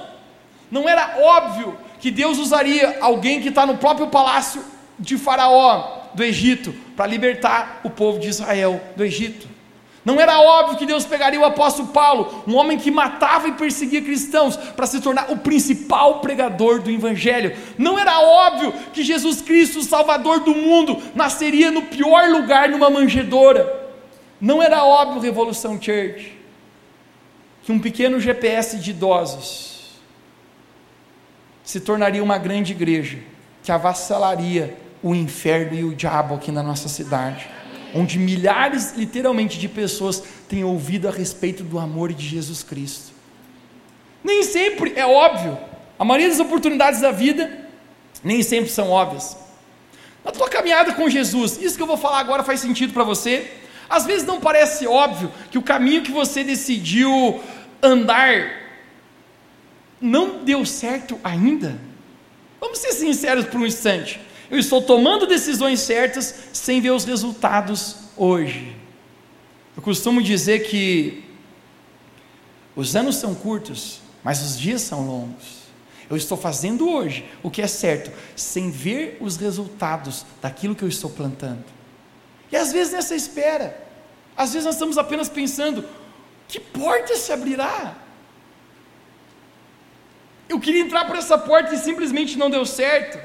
Não 0.70 0.88
era 0.88 1.18
óbvio 1.18 1.76
que 1.98 2.12
Deus 2.12 2.38
usaria 2.38 2.98
alguém 3.00 3.42
que 3.42 3.48
está 3.48 3.66
no 3.66 3.78
próprio 3.78 4.06
palácio 4.06 4.64
de 4.96 5.18
Faraó 5.18 6.02
do 6.14 6.22
Egito 6.22 6.72
para 6.96 7.06
libertar 7.06 7.80
o 7.82 7.90
povo 7.90 8.20
de 8.20 8.28
Israel 8.28 8.80
do 8.94 9.04
Egito. 9.04 9.55
Não 10.06 10.20
era 10.20 10.40
óbvio 10.40 10.78
que 10.78 10.86
Deus 10.86 11.04
pegaria 11.04 11.40
o 11.40 11.44
apóstolo 11.44 11.88
Paulo, 11.88 12.44
um 12.46 12.54
homem 12.54 12.78
que 12.78 12.92
matava 12.92 13.48
e 13.48 13.52
perseguia 13.54 14.00
cristãos, 14.00 14.56
para 14.56 14.86
se 14.86 15.00
tornar 15.00 15.32
o 15.32 15.38
principal 15.38 16.20
pregador 16.20 16.80
do 16.80 16.92
Evangelho. 16.92 17.56
Não 17.76 17.98
era 17.98 18.20
óbvio 18.20 18.72
que 18.92 19.02
Jesus 19.02 19.42
Cristo, 19.42 19.80
o 19.80 19.82
Salvador 19.82 20.44
do 20.44 20.54
mundo, 20.54 21.02
nasceria 21.12 21.72
no 21.72 21.82
pior 21.82 22.30
lugar, 22.30 22.68
numa 22.68 22.88
manjedoura. 22.88 23.90
Não 24.40 24.62
era 24.62 24.84
óbvio, 24.84 25.20
Revolução 25.20 25.72
Church, 25.72 26.38
que 27.64 27.72
um 27.72 27.80
pequeno 27.80 28.20
GPS 28.20 28.78
de 28.78 28.92
idosos 28.92 29.98
se 31.64 31.80
tornaria 31.80 32.22
uma 32.22 32.38
grande 32.38 32.70
igreja 32.70 33.18
que 33.60 33.72
avassalaria 33.72 34.76
o 35.02 35.16
inferno 35.16 35.76
e 35.76 35.82
o 35.82 35.96
diabo 35.96 36.36
aqui 36.36 36.52
na 36.52 36.62
nossa 36.62 36.88
cidade 36.88 37.55
onde 37.96 38.18
milhares, 38.18 38.92
literalmente, 38.96 39.58
de 39.58 39.68
pessoas 39.68 40.22
têm 40.48 40.62
ouvido 40.62 41.08
a 41.08 41.10
respeito 41.10 41.62
do 41.62 41.78
amor 41.78 42.12
de 42.12 42.26
Jesus 42.26 42.62
Cristo. 42.62 43.12
Nem 44.22 44.42
sempre 44.42 44.92
é 44.96 45.06
óbvio, 45.06 45.56
a 45.98 46.04
maioria 46.04 46.28
das 46.28 46.40
oportunidades 46.40 47.00
da 47.00 47.10
vida 47.10 47.66
nem 48.22 48.42
sempre 48.42 48.70
são 48.70 48.90
óbvias. 48.90 49.36
Na 50.24 50.32
tua 50.32 50.48
caminhada 50.48 50.92
com 50.92 51.08
Jesus, 51.08 51.60
isso 51.62 51.76
que 51.76 51.82
eu 51.82 51.86
vou 51.86 51.96
falar 51.96 52.18
agora 52.18 52.42
faz 52.42 52.60
sentido 52.60 52.92
para 52.92 53.04
você? 53.04 53.50
Às 53.88 54.04
vezes 54.04 54.26
não 54.26 54.40
parece 54.40 54.86
óbvio 54.86 55.32
que 55.50 55.56
o 55.56 55.62
caminho 55.62 56.02
que 56.02 56.10
você 56.10 56.42
decidiu 56.42 57.40
andar 57.80 58.50
não 60.00 60.44
deu 60.44 60.66
certo 60.66 61.18
ainda? 61.22 61.78
Vamos 62.60 62.78
ser 62.78 62.92
sinceros 62.92 63.46
por 63.46 63.60
um 63.60 63.66
instante. 63.66 64.20
Eu 64.50 64.58
estou 64.58 64.80
tomando 64.80 65.26
decisões 65.26 65.80
certas 65.80 66.34
sem 66.52 66.80
ver 66.80 66.90
os 66.90 67.04
resultados 67.04 67.96
hoje. 68.16 68.76
Eu 69.76 69.82
costumo 69.82 70.22
dizer 70.22 70.68
que 70.68 71.24
os 72.74 72.94
anos 72.94 73.16
são 73.16 73.34
curtos, 73.34 74.00
mas 74.22 74.42
os 74.42 74.58
dias 74.58 74.82
são 74.82 75.06
longos. 75.06 75.66
Eu 76.08 76.16
estou 76.16 76.38
fazendo 76.38 76.88
hoje 76.88 77.24
o 77.42 77.50
que 77.50 77.60
é 77.60 77.66
certo, 77.66 78.12
sem 78.36 78.70
ver 78.70 79.18
os 79.20 79.36
resultados 79.36 80.24
daquilo 80.40 80.74
que 80.74 80.84
eu 80.84 80.88
estou 80.88 81.10
plantando. 81.10 81.64
E 82.50 82.56
às 82.56 82.72
vezes 82.72 82.92
nessa 82.92 83.14
espera, 83.14 83.84
às 84.36 84.52
vezes 84.52 84.64
nós 84.64 84.76
estamos 84.76 84.96
apenas 84.96 85.28
pensando: 85.28 85.84
que 86.46 86.60
porta 86.60 87.16
se 87.16 87.32
abrirá? 87.32 87.96
Eu 90.48 90.60
queria 90.60 90.82
entrar 90.82 91.06
por 91.06 91.16
essa 91.16 91.36
porta 91.36 91.74
e 91.74 91.78
simplesmente 91.78 92.38
não 92.38 92.48
deu 92.48 92.64
certo. 92.64 93.18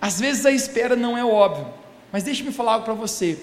Às 0.00 0.20
vezes 0.20 0.46
a 0.46 0.50
espera 0.50 0.94
não 0.94 1.16
é 1.16 1.24
óbvio, 1.24 1.66
mas 2.12 2.22
deixe-me 2.22 2.52
falar 2.52 2.74
algo 2.74 2.84
para 2.84 2.94
você. 2.94 3.38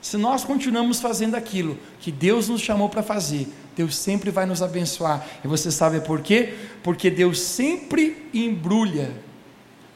Se 0.00 0.16
nós 0.16 0.44
continuamos 0.44 1.00
fazendo 1.00 1.34
aquilo 1.34 1.76
que 2.00 2.12
Deus 2.12 2.48
nos 2.48 2.60
chamou 2.60 2.88
para 2.88 3.02
fazer, 3.02 3.48
Deus 3.76 3.96
sempre 3.96 4.30
vai 4.30 4.46
nos 4.46 4.62
abençoar. 4.62 5.26
E 5.44 5.48
você 5.48 5.70
sabe 5.70 6.00
por 6.00 6.20
quê? 6.20 6.54
Porque 6.82 7.10
Deus 7.10 7.40
sempre 7.40 8.28
embrulha 8.32 9.12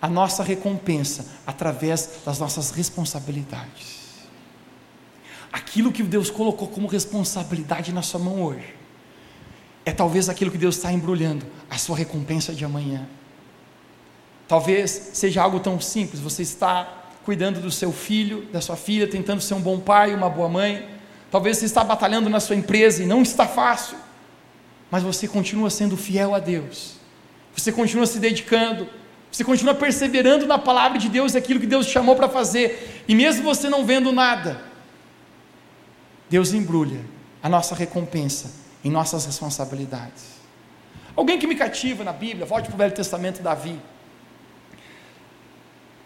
a 0.01 0.09
nossa 0.09 0.43
recompensa 0.43 1.27
através 1.47 2.21
das 2.25 2.41
nossas 2.41 2.73
responsabilidades. 2.73 4.03
Aquilo 5.53 5.93
que 5.93 6.03
Deus 6.03 6.31
colocou 6.31 6.67
como 6.67 6.89
responsabilidade 6.89 7.93
na 7.93 8.03
sua 8.03 8.19
mão 8.19 8.43
hoje, 8.43 8.75
é 9.85 9.93
talvez 9.93 10.29
aquilo 10.29 10.51
que 10.51 10.59
Deus 10.59 10.77
está 10.77 10.93
embrulhando, 10.93 11.47
a 11.71 11.79
sua 11.79 11.97
recompensa 11.97 12.53
de 12.53 12.65
amanhã. 12.65 13.07
Talvez 14.53 14.91
seja 15.15 15.41
algo 15.41 15.59
tão 15.61 15.81
simples, 15.81 16.21
você 16.21 16.43
está 16.43 17.07
cuidando 17.25 17.59
do 17.59 17.71
seu 17.71 17.91
filho, 17.91 18.43
da 18.53 18.61
sua 18.61 18.77
filha, 18.77 19.09
tentando 19.09 19.41
ser 19.41 19.55
um 19.55 19.61
bom 19.63 19.81
pai, 19.81 20.15
uma 20.15 20.29
boa 20.29 20.47
mãe. 20.47 20.87
Talvez 21.31 21.57
você 21.57 21.65
está 21.65 21.83
batalhando 21.83 22.29
na 22.29 22.39
sua 22.39 22.55
empresa 22.55 23.03
e 23.03 23.07
não 23.07 23.23
está 23.23 23.49
fácil, 23.49 23.97
mas 24.91 25.03
você 25.03 25.27
continua 25.27 25.71
sendo 25.71 25.97
fiel 25.97 26.35
a 26.35 26.39
Deus. 26.39 26.97
Você 27.57 27.73
continua 27.73 28.05
se 28.05 28.19
dedicando, 28.19 28.87
você 29.31 29.43
continua 29.43 29.75
perseverando 29.75 30.47
na 30.47 30.59
palavra 30.59 30.99
de 30.99 31.09
Deus 31.09 31.33
e 31.33 31.39
aquilo 31.39 31.59
que 31.59 31.67
Deus 31.67 31.87
te 31.87 31.93
chamou 31.93 32.15
para 32.15 32.29
fazer. 32.29 33.03
E 33.09 33.15
mesmo 33.15 33.45
você 33.45 33.71
não 33.71 33.87
vendo 33.87 34.13
nada, 34.13 34.61
Deus 36.29 36.53
embrulha 36.53 37.01
a 37.43 37.49
nossa 37.49 37.75
recompensa 37.75 38.53
em 38.85 38.91
nossas 38.91 39.25
responsabilidades. 39.25 40.25
Alguém 41.17 41.39
que 41.39 41.47
me 41.47 41.55
cativa 41.55 42.05
na 42.05 42.13
Bíblia, 42.13 42.45
volte 42.45 42.67
para 42.67 42.75
o 42.75 42.79
Velho 42.79 42.93
Testamento, 42.95 43.41
Davi. 43.41 43.81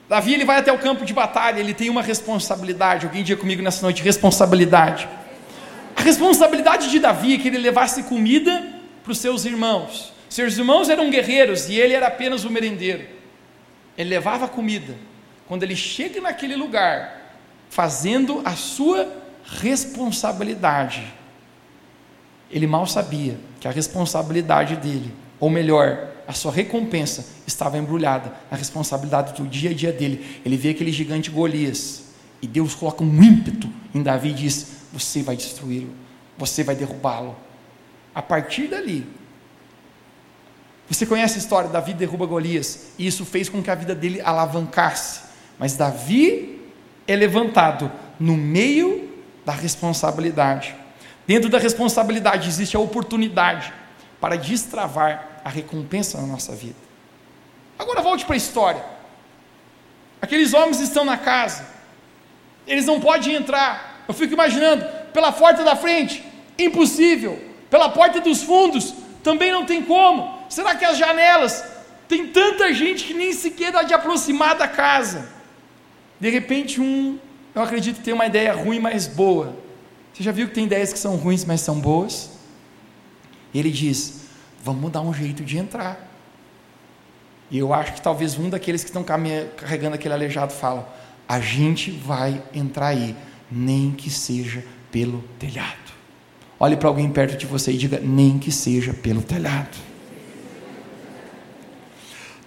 Davi 0.08 0.34
ele 0.34 0.44
vai 0.44 0.58
até 0.58 0.72
o 0.72 0.78
campo 0.78 1.04
de 1.04 1.12
batalha, 1.12 1.58
ele 1.58 1.74
tem 1.74 1.90
uma 1.90 2.02
responsabilidade. 2.02 3.06
Alguém 3.06 3.24
diga 3.24 3.40
comigo 3.40 3.62
nessa 3.62 3.82
noite: 3.82 4.02
responsabilidade. 4.02 5.08
A 5.96 6.02
responsabilidade 6.02 6.90
de 6.90 6.98
Davi 6.98 7.34
é 7.34 7.38
que 7.38 7.48
ele 7.48 7.58
levasse 7.58 8.04
comida 8.04 8.64
para 9.02 9.12
os 9.12 9.18
seus 9.18 9.44
irmãos. 9.44 10.12
Seus 10.28 10.58
irmãos 10.58 10.88
eram 10.88 11.10
guerreiros 11.10 11.68
e 11.68 11.74
ele 11.74 11.94
era 11.94 12.08
apenas 12.08 12.44
o 12.44 12.50
merendeiro. 12.50 13.04
Ele 13.96 14.10
levava 14.10 14.46
comida. 14.46 14.94
Quando 15.48 15.62
ele 15.62 15.76
chega 15.76 16.20
naquele 16.20 16.56
lugar, 16.56 17.32
fazendo 17.70 18.42
a 18.44 18.52
sua 18.52 19.08
responsabilidade, 19.44 21.02
ele 22.50 22.66
mal 22.66 22.86
sabia 22.86 23.38
que 23.60 23.66
a 23.66 23.70
responsabilidade 23.70 24.76
dele, 24.76 25.12
ou 25.40 25.48
melhor, 25.48 26.15
a 26.26 26.32
sua 26.32 26.52
recompensa 26.52 27.24
estava 27.46 27.78
embrulhada 27.78 28.32
na 28.50 28.56
responsabilidade 28.56 29.40
do 29.40 29.48
dia 29.48 29.70
a 29.70 29.74
dia 29.74 29.92
dele. 29.92 30.40
Ele 30.44 30.56
vê 30.56 30.70
aquele 30.70 30.92
gigante 30.92 31.30
Golias 31.30 32.04
e 32.42 32.46
Deus 32.46 32.74
coloca 32.74 33.04
um 33.04 33.22
ímpeto 33.22 33.70
em 33.94 34.02
Davi 34.02 34.30
e 34.30 34.34
diz: 34.34 34.66
Você 34.92 35.22
vai 35.22 35.36
destruí-lo, 35.36 35.90
você 36.36 36.64
vai 36.64 36.74
derrubá-lo. 36.74 37.36
A 38.14 38.22
partir 38.22 38.68
dali, 38.68 39.06
você 40.88 41.06
conhece 41.06 41.36
a 41.36 41.38
história: 41.38 41.70
Davi 41.70 41.94
derruba 41.94 42.26
Golias, 42.26 42.88
e 42.98 43.06
isso 43.06 43.24
fez 43.24 43.48
com 43.48 43.62
que 43.62 43.70
a 43.70 43.74
vida 43.74 43.94
dele 43.94 44.20
alavancasse. 44.20 45.20
Mas 45.58 45.76
Davi 45.76 46.60
é 47.06 47.14
levantado 47.14 47.90
no 48.18 48.36
meio 48.36 49.10
da 49.44 49.52
responsabilidade. 49.52 50.74
Dentro 51.26 51.48
da 51.48 51.58
responsabilidade 51.58 52.48
existe 52.48 52.76
a 52.76 52.80
oportunidade 52.80 53.72
para 54.20 54.36
destravar 54.36 55.35
a 55.46 55.48
recompensa 55.48 56.20
na 56.20 56.26
nossa 56.26 56.56
vida. 56.56 56.74
Agora 57.78 58.02
volte 58.02 58.24
para 58.24 58.34
a 58.34 58.36
história. 58.36 58.84
Aqueles 60.20 60.52
homens 60.52 60.80
estão 60.80 61.04
na 61.04 61.16
casa, 61.16 61.64
eles 62.66 62.84
não 62.84 62.98
podem 62.98 63.36
entrar. 63.36 64.02
Eu 64.08 64.12
fico 64.12 64.34
imaginando, 64.34 64.84
pela 65.12 65.30
porta 65.30 65.62
da 65.62 65.76
frente, 65.76 66.20
impossível. 66.58 67.40
Pela 67.70 67.88
porta 67.88 68.20
dos 68.20 68.42
fundos, 68.42 68.92
também 69.22 69.52
não 69.52 69.64
tem 69.64 69.82
como. 69.82 70.36
Será 70.48 70.74
que 70.74 70.84
as 70.84 70.98
janelas? 70.98 71.64
Tem 72.08 72.26
tanta 72.26 72.74
gente 72.74 73.04
que 73.04 73.14
nem 73.14 73.32
sequer 73.32 73.70
dá 73.70 73.84
de 73.84 73.94
aproximar 73.94 74.56
da 74.56 74.66
casa. 74.66 75.28
De 76.18 76.28
repente, 76.28 76.80
um, 76.80 77.20
eu 77.54 77.62
acredito 77.62 77.98
que 77.98 78.02
tem 78.02 78.14
uma 78.14 78.26
ideia 78.26 78.52
ruim, 78.52 78.80
mas 78.80 79.06
boa. 79.06 79.54
Você 80.12 80.24
já 80.24 80.32
viu 80.32 80.48
que 80.48 80.54
tem 80.54 80.64
ideias 80.64 80.92
que 80.92 80.98
são 80.98 81.14
ruins, 81.14 81.44
mas 81.44 81.60
são 81.60 81.78
boas? 81.78 82.30
Ele 83.54 83.70
diz: 83.70 84.25
Vamos 84.66 84.90
dar 84.90 85.00
um 85.00 85.14
jeito 85.14 85.44
de 85.44 85.56
entrar. 85.58 85.96
E 87.48 87.56
eu 87.56 87.72
acho 87.72 87.92
que 87.92 88.02
talvez 88.02 88.36
um 88.36 88.50
daqueles 88.50 88.82
que 88.82 88.90
estão 88.90 89.04
carregando 89.04 89.94
aquele 89.94 90.12
aleijado 90.12 90.52
fala: 90.52 90.92
A 91.28 91.38
gente 91.38 91.92
vai 91.92 92.42
entrar 92.52 92.88
aí, 92.88 93.14
nem 93.48 93.92
que 93.92 94.10
seja 94.10 94.64
pelo 94.90 95.22
telhado. 95.38 95.92
Olhe 96.58 96.76
para 96.76 96.88
alguém 96.88 97.08
perto 97.08 97.36
de 97.36 97.46
você 97.46 97.70
e 97.70 97.76
diga: 97.76 98.00
Nem 98.00 98.40
que 98.40 98.50
seja 98.50 98.92
pelo 98.92 99.22
telhado. 99.22 99.76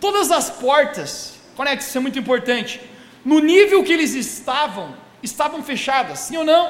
Todas 0.01 0.29
as 0.29 0.49
portas, 0.49 1.35
conecte, 1.55 1.85
isso 1.85 1.97
é 1.97 2.01
muito 2.01 2.19
importante. 2.19 2.81
No 3.23 3.39
nível 3.39 3.81
que 3.81 3.93
eles 3.93 4.13
estavam, 4.13 4.93
estavam 5.23 5.63
fechadas, 5.63 6.19
sim 6.19 6.35
ou 6.35 6.43
não? 6.43 6.65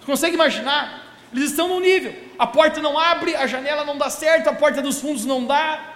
Você 0.00 0.04
consegue 0.04 0.34
imaginar? 0.34 1.09
Eles 1.32 1.50
estão 1.50 1.68
no 1.68 1.80
nível. 1.80 2.14
A 2.38 2.46
porta 2.46 2.80
não 2.80 2.98
abre, 2.98 3.36
a 3.36 3.46
janela 3.46 3.84
não 3.84 3.96
dá 3.96 4.10
certo, 4.10 4.48
a 4.48 4.52
porta 4.52 4.82
dos 4.82 5.00
fundos 5.00 5.24
não 5.24 5.46
dá. 5.46 5.94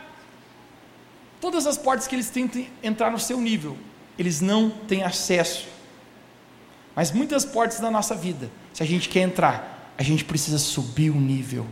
Todas 1.40 1.66
as 1.66 1.76
portas 1.76 2.06
que 2.06 2.14
eles 2.14 2.30
tentam 2.30 2.64
entrar 2.82 3.10
no 3.10 3.18
seu 3.18 3.40
nível, 3.40 3.76
eles 4.18 4.40
não 4.40 4.70
têm 4.70 5.02
acesso. 5.02 5.66
Mas 6.94 7.10
muitas 7.10 7.44
portas 7.44 7.80
da 7.80 7.90
nossa 7.90 8.14
vida, 8.14 8.50
se 8.72 8.82
a 8.82 8.86
gente 8.86 9.08
quer 9.08 9.20
entrar, 9.20 9.92
a 9.98 10.02
gente 10.02 10.24
precisa 10.24 10.58
subir 10.58 11.10
o 11.10 11.20
nível. 11.20 11.66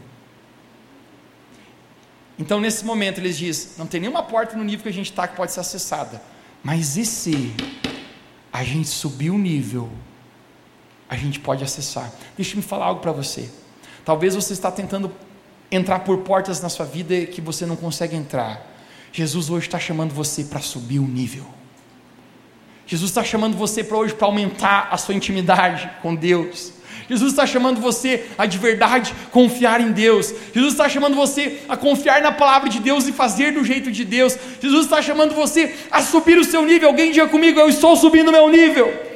Então, 2.39 2.61
nesse 2.61 2.85
momento, 2.85 3.19
eles 3.19 3.39
dizem: 3.39 3.71
não 3.79 3.87
tem 3.87 4.01
nenhuma 4.01 4.23
porta 4.23 4.57
no 4.57 4.65
nível 4.65 4.83
que 4.83 4.89
a 4.89 4.93
gente 4.93 5.11
está 5.11 5.29
que 5.29 5.37
pode 5.37 5.53
ser 5.53 5.61
acessada. 5.61 6.21
Mas 6.63 6.97
e 6.97 7.05
se 7.05 7.55
a 8.53 8.65
gente 8.65 8.89
subir 8.89 9.31
o 9.31 9.39
nível, 9.39 9.91
a 11.13 11.17
gente 11.17 11.39
pode 11.39 11.63
acessar? 11.63 12.11
Deixa 12.39 12.57
eu 12.57 12.63
falar 12.63 12.87
algo 12.87 13.03
para 13.03 13.13
você. 13.13 13.51
Talvez 14.03 14.35
você 14.35 14.55
está 14.55 14.71
tentando 14.71 15.13
entrar 15.71 15.99
por 15.99 16.17
portas 16.19 16.63
na 16.63 16.71
sua 16.71 16.87
vida 16.87 17.27
que 17.27 17.39
você 17.39 17.67
não 17.67 17.77
consegue 17.77 18.17
entrar. 18.17 18.67
Jesus 19.13 19.51
hoje 19.51 19.67
está 19.67 19.79
chamando 19.79 20.15
você 20.15 20.43
para 20.45 20.61
subir 20.61 21.01
o 21.01 21.07
nível. 21.07 21.45
Jesus 22.87 23.11
está 23.11 23.23
chamando 23.23 23.59
você 23.59 23.85
para 23.85 23.99
hoje 23.99 24.15
para 24.15 24.27
aumentar 24.27 24.89
a 24.91 24.97
sua 24.97 25.15
intimidade 25.15 25.91
com 26.01 26.15
Deus. 26.15 26.73
Jesus 27.07 27.33
está 27.33 27.47
chamando 27.47 27.79
você 27.79 28.29
a 28.39 28.47
de 28.47 28.57
verdade 28.57 29.15
confiar 29.31 29.83
em 29.83 29.93
Deus. 29.93 30.33
Jesus 30.55 30.73
está 30.73 30.89
chamando 30.89 31.15
você 31.15 31.61
a 31.69 31.77
confiar 31.77 32.23
na 32.23 32.33
palavra 32.33 32.71
de 32.71 32.81
Deus 32.81 33.07
e 33.07 33.13
fazer 33.13 33.53
do 33.53 33.63
jeito 33.63 33.93
de 33.93 34.03
Deus. 34.03 34.35
Jesus 34.63 34.85
está 34.85 35.03
chamando 35.03 35.35
você 35.35 35.75
a 35.91 36.01
subir 36.01 36.39
o 36.39 36.45
seu 36.45 36.65
nível. 36.65 36.89
Alguém 36.89 37.13
diga 37.13 37.29
comigo: 37.29 37.61
Eu 37.61 37.69
estou 37.69 37.95
subindo 37.97 38.29
o 38.29 38.33
meu 38.33 38.49
nível. 38.49 39.12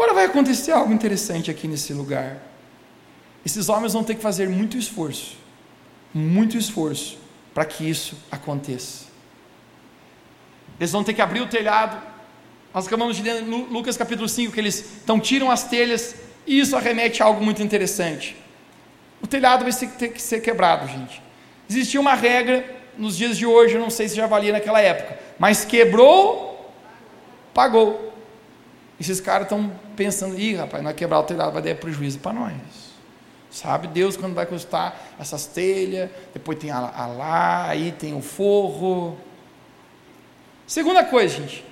Agora 0.00 0.14
vai 0.14 0.24
acontecer 0.24 0.72
algo 0.72 0.94
interessante 0.94 1.50
aqui 1.50 1.68
nesse 1.68 1.92
lugar. 1.92 2.38
Esses 3.44 3.68
homens 3.68 3.92
vão 3.92 4.02
ter 4.02 4.14
que 4.14 4.22
fazer 4.22 4.48
muito 4.48 4.78
esforço, 4.78 5.36
muito 6.14 6.56
esforço, 6.56 7.18
para 7.52 7.66
que 7.66 7.84
isso 7.84 8.16
aconteça. 8.32 9.04
Eles 10.78 10.90
vão 10.90 11.04
ter 11.04 11.12
que 11.12 11.20
abrir 11.20 11.42
o 11.42 11.46
telhado, 11.46 12.00
nós 12.72 12.86
acabamos 12.86 13.14
de 13.14 13.22
ler 13.22 13.42
em 13.42 13.44
Lucas 13.44 13.94
capítulo 13.98 14.26
5 14.26 14.54
que 14.54 14.58
eles 14.58 15.02
então 15.04 15.20
tiram 15.20 15.50
as 15.50 15.64
telhas 15.64 16.14
e 16.46 16.58
isso 16.58 16.74
arremete 16.74 17.22
a 17.22 17.26
algo 17.26 17.44
muito 17.44 17.62
interessante. 17.62 18.34
O 19.20 19.26
telhado 19.26 19.70
vai 19.70 19.72
ter 19.98 20.08
que 20.08 20.22
ser 20.22 20.40
quebrado, 20.40 20.88
gente. 20.88 21.22
Existia 21.68 22.00
uma 22.00 22.14
regra 22.14 22.64
nos 22.96 23.18
dias 23.18 23.36
de 23.36 23.44
hoje, 23.44 23.74
eu 23.74 23.80
não 23.82 23.90
sei 23.90 24.08
se 24.08 24.16
já 24.16 24.26
valia 24.26 24.52
naquela 24.52 24.80
época, 24.80 25.18
mas 25.38 25.62
quebrou, 25.66 26.72
pagou. 27.52 28.08
Esses 28.98 29.20
caras 29.20 29.44
estão 29.44 29.70
pensando, 30.00 30.40
ih, 30.40 30.54
rapaz, 30.54 30.82
vai 30.82 30.94
quebrar 30.94 31.20
o 31.20 31.24
telhado, 31.24 31.52
vai 31.52 31.60
dar 31.60 31.74
prejuízo 31.74 32.20
para 32.20 32.32
nós. 32.32 32.54
Sabe 33.50 33.86
Deus 33.86 34.16
quando 34.16 34.34
vai 34.34 34.46
custar 34.46 34.98
essas 35.20 35.44
telhas, 35.44 36.08
depois 36.32 36.58
tem 36.58 36.70
a, 36.70 36.78
a 36.78 37.06
lá, 37.06 37.68
aí 37.68 37.92
tem 37.92 38.14
o 38.14 38.22
forro. 38.22 39.18
Segunda 40.66 41.04
coisa, 41.04 41.36
gente, 41.36 41.62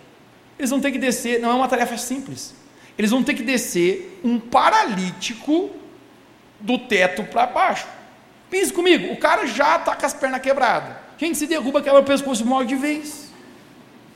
eles 0.58 0.68
vão 0.68 0.78
ter 0.78 0.92
que 0.92 0.98
descer, 0.98 1.40
não 1.40 1.50
é 1.50 1.54
uma 1.54 1.68
tarefa 1.68 1.96
simples. 1.96 2.54
Eles 2.98 3.10
vão 3.10 3.22
ter 3.22 3.32
que 3.32 3.42
descer 3.42 4.20
um 4.22 4.38
paralítico 4.38 5.70
do 6.60 6.76
teto 6.76 7.24
para 7.24 7.46
baixo. 7.46 7.86
Pense 8.50 8.70
comigo, 8.74 9.10
o 9.10 9.16
cara 9.16 9.46
já 9.46 9.76
está 9.76 9.96
com 9.96 10.04
as 10.04 10.12
pernas 10.12 10.42
quebradas. 10.42 10.96
Quem 11.16 11.32
se 11.32 11.46
derruba 11.46 11.80
quebra 11.80 12.00
o 12.00 12.04
pescoço 12.04 12.44
morre 12.44 12.66
de 12.66 12.74
vez. 12.74 13.30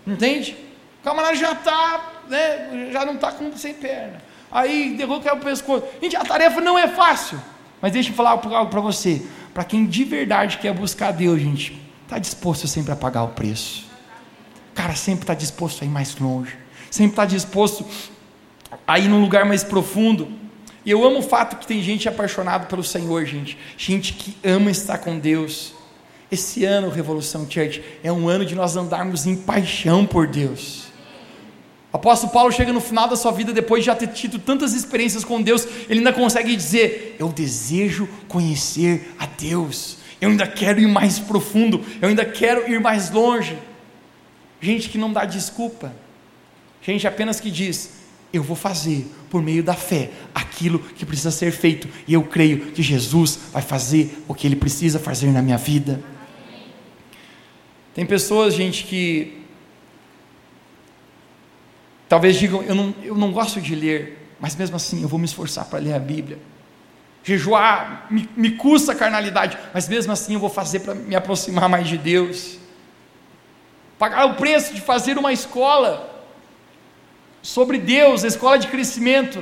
Entende? 0.07 0.55
O 1.01 1.03
camarada 1.03 1.35
já 1.35 1.53
está, 1.53 2.13
né, 2.33 2.91
já 2.91 3.05
não 3.05 3.15
está 3.15 3.31
com 3.31 3.57
sem 3.57 3.75
perna. 3.75 4.21
Aí 4.51 4.97
derruba 4.97 5.23
quebra 5.23 5.39
o 5.39 5.45
pescoço. 5.45 5.85
Gente, 6.01 6.17
a 6.17 6.25
tarefa 6.25 6.61
não 6.61 6.79
é 6.79 6.89
fácil. 6.89 7.41
Mas 7.81 7.93
deixa 7.93 8.11
eu 8.11 8.15
falar 8.15 8.31
algo 8.31 8.67
para 8.67 8.81
você. 8.81 9.23
Para 9.55 9.65
quem 9.65 9.87
de 9.87 10.05
verdade 10.05 10.59
quer 10.59 10.75
buscar 10.75 11.13
Deus, 11.13 11.41
gente, 11.41 11.81
está 12.05 12.19
disposto 12.19 12.67
sempre 12.67 12.93
a 12.93 12.97
pagar 12.97 13.23
o 13.23 13.29
preço 13.29 13.93
cara 14.75 14.95
sempre 14.95 15.25
está 15.25 15.35
disposto 15.35 15.83
a 15.83 15.85
ir 15.85 15.91
mais 15.91 16.17
longe, 16.17 16.57
sempre 16.91 17.13
está 17.13 17.25
disposto 17.25 17.85
a 18.87 18.99
ir 18.99 19.09
num 19.09 19.21
lugar 19.21 19.45
mais 19.45 19.63
profundo. 19.63 20.29
E 20.85 20.91
eu 20.91 21.05
amo 21.05 21.19
o 21.19 21.23
fato 21.23 21.57
que 21.57 21.67
tem 21.67 21.83
gente 21.83 22.09
apaixonada 22.09 22.67
pelo 22.67 22.83
Senhor, 22.83 23.25
gente, 23.25 23.57
gente 23.77 24.15
que 24.15 24.37
ama 24.45 24.71
estar 24.71 24.99
com 24.99 25.19
Deus. 25.19 25.75
Esse 26.31 26.65
ano, 26.65 26.89
Revolução 26.89 27.47
Church, 27.49 27.83
é 28.03 28.11
um 28.11 28.29
ano 28.29 28.45
de 28.45 28.55
nós 28.55 28.75
andarmos 28.75 29.27
em 29.27 29.37
paixão 29.37 30.07
por 30.07 30.27
Deus. 30.27 30.87
O 31.93 31.97
apóstolo 31.99 32.33
Paulo 32.33 32.51
chega 32.51 32.73
no 32.73 32.81
final 32.81 33.07
da 33.07 33.17
sua 33.17 33.31
vida, 33.33 33.53
depois 33.53 33.83
de 33.83 33.87
já 33.87 33.95
ter 33.95 34.07
tido 34.09 34.39
tantas 34.39 34.73
experiências 34.73 35.25
com 35.25 35.43
Deus, 35.43 35.69
ele 35.91 35.99
ainda 35.99 36.13
consegue 36.13 36.57
dizer: 36.57 37.17
Eu 37.19 37.29
desejo 37.29 38.09
conhecer 38.29 39.15
a 39.19 39.27
Deus, 39.27 39.99
eu 40.19 40.31
ainda 40.31 40.47
quero 40.47 40.81
ir 40.81 40.89
mais 40.89 41.19
profundo, 41.19 41.85
eu 42.01 42.09
ainda 42.09 42.25
quero 42.25 42.71
ir 42.71 42.81
mais 42.81 43.11
longe. 43.11 43.59
Gente 44.59 44.89
que 44.89 44.97
não 44.97 45.13
dá 45.13 45.27
desculpa, 45.27 45.95
gente 46.81 47.07
apenas 47.07 47.39
que 47.41 47.51
diz: 47.51 47.91
Eu 48.33 48.43
vou 48.43 48.57
fazer 48.57 49.07
por 49.29 49.43
meio 49.43 49.63
da 49.63 49.75
fé 49.75 50.13
aquilo 50.35 50.79
que 50.79 51.05
precisa 51.05 51.31
ser 51.31 51.53
feito, 51.53 51.87
e 52.09 52.15
eu 52.15 52.23
creio 52.23 52.73
que 52.73 52.83
Jesus 52.83 53.39
vai 53.53 53.61
fazer 53.61 54.19
o 54.27 54.35
que 54.35 54.47
ele 54.47 54.57
precisa 54.57 54.99
fazer 54.99 55.27
na 55.27 55.43
minha 55.43 55.59
vida. 55.59 56.03
Tem 57.95 58.07
pessoas, 58.07 58.55
gente, 58.55 58.85
que 58.85 59.42
talvez 62.13 62.37
digam: 62.39 62.63
eu 62.63 62.75
não, 62.75 62.95
eu 63.03 63.17
não 63.17 63.33
gosto 63.33 63.59
de 63.59 63.75
ler, 63.75 64.29
mas 64.39 64.55
mesmo 64.55 64.77
assim 64.77 65.01
eu 65.01 65.09
vou 65.09 65.19
me 65.19 65.25
esforçar 65.25 65.65
para 65.65 65.79
ler 65.79 65.95
a 65.95 65.99
Bíblia. 65.99 66.39
Jejuar 67.25 68.07
me, 68.11 68.29
me 68.37 68.51
custa 68.51 68.93
a 68.93 68.95
carnalidade, 68.95 69.57
mas 69.73 69.89
mesmo 69.89 70.13
assim 70.13 70.35
eu 70.35 70.41
vou 70.41 70.51
fazer 70.51 70.81
para 70.81 70.95
me 70.95 71.17
aproximar 71.17 71.71
mais 71.71 71.89
de 71.89 71.97
Deus 71.97 72.59
pagar 74.03 74.27
o 74.27 74.35
preço 74.35 74.75
de 74.75 74.81
fazer 74.81 75.17
uma 75.17 75.33
escola 75.33 76.27
sobre 77.41 77.79
Deus, 77.79 78.25
a 78.25 78.27
escola 78.27 78.59
de 78.59 78.67
crescimento. 78.67 79.41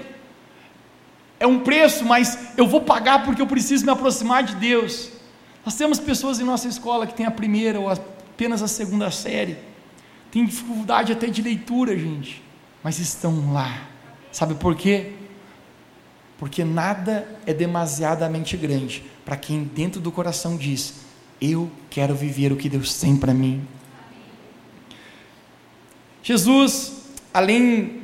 É 1.40 1.46
um 1.46 1.60
preço, 1.60 2.04
mas 2.04 2.52
eu 2.58 2.66
vou 2.66 2.82
pagar 2.82 3.24
porque 3.24 3.40
eu 3.40 3.46
preciso 3.46 3.86
me 3.86 3.90
aproximar 3.90 4.42
de 4.42 4.54
Deus. 4.56 5.12
Nós 5.64 5.74
temos 5.76 5.98
pessoas 5.98 6.38
em 6.40 6.44
nossa 6.44 6.68
escola 6.68 7.06
que 7.06 7.14
têm 7.14 7.24
a 7.24 7.30
primeira 7.30 7.80
ou 7.80 7.88
apenas 7.88 8.62
a 8.62 8.68
segunda 8.68 9.10
série, 9.10 9.56
tem 10.30 10.44
dificuldade 10.44 11.10
até 11.10 11.28
de 11.28 11.40
leitura, 11.40 11.96
gente, 11.96 12.42
mas 12.82 12.98
estão 12.98 13.52
lá. 13.52 13.88
Sabe 14.32 14.54
por 14.54 14.76
quê? 14.76 15.12
Porque 16.38 16.64
nada 16.64 17.28
é 17.46 17.52
demasiadamente 17.52 18.56
grande 18.56 19.04
para 19.24 19.36
quem 19.36 19.64
dentro 19.64 20.00
do 20.00 20.10
coração 20.10 20.56
diz: 20.56 20.94
Eu 21.40 21.70
quero 21.90 22.14
viver 22.14 22.52
o 22.52 22.56
que 22.56 22.68
Deus 22.68 22.98
tem 22.98 23.16
para 23.16 23.34
mim. 23.34 23.66
Jesus, 26.22 27.04
além 27.32 28.02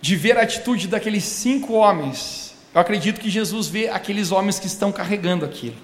de 0.00 0.16
ver 0.16 0.38
a 0.38 0.42
atitude 0.42 0.88
daqueles 0.88 1.24
cinco 1.24 1.72
homens, 1.72 2.54
eu 2.74 2.80
acredito 2.80 3.20
que 3.20 3.30
Jesus 3.30 3.68
vê 3.68 3.88
aqueles 3.88 4.30
homens 4.30 4.58
que 4.58 4.66
estão 4.66 4.92
carregando 4.92 5.44
aquilo. 5.44 5.76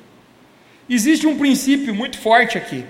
Existe 0.88 1.26
um 1.26 1.38
princípio 1.38 1.94
muito 1.94 2.18
forte 2.18 2.58
aqui, 2.58 2.84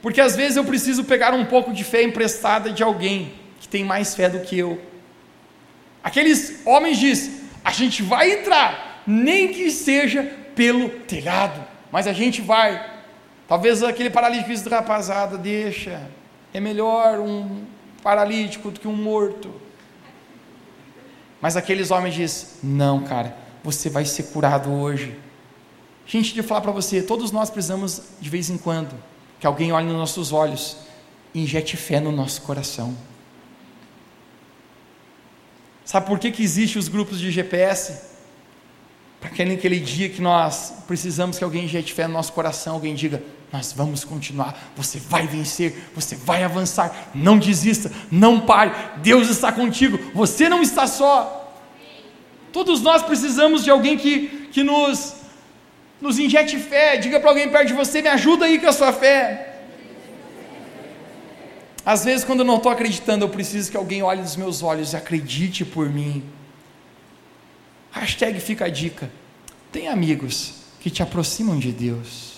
porque 0.00 0.20
às 0.20 0.34
vezes 0.34 0.56
eu 0.56 0.64
preciso 0.64 1.04
pegar 1.04 1.32
um 1.32 1.44
pouco 1.44 1.72
de 1.72 1.84
fé 1.84 2.02
emprestada 2.02 2.70
de 2.70 2.82
alguém 2.82 3.32
que 3.62 3.68
tem 3.68 3.84
mais 3.84 4.12
fé 4.12 4.28
do 4.28 4.40
que 4.40 4.58
eu. 4.58 4.82
Aqueles 6.02 6.60
homens 6.66 6.98
diz: 6.98 7.30
a 7.64 7.70
gente 7.70 8.02
vai 8.02 8.32
entrar, 8.32 9.02
nem 9.06 9.52
que 9.52 9.70
seja 9.70 10.24
pelo 10.56 10.90
telhado, 10.90 11.64
mas 11.92 12.08
a 12.08 12.12
gente 12.12 12.42
vai. 12.42 12.90
Talvez 13.46 13.80
aquele 13.84 14.10
paralítico 14.10 14.50
diz: 14.50 14.66
rapazada, 14.66 15.38
deixa, 15.38 16.10
é 16.52 16.58
melhor 16.58 17.20
um 17.20 17.64
paralítico 18.02 18.72
do 18.72 18.80
que 18.80 18.88
um 18.88 18.96
morto. 18.96 19.54
Mas 21.40 21.56
aqueles 21.56 21.92
homens 21.92 22.16
diz: 22.16 22.58
não, 22.64 23.04
cara, 23.04 23.36
você 23.62 23.88
vai 23.88 24.04
ser 24.04 24.24
curado 24.24 24.72
hoje. 24.72 25.16
Gente, 26.04 26.36
eu 26.36 26.42
falar 26.42 26.62
para 26.62 26.72
você, 26.72 27.00
todos 27.00 27.30
nós 27.30 27.48
precisamos 27.48 28.02
de 28.20 28.28
vez 28.28 28.50
em 28.50 28.58
quando 28.58 28.92
que 29.38 29.46
alguém 29.46 29.70
olhe 29.70 29.86
nos 29.86 29.96
nossos 29.96 30.32
olhos 30.32 30.78
e 31.32 31.44
injete 31.44 31.76
fé 31.76 32.00
no 32.00 32.10
nosso 32.10 32.42
coração. 32.42 32.92
Sabe 35.84 36.06
por 36.06 36.18
que, 36.18 36.30
que 36.30 36.42
existem 36.42 36.78
os 36.78 36.88
grupos 36.88 37.18
de 37.18 37.30
GPS? 37.30 38.12
Para 39.20 39.30
que 39.30 39.44
naquele 39.44 39.78
dia 39.78 40.08
que 40.08 40.20
nós 40.20 40.74
precisamos 40.86 41.38
que 41.38 41.44
alguém 41.44 41.64
injete 41.64 41.92
fé 41.92 42.06
no 42.06 42.14
nosso 42.14 42.32
coração, 42.32 42.74
alguém 42.74 42.94
diga: 42.94 43.22
Nós 43.52 43.72
vamos 43.72 44.04
continuar, 44.04 44.72
você 44.76 44.98
vai 44.98 45.26
vencer, 45.26 45.90
você 45.94 46.16
vai 46.16 46.42
avançar, 46.42 47.10
não 47.14 47.38
desista, 47.38 47.90
não 48.10 48.40
pare, 48.40 48.72
Deus 48.96 49.28
está 49.28 49.52
contigo, 49.52 49.98
você 50.12 50.48
não 50.48 50.60
está 50.60 50.86
só. 50.86 51.38
Todos 52.52 52.82
nós 52.82 53.02
precisamos 53.02 53.62
de 53.64 53.70
alguém 53.70 53.96
que, 53.96 54.48
que 54.52 54.62
nos, 54.62 55.14
nos 56.00 56.18
injete 56.18 56.58
fé, 56.58 56.96
diga 56.96 57.20
para 57.20 57.30
alguém 57.30 57.48
perto 57.48 57.68
de 57.68 57.74
você: 57.74 58.02
Me 58.02 58.08
ajuda 58.08 58.46
aí 58.46 58.58
com 58.58 58.66
a 58.66 58.72
sua 58.72 58.92
fé. 58.92 59.51
Às 61.84 62.04
vezes, 62.04 62.24
quando 62.24 62.40
eu 62.40 62.44
não 62.44 62.56
estou 62.56 62.70
acreditando, 62.70 63.24
eu 63.24 63.28
preciso 63.28 63.70
que 63.70 63.76
alguém 63.76 64.02
olhe 64.02 64.20
nos 64.20 64.36
meus 64.36 64.62
olhos 64.62 64.92
e 64.92 64.96
acredite 64.96 65.64
por 65.64 65.88
mim. 65.88 66.22
Hashtag 67.90 68.38
fica 68.40 68.66
a 68.66 68.68
dica. 68.68 69.10
Tem 69.72 69.88
amigos 69.88 70.54
que 70.80 70.90
te 70.90 71.02
aproximam 71.02 71.58
de 71.58 71.72
Deus. 71.72 72.32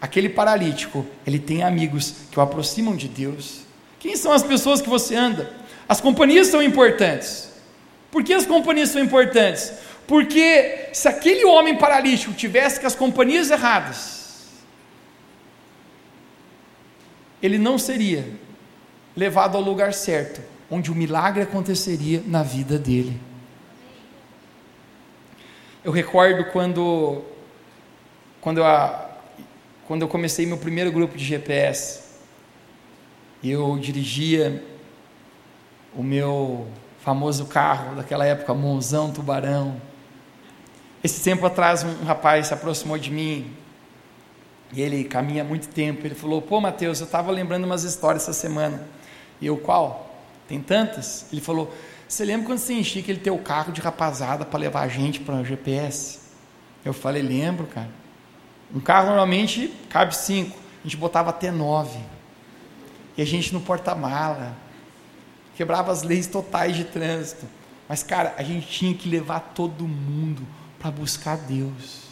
Aquele 0.00 0.28
paralítico, 0.28 1.06
ele 1.26 1.38
tem 1.38 1.62
amigos 1.62 2.14
que 2.30 2.38
o 2.38 2.42
aproximam 2.42 2.96
de 2.96 3.08
Deus. 3.08 3.60
Quem 4.00 4.16
são 4.16 4.32
as 4.32 4.42
pessoas 4.42 4.82
que 4.82 4.88
você 4.88 5.14
anda? 5.14 5.52
As 5.88 6.00
companhias 6.00 6.48
são 6.48 6.62
importantes. 6.62 7.50
Por 8.10 8.24
que 8.24 8.32
as 8.32 8.46
companhias 8.46 8.90
são 8.90 9.02
importantes? 9.02 9.72
Porque 10.06 10.88
se 10.92 11.08
aquele 11.08 11.44
homem 11.44 11.76
paralítico 11.76 12.32
tivesse 12.32 12.80
com 12.80 12.86
as 12.86 12.94
companhias 12.94 13.50
erradas, 13.50 14.46
ele 17.42 17.58
não 17.58 17.78
seria 17.78 18.26
levado 19.16 19.56
ao 19.56 19.62
lugar 19.62 19.94
certo, 19.94 20.42
onde 20.70 20.90
o 20.90 20.94
milagre 20.94 21.42
aconteceria 21.42 22.22
na 22.26 22.42
vida 22.42 22.78
dele. 22.78 23.18
Eu 25.82 25.90
recordo 25.90 26.44
quando, 26.50 27.22
quando, 28.40 28.58
eu, 28.58 28.64
quando 29.86 30.02
eu 30.02 30.08
comecei 30.08 30.44
meu 30.44 30.58
primeiro 30.58 30.92
grupo 30.92 31.16
de 31.16 31.24
GPS, 31.24 32.02
eu 33.42 33.78
dirigia 33.78 34.62
o 35.94 36.02
meu 36.02 36.66
famoso 36.98 37.46
carro 37.46 37.94
daquela 37.94 38.26
época, 38.26 38.52
Monzão 38.52 39.12
Tubarão. 39.12 39.80
Esse 41.04 41.22
tempo 41.22 41.46
atrás, 41.46 41.84
um 41.84 42.04
rapaz 42.04 42.48
se 42.48 42.54
aproximou 42.54 42.98
de 42.98 43.12
mim, 43.12 43.54
e 44.72 44.82
ele 44.82 45.04
caminha 45.04 45.44
muito 45.44 45.68
tempo. 45.68 46.06
Ele 46.06 46.14
falou: 46.14 46.42
Pô, 46.42 46.60
Mateus, 46.60 47.00
eu 47.00 47.06
estava 47.06 47.30
lembrando 47.30 47.64
umas 47.64 47.84
histórias 47.84 48.22
essa 48.22 48.32
semana. 48.32 48.86
E 49.40 49.46
eu, 49.46 49.56
qual? 49.56 50.20
Tem 50.48 50.60
tantas? 50.60 51.26
Ele 51.32 51.40
falou: 51.40 51.72
Você 52.08 52.24
lembra 52.24 52.46
quando 52.46 52.58
você 52.58 52.74
enchia 52.74 53.02
aquele 53.02 53.20
teu 53.20 53.38
carro 53.38 53.72
de 53.72 53.80
rapazada 53.80 54.44
para 54.44 54.58
levar 54.58 54.82
a 54.82 54.88
gente 54.88 55.20
para 55.20 55.36
o 55.36 55.44
GPS? 55.44 56.20
Eu 56.84 56.92
falei: 56.92 57.22
Lembro, 57.22 57.66
cara. 57.66 57.90
Um 58.74 58.80
carro 58.80 59.06
normalmente 59.06 59.72
cabe 59.88 60.16
cinco, 60.16 60.58
a 60.80 60.82
gente 60.84 60.96
botava 60.96 61.30
até 61.30 61.50
nove. 61.50 61.98
E 63.16 63.22
a 63.22 63.24
gente 63.24 63.52
no 63.52 63.60
porta-mala. 63.60 64.56
Quebrava 65.56 65.90
as 65.90 66.02
leis 66.02 66.26
totais 66.26 66.76
de 66.76 66.84
trânsito. 66.84 67.46
Mas, 67.88 68.02
cara, 68.02 68.34
a 68.36 68.42
gente 68.42 68.66
tinha 68.66 68.92
que 68.92 69.08
levar 69.08 69.40
todo 69.54 69.86
mundo 69.86 70.46
para 70.78 70.90
buscar 70.90 71.36
Deus. 71.38 72.05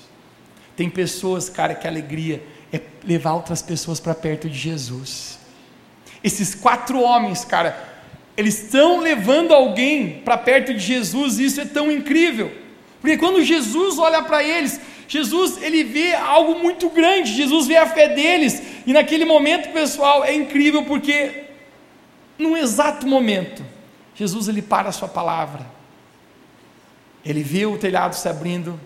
Tem 0.77 0.91
pessoas, 0.91 1.49
cara, 1.49 1.75
que 1.75 1.87
alegria 1.87 2.43
é 2.73 2.81
levar 3.05 3.35
outras 3.35 3.63
pessoas 3.63 4.01
para 4.01 4.15
perto 4.15 4.49
de 4.49 4.59
Jesus. 4.59 5.39
Esses 6.23 6.55
quatro 6.55 7.01
homens, 7.01 7.45
cara, 7.45 7.93
eles 8.37 8.63
estão 8.63 9.01
levando 9.01 9.53
alguém 9.53 10.21
para 10.25 10.37
perto 10.37 10.75
de 10.75 10.81
Jesus, 10.81 11.39
e 11.39 11.45
isso 11.45 11.61
é 11.61 11.65
tão 11.65 11.91
incrível. 11.91 12.51
Porque 13.01 13.17
quando 13.17 13.43
Jesus 13.43 13.99
olha 13.99 14.23
para 14.23 14.43
eles, 14.43 14.81
Jesus 15.07 15.63
ele 15.63 15.85
vê 15.85 16.15
algo 16.15 16.59
muito 16.59 16.89
grande, 16.89 17.33
Jesus 17.33 17.67
vê 17.67 17.77
a 17.77 17.87
fé 17.87 18.09
deles, 18.09 18.63
e 18.87 18.93
naquele 18.93 19.25
momento, 19.25 19.73
pessoal, 19.73 20.25
é 20.25 20.35
incrível 20.35 20.85
porque 20.85 21.45
num 22.39 22.57
exato 22.57 23.07
momento, 23.07 23.65
Jesus 24.15 24.49
ele 24.49 24.63
para 24.63 24.89
a 24.89 24.93
sua 24.93 25.09
palavra. 25.09 25.67
Ele 27.25 27.43
vê 27.43 27.65
o 27.65 27.79
telhado 27.79 28.15
se 28.15 28.29
abrindo. 28.29 28.79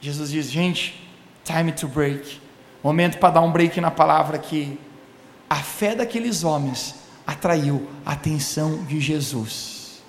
Jesus 0.00 0.30
diz: 0.30 0.50
"Gente, 0.50 1.03
time 1.44 1.72
to 1.72 1.86
break. 1.86 2.40
Momento 2.82 3.18
para 3.18 3.34
dar 3.34 3.40
um 3.42 3.52
break 3.52 3.80
na 3.80 3.90
palavra 3.90 4.36
aqui 4.36 4.78
a 5.48 5.56
fé 5.56 5.94
daqueles 5.94 6.42
homens 6.42 6.96
atraiu 7.26 7.88
a 8.04 8.12
atenção 8.12 8.84
de 8.84 9.00
Jesus. 9.00 10.02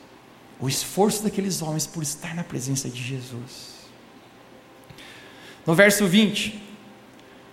O 0.59 0.67
esforço 0.67 1.23
daqueles 1.23 1.61
homens 1.61 1.85
por 1.85 2.01
estar 2.01 2.33
na 2.33 2.43
presença 2.43 2.89
de 2.89 3.01
Jesus. 3.01 3.75
No 5.65 5.75
verso 5.75 6.07
20, 6.07 6.61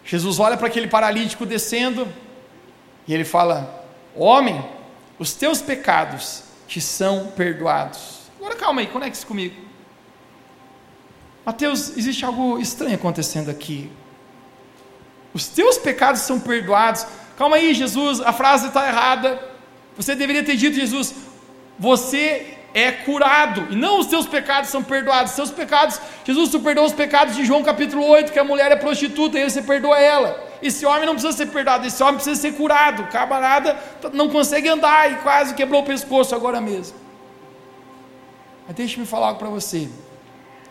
Jesus 0.05 0.39
olha 0.39 0.57
para 0.57 0.69
aquele 0.69 0.87
paralítico 0.87 1.45
descendo 1.45 2.09
e 3.07 3.13
ele 3.13 3.25
fala: 3.25 3.87
Homem, 4.15 4.65
os 5.19 5.35
teus 5.35 5.61
pecados 5.61 6.45
te 6.67 6.81
são 6.81 7.27
perdoados. 7.37 8.21
Agora 8.39 8.57
calma 8.57 8.81
aí, 8.81 8.87
conecte-se 8.87 9.27
comigo. 9.27 9.72
Mateus, 11.45 11.97
existe 11.97 12.25
algo 12.25 12.59
estranho 12.59 12.95
acontecendo 12.95 13.51
aqui. 13.51 13.91
Os 15.35 15.49
teus 15.49 15.79
pecados 15.79 16.21
são 16.23 16.39
perdoados. 16.39 17.07
Calma 17.37 17.57
aí, 17.57 17.75
Jesus, 17.75 18.21
a 18.21 18.33
frase 18.33 18.69
está 18.69 18.87
errada. 18.87 19.41
Você 19.97 20.15
deveria 20.15 20.45
ter 20.45 20.57
dito, 20.57 20.77
Jesus, 20.77 21.15
você 21.79 22.59
é 22.75 22.91
curado, 22.91 23.67
e 23.71 23.77
não 23.77 23.99
os 24.01 24.07
seus 24.07 24.27
pecados 24.27 24.71
são 24.71 24.83
perdoados. 24.83 25.33
Seus 25.33 25.51
pecados, 25.51 26.01
Jesus, 26.25 26.49
tu 26.49 26.61
perdoou 26.61 26.87
os 26.87 26.93
pecados 26.93 27.35
de 27.35 27.45
João 27.45 27.63
capítulo 27.63 28.07
8, 28.07 28.33
que 28.33 28.39
a 28.39 28.45
mulher 28.45 28.71
é 28.73 28.77
prostituta, 28.77 29.39
e 29.39 29.49
você 29.49 29.63
perdoa 29.63 29.99
ela. 29.99 30.53
Esse 30.63 30.87
homem 30.87 31.05
não 31.05 31.15
precisa 31.15 31.37
ser 31.37 31.47
perdoado, 31.47 31.87
esse 31.87 32.03
homem 32.03 32.15
precisa 32.15 32.41
ser 32.41 32.53
curado. 32.53 33.03
O 33.03 33.07
camarada 33.09 33.77
não 34.13 34.29
consegue 34.29 34.69
andar 34.69 35.11
e 35.11 35.17
quase 35.17 35.55
quebrou 35.55 35.83
o 35.83 35.85
pescoço 35.85 36.35
agora 36.35 36.61
mesmo. 36.61 36.97
Mas 38.67 38.77
deixe-me 38.77 39.05
falar 39.05 39.29
algo 39.29 39.39
para 39.41 39.49
você. 39.49 39.89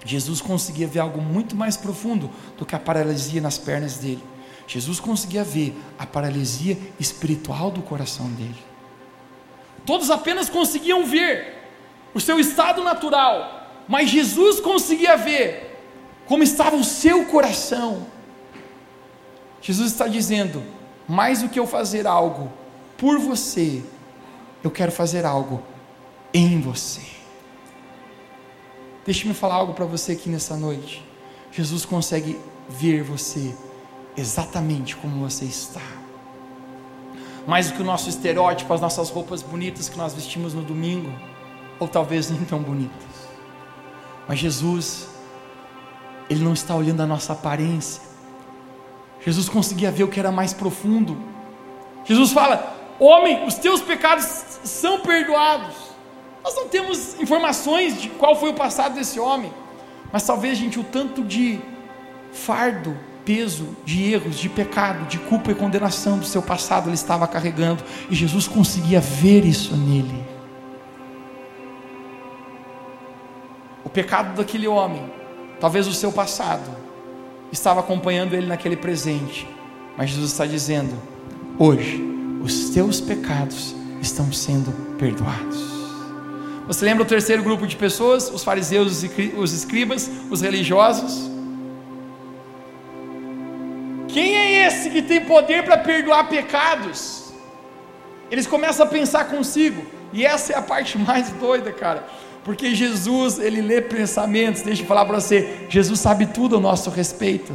Jesus 0.03 0.41
conseguia 0.41 0.87
ver 0.87 0.99
algo 0.99 1.21
muito 1.21 1.55
mais 1.55 1.77
profundo 1.77 2.29
do 2.57 2.65
que 2.65 2.75
a 2.75 2.79
paralisia 2.79 3.39
nas 3.39 3.57
pernas 3.57 3.97
dele. 3.97 4.23
Jesus 4.67 4.99
conseguia 4.99 5.43
ver 5.43 5.75
a 5.99 6.05
paralisia 6.05 6.77
espiritual 6.99 7.69
do 7.69 7.81
coração 7.81 8.27
dele. 8.29 8.57
Todos 9.85 10.09
apenas 10.09 10.49
conseguiam 10.49 11.05
ver 11.05 11.61
o 12.13 12.19
seu 12.19 12.39
estado 12.39 12.83
natural, 12.83 13.69
mas 13.87 14.09
Jesus 14.09 14.59
conseguia 14.59 15.17
ver 15.17 15.71
como 16.25 16.43
estava 16.43 16.75
o 16.75 16.83
seu 16.83 17.25
coração. 17.25 18.07
Jesus 19.61 19.91
está 19.91 20.07
dizendo: 20.07 20.63
mais 21.07 21.41
do 21.41 21.49
que 21.49 21.59
eu 21.59 21.67
fazer 21.67 22.07
algo 22.07 22.51
por 22.97 23.19
você, 23.19 23.83
eu 24.63 24.71
quero 24.71 24.91
fazer 24.91 25.25
algo 25.25 25.61
em 26.33 26.61
você. 26.61 27.20
Deixe-me 29.05 29.33
falar 29.33 29.55
algo 29.55 29.73
para 29.73 29.85
você 29.85 30.11
aqui 30.11 30.29
nessa 30.29 30.55
noite. 30.55 31.03
Jesus 31.51 31.85
consegue 31.85 32.39
ver 32.69 33.03
você 33.03 33.53
exatamente 34.15 34.95
como 34.95 35.19
você 35.27 35.45
está. 35.45 35.81
Mais 37.47 37.69
do 37.69 37.75
que 37.75 37.81
o 37.81 37.85
nosso 37.85 38.09
estereótipo, 38.09 38.71
as 38.73 38.81
nossas 38.81 39.09
roupas 39.09 39.41
bonitas 39.41 39.89
que 39.89 39.97
nós 39.97 40.13
vestimos 40.13 40.53
no 40.53 40.61
domingo, 40.61 41.11
ou 41.79 41.87
talvez 41.87 42.29
nem 42.29 42.43
tão 42.45 42.61
bonitas. 42.61 42.91
Mas 44.27 44.37
Jesus, 44.37 45.07
Ele 46.29 46.43
não 46.43 46.53
está 46.53 46.75
olhando 46.75 47.01
a 47.01 47.07
nossa 47.07 47.33
aparência, 47.33 48.01
Jesus 49.25 49.47
conseguia 49.47 49.91
ver 49.91 50.03
o 50.03 50.07
que 50.07 50.19
era 50.19 50.31
mais 50.31 50.53
profundo. 50.53 51.17
Jesus 52.05 52.31
fala: 52.31 52.75
Homem, 52.99 53.45
os 53.45 53.55
teus 53.55 53.81
pecados 53.81 54.25
são 54.63 55.01
perdoados. 55.01 55.90
Nós 56.43 56.55
não 56.55 56.67
temos 56.67 57.19
informações 57.19 58.01
de 58.01 58.09
qual 58.09 58.35
foi 58.35 58.49
o 58.49 58.53
passado 58.53 58.95
desse 58.95 59.19
homem, 59.19 59.51
mas 60.11 60.23
talvez, 60.25 60.57
gente, 60.57 60.79
o 60.79 60.83
tanto 60.83 61.23
de 61.23 61.59
fardo, 62.31 62.97
peso 63.25 63.75
de 63.85 64.11
erros, 64.11 64.39
de 64.39 64.49
pecado, 64.49 65.05
de 65.05 65.19
culpa 65.19 65.51
e 65.51 65.55
condenação 65.55 66.17
do 66.17 66.25
seu 66.25 66.41
passado 66.41 66.87
ele 66.87 66.95
estava 66.95 67.27
carregando, 67.27 67.83
e 68.09 68.15
Jesus 68.15 68.47
conseguia 68.47 68.99
ver 68.99 69.45
isso 69.45 69.75
nele. 69.75 70.23
O 73.83 73.89
pecado 73.89 74.35
daquele 74.35 74.67
homem, 74.67 75.11
talvez 75.59 75.87
o 75.87 75.93
seu 75.93 76.11
passado, 76.11 76.69
estava 77.51 77.81
acompanhando 77.81 78.33
ele 78.33 78.47
naquele 78.47 78.75
presente, 78.75 79.47
mas 79.97 80.09
Jesus 80.09 80.31
está 80.31 80.45
dizendo: 80.45 80.93
hoje, 81.59 82.01
os 82.41 82.69
teus 82.69 82.99
pecados 82.99 83.75
estão 84.01 84.31
sendo 84.31 84.71
perdoados. 84.97 85.80
Você 86.71 86.85
lembra 86.85 87.03
o 87.03 87.05
terceiro 87.05 87.43
grupo 87.43 87.67
de 87.67 87.75
pessoas? 87.75 88.29
Os 88.29 88.45
fariseus, 88.45 89.03
os 89.37 89.51
escribas, 89.51 90.09
os 90.29 90.39
religiosos. 90.39 91.29
Quem 94.07 94.37
é 94.37 94.65
esse 94.65 94.89
que 94.89 95.01
tem 95.01 95.19
poder 95.19 95.65
para 95.65 95.77
perdoar 95.77 96.29
pecados? 96.29 97.33
Eles 98.31 98.47
começam 98.47 98.85
a 98.85 98.89
pensar 98.89 99.25
consigo, 99.25 99.85
e 100.13 100.25
essa 100.25 100.53
é 100.53 100.57
a 100.57 100.61
parte 100.61 100.97
mais 101.09 101.29
doida, 101.31 101.73
cara. 101.73 102.07
Porque 102.41 102.73
Jesus, 102.73 103.37
ele 103.37 103.59
lê 103.59 103.81
pensamentos, 103.81 104.61
deixa 104.61 104.83
eu 104.83 104.87
falar 104.87 105.03
para 105.03 105.19
você, 105.19 105.65
Jesus 105.67 105.99
sabe 105.99 106.27
tudo 106.27 106.55
a 106.55 106.59
nosso 106.61 106.89
respeito. 106.89 107.51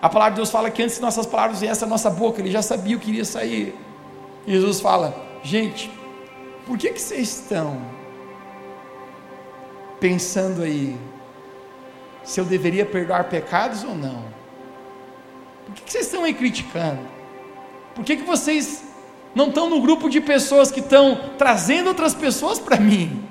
A 0.00 0.08
palavra 0.08 0.32
de 0.32 0.36
Deus 0.36 0.50
fala 0.50 0.70
que 0.70 0.82
antes 0.82 0.96
de 0.96 1.02
nossas 1.02 1.26
palavras 1.26 1.60
viessem 1.60 1.86
a 1.86 1.90
nossa 1.90 2.08
boca, 2.08 2.40
ele 2.40 2.50
já 2.50 2.62
sabia 2.62 2.96
o 2.96 2.98
que 2.98 3.10
iria 3.10 3.26
sair. 3.26 3.74
Jesus 4.46 4.80
fala: 4.80 5.14
Gente, 5.42 5.90
por 6.66 6.78
que, 6.78 6.88
que 6.88 7.00
vocês 7.00 7.28
estão 7.28 8.03
pensando 10.00 10.62
aí 10.62 10.96
se 12.22 12.40
eu 12.40 12.44
deveria 12.44 12.84
perdoar 12.86 13.24
pecados 13.24 13.84
ou 13.84 13.94
não? 13.94 14.24
Por 15.66 15.74
que, 15.74 15.82
que 15.82 15.92
vocês 15.92 16.06
estão 16.06 16.24
aí 16.24 16.34
criticando? 16.34 17.00
Por 17.94 18.04
que, 18.04 18.16
que 18.16 18.24
vocês 18.24 18.84
não 19.34 19.48
estão 19.48 19.68
no 19.68 19.80
grupo 19.80 20.08
de 20.08 20.20
pessoas 20.20 20.70
que 20.70 20.80
estão 20.80 21.30
trazendo 21.38 21.88
outras 21.88 22.14
pessoas 22.14 22.58
para 22.58 22.78
mim? 22.78 23.24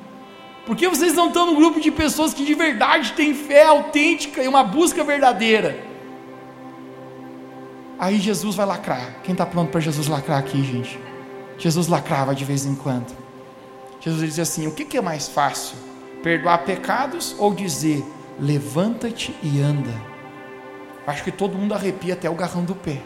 Por 0.65 0.75
que 0.75 0.87
vocês 0.87 1.13
não 1.13 1.27
estão 1.27 1.45
no 1.45 1.55
grupo 1.55 1.79
de 1.79 1.91
pessoas 1.91 2.33
que 2.33 2.45
de 2.45 2.53
verdade 2.53 3.13
têm 3.13 3.33
fé 3.33 3.65
autêntica 3.65 4.41
e 4.41 4.47
uma 4.47 4.63
busca 4.63 5.03
verdadeira? 5.03 5.77
Aí 7.99 8.19
Jesus 8.19 8.55
vai 8.55 8.65
lacrar. 8.65 9.21
Quem 9.23 9.33
está 9.33 9.45
pronto 9.45 9.71
para 9.71 9.81
Jesus 9.81 10.07
lacrar 10.07 10.39
aqui, 10.39 10.63
gente? 10.63 10.99
Jesus 11.57 11.87
lacrava 11.87 12.33
de 12.33 12.43
vez 12.43 12.65
em 12.65 12.75
quando. 12.75 13.15
Jesus 13.99 14.21
dizia 14.21 14.43
assim: 14.43 14.67
o 14.67 14.71
que, 14.71 14.85
que 14.85 14.97
é 14.97 15.01
mais 15.01 15.27
fácil? 15.27 15.77
Perdoar 16.23 16.59
pecados 16.59 17.35
ou 17.37 17.53
dizer 17.53 18.03
levanta-te 18.39 19.35
e 19.43 19.61
anda? 19.61 19.93
Acho 21.05 21.23
que 21.23 21.31
todo 21.31 21.57
mundo 21.57 21.73
arrepia 21.73 22.13
até 22.13 22.29
o 22.29 22.33
garrão 22.33 22.63
do 22.63 22.73
pé. 22.73 23.01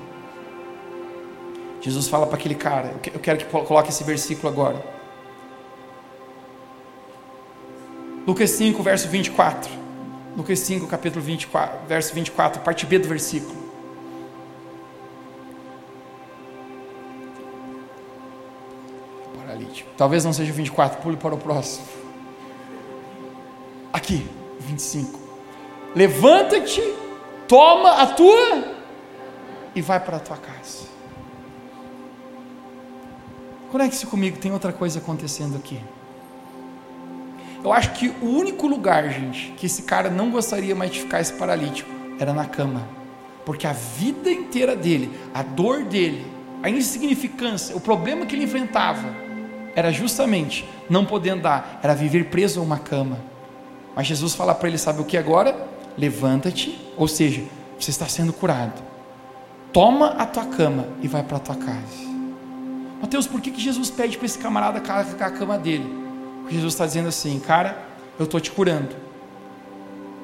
Jesus 1.81 2.07
fala 2.07 2.27
para 2.27 2.37
aquele 2.37 2.55
cara, 2.55 2.93
eu 3.13 3.19
quero 3.19 3.39
que 3.39 3.45
coloque 3.45 3.89
esse 3.89 4.03
versículo 4.03 4.47
agora. 4.47 4.85
Lucas 8.25 8.51
5, 8.51 8.83
verso 8.83 9.07
24. 9.09 9.71
Lucas 10.35 10.59
5, 10.59 10.85
capítulo 10.85 11.23
24, 11.23 11.87
verso 11.87 12.13
24, 12.13 12.61
parte 12.61 12.85
B 12.85 12.99
do 12.99 13.07
versículo. 13.07 13.67
Talvez 19.97 20.23
não 20.23 20.31
seja 20.31 20.53
24, 20.53 21.01
pule 21.01 21.17
para 21.17 21.33
o 21.33 21.37
próximo. 21.39 21.96
Aqui, 23.91 24.27
25. 24.59 25.19
Levanta-te, 25.95 26.81
toma 27.47 28.01
a 28.01 28.07
tua 28.07 28.75
e 29.73 29.81
vai 29.81 29.99
para 29.99 30.17
a 30.17 30.19
tua 30.19 30.37
casa. 30.37 30.87
Conecte-se 33.71 34.05
comigo, 34.05 34.37
tem 34.37 34.51
outra 34.51 34.71
coisa 34.71 34.99
acontecendo 34.99 35.57
aqui. 35.57 35.79
Eu 37.63 37.73
acho 37.73 37.91
que 37.93 38.09
o 38.21 38.25
único 38.25 38.67
lugar, 38.67 39.09
gente, 39.09 39.51
que 39.57 39.65
esse 39.65 39.81
cara 39.81 40.09
não 40.09 40.31
gostaria 40.31 40.75
mais 40.75 40.91
de 40.91 41.01
ficar 41.01 41.19
esse 41.19 41.33
paralítico 41.33 41.89
era 42.19 42.33
na 42.33 42.45
cama. 42.45 42.87
Porque 43.45 43.67
a 43.67 43.73
vida 43.73 44.31
inteira 44.31 44.75
dele, 44.75 45.11
a 45.33 45.41
dor 45.41 45.83
dele, 45.83 46.25
a 46.61 46.69
insignificância, 46.69 47.75
o 47.75 47.79
problema 47.79 48.25
que 48.25 48.35
ele 48.35 48.45
enfrentava 48.45 49.07
era 49.75 49.91
justamente 49.91 50.67
não 50.89 51.05
poder 51.05 51.31
andar, 51.31 51.79
era 51.83 51.93
viver 51.93 52.25
preso 52.25 52.59
a 52.59 52.63
uma 52.63 52.79
cama. 52.79 53.19
Mas 53.97 54.05
Jesus 54.05 54.35
fala 54.35 54.53
para 54.53 54.69
ele: 54.69 54.77
sabe 54.77 55.01
o 55.01 55.05
que 55.05 55.17
agora? 55.17 55.67
Levanta-te, 55.97 56.79
ou 56.95 57.07
seja, 57.07 57.41
você 57.79 57.89
está 57.89 58.07
sendo 58.07 58.31
curado. 58.31 58.79
Toma 59.73 60.09
a 60.09 60.25
tua 60.27 60.45
cama 60.45 60.87
e 61.01 61.07
vai 61.07 61.23
para 61.23 61.37
a 61.37 61.39
tua 61.39 61.55
casa. 61.55 62.05
Mateus, 63.01 63.25
por 63.25 63.41
que, 63.41 63.49
que 63.49 63.59
Jesus 63.59 63.89
pede 63.89 64.15
para 64.15 64.27
esse 64.27 64.37
camarada 64.37 64.79
carregar 64.79 65.25
a 65.25 65.31
cama 65.31 65.57
dele? 65.57 65.91
Jesus 66.47 66.73
está 66.73 66.85
dizendo 66.85 67.09
assim, 67.09 67.39
cara, 67.39 67.83
eu 68.19 68.25
estou 68.25 68.39
te 68.39 68.51
curando. 68.51 68.95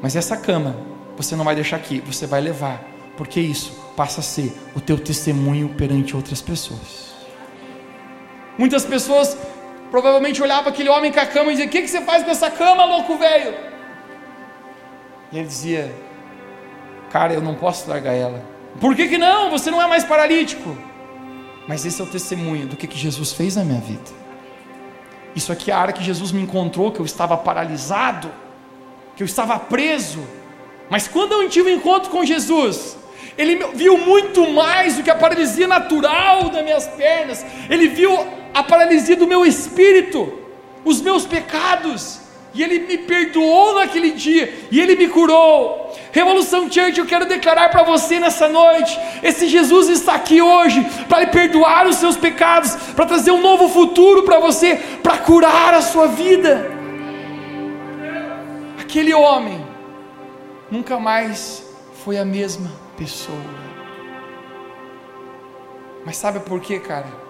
Mas 0.04 0.16
essa 0.16 0.38
cama 0.38 0.76
você 1.18 1.36
não 1.36 1.44
vai 1.44 1.56
deixar 1.56 1.78
aqui, 1.78 2.00
você 2.00 2.28
vai 2.28 2.42
levar, 2.42 2.84
porque 3.18 3.40
isso 3.40 3.74
passa 3.96 4.20
a 4.20 4.24
ser 4.24 4.56
o 4.76 4.82
teu 4.82 5.00
testemunho 5.00 5.70
perante 5.70 6.16
outras 6.16 6.42
pessoas. 6.42 7.14
Muitas 8.56 8.86
pessoas 8.86 9.36
provavelmente 9.94 10.42
olhavam 10.42 10.70
aquele 10.74 10.90
homem 10.90 11.12
com 11.12 11.20
a 11.20 11.26
cama 11.28 11.50
e 11.50 11.52
diziam: 11.52 11.68
O 11.68 11.70
que, 11.70 11.84
que 11.84 11.88
você 11.88 12.02
faz 12.02 12.24
com 12.24 12.32
essa 12.32 12.50
cama, 12.50 12.84
louco 12.84 13.16
velho? 13.16 13.54
E 15.32 15.38
ele 15.38 15.46
dizia: 15.46 15.94
Cara, 17.12 17.32
eu 17.32 17.42
não 17.42 17.54
posso 17.54 17.88
largar 17.88 18.14
ela. 18.14 18.44
Por 18.82 18.96
que, 18.96 19.08
que 19.08 19.20
não? 19.20 19.52
Você 19.52 19.70
não 19.70 19.80
é 19.80 19.86
mais 19.86 20.04
paralítico. 20.04 20.76
Mas 21.68 21.86
esse 21.86 22.02
é 22.02 22.04
o 22.04 22.08
testemunho 22.08 22.66
do 22.66 22.76
que, 22.76 22.88
que 22.88 22.98
Jesus 22.98 23.34
fez 23.34 23.56
na 23.56 23.64
minha 23.64 23.80
vida. 23.80 24.10
Isso 25.36 25.52
aqui 25.52 25.70
é 25.70 25.76
a 25.76 25.78
área 25.78 25.94
que 25.94 26.04
Jesus 26.04 26.32
me 26.32 26.42
encontrou, 26.42 26.92
que 26.92 27.00
eu 27.00 27.06
estava 27.06 27.38
paralisado, 27.38 28.32
que 29.16 29.22
eu 29.22 29.26
estava 29.26 29.60
preso. 29.60 30.28
Mas 30.90 31.08
quando 31.08 31.34
eu 31.34 31.48
tive 31.48 31.72
um 31.72 31.76
encontro 31.76 32.10
com 32.10 32.26
Jesus, 32.26 32.98
ele 33.38 33.64
viu 33.76 33.96
muito 34.00 34.50
mais 34.50 34.98
do 34.98 35.04
que 35.04 35.12
a 35.12 35.16
paralisia 35.16 35.68
natural 35.68 36.50
das 36.50 36.64
minhas 36.64 36.88
pernas, 36.88 37.46
ele 37.70 37.88
viu 37.90 38.43
a 38.54 38.64
paralisia 38.64 39.16
do 39.16 39.28
meu 39.28 39.46
espírito, 39.46 40.32
os 40.86 41.02
meus 41.02 41.26
pecados, 41.26 42.20
e 42.54 42.62
ele 42.62 42.80
me 42.80 42.98
perdoou 43.00 43.76
naquele 43.76 44.12
dia, 44.12 44.68
e 44.72 44.80
ele 44.80 44.96
me 44.96 45.08
curou. 45.08 45.92
Revolução 46.12 46.72
Church, 46.72 47.00
eu 47.00 47.06
quero 47.06 47.26
declarar 47.26 47.70
para 47.70 47.82
você 47.82 48.20
nessa 48.20 48.48
noite: 48.48 48.98
esse 49.24 49.48
Jesus 49.48 49.90
está 49.90 50.14
aqui 50.14 50.42
hoje 50.42 50.86
para 51.10 51.22
lhe 51.22 51.28
perdoar 51.28 51.88
os 51.88 51.96
seus 51.96 52.16
pecados, 52.16 52.76
para 52.96 53.06
trazer 53.06 53.32
um 53.32 53.42
novo 53.42 53.68
futuro 53.70 54.24
para 54.24 54.40
você, 54.40 54.76
para 55.02 55.18
curar 55.18 55.74
a 55.74 55.82
sua 55.82 56.08
vida. 56.08 56.72
Aquele 58.80 59.14
homem 59.14 59.66
nunca 60.70 61.00
mais 61.00 61.64
foi 62.04 62.18
a 62.18 62.26
mesma 62.26 62.70
pessoa. 62.96 63.64
Mas 66.06 66.18
sabe 66.18 66.42
por 66.42 66.60
quê, 66.60 66.80
cara? 66.80 67.23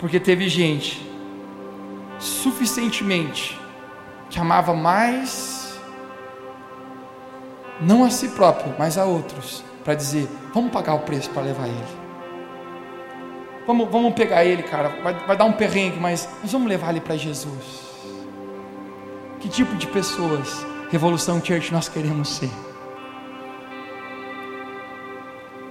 Porque 0.00 0.18
teve 0.18 0.48
gente 0.48 1.06
suficientemente 2.18 3.60
que 4.30 4.40
amava 4.40 4.74
mais 4.74 5.78
não 7.80 8.04
a 8.04 8.10
si 8.10 8.28
próprio, 8.28 8.74
mas 8.78 8.98
a 8.98 9.04
outros, 9.04 9.64
para 9.84 9.94
dizer: 9.94 10.28
vamos 10.52 10.72
pagar 10.72 10.94
o 10.94 11.00
preço 11.00 11.30
para 11.30 11.42
levar 11.42 11.68
ele. 11.68 12.00
Vamos, 13.66 13.88
vamos 13.90 14.14
pegar 14.14 14.44
ele, 14.44 14.62
cara. 14.62 14.88
Vai, 15.02 15.14
vai 15.14 15.36
dar 15.36 15.44
um 15.44 15.52
perrengue, 15.52 15.98
mas 15.98 16.28
nós 16.42 16.50
vamos 16.50 16.68
levar 16.68 16.90
ele 16.90 17.00
para 17.00 17.16
Jesus. 17.16 17.90
Que 19.38 19.48
tipo 19.48 19.74
de 19.76 19.86
pessoas, 19.86 20.66
Revolução 20.90 21.42
Church, 21.42 21.72
nós 21.72 21.88
queremos 21.88 22.28
ser? 22.28 22.50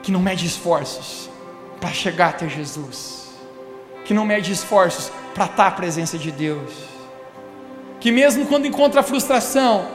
Que 0.01 0.11
não 0.11 0.19
mede 0.19 0.45
esforços 0.45 1.29
para 1.79 1.89
chegar 1.89 2.29
até 2.29 2.47
Jesus, 2.49 3.28
que 4.09 4.13
não 4.13 4.25
mede 4.25 4.51
esforços 4.51 5.11
para 5.33 5.45
estar 5.45 5.67
à 5.67 5.71
presença 5.71 6.17
de 6.17 6.31
Deus, 6.31 6.73
que 8.01 8.11
mesmo 8.11 8.47
quando 8.47 8.65
encontra 8.65 9.03
frustração, 9.03 9.87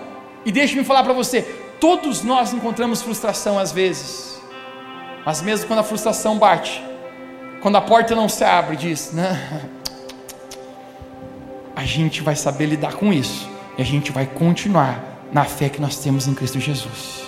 e 0.46 0.52
deixe-me 0.52 0.84
falar 0.84 1.02
para 1.02 1.12
você, 1.12 1.44
Todos 1.84 2.22
nós 2.22 2.54
encontramos 2.54 3.02
frustração 3.02 3.58
às 3.58 3.70
vezes, 3.70 4.40
mas 5.22 5.42
mesmo 5.42 5.66
quando 5.66 5.80
a 5.80 5.82
frustração 5.82 6.38
bate, 6.38 6.82
quando 7.60 7.76
a 7.76 7.80
porta 7.82 8.14
não 8.14 8.26
se 8.26 8.42
abre, 8.42 8.74
diz: 8.74 9.12
né? 9.12 9.68
a 11.76 11.84
gente 11.84 12.22
vai 12.22 12.36
saber 12.36 12.64
lidar 12.64 12.94
com 12.94 13.12
isso 13.12 13.46
e 13.76 13.82
a 13.82 13.84
gente 13.84 14.12
vai 14.12 14.24
continuar 14.24 14.98
na 15.30 15.44
fé 15.44 15.68
que 15.68 15.78
nós 15.78 15.98
temos 15.98 16.26
em 16.26 16.32
Cristo 16.32 16.58
Jesus. 16.58 17.24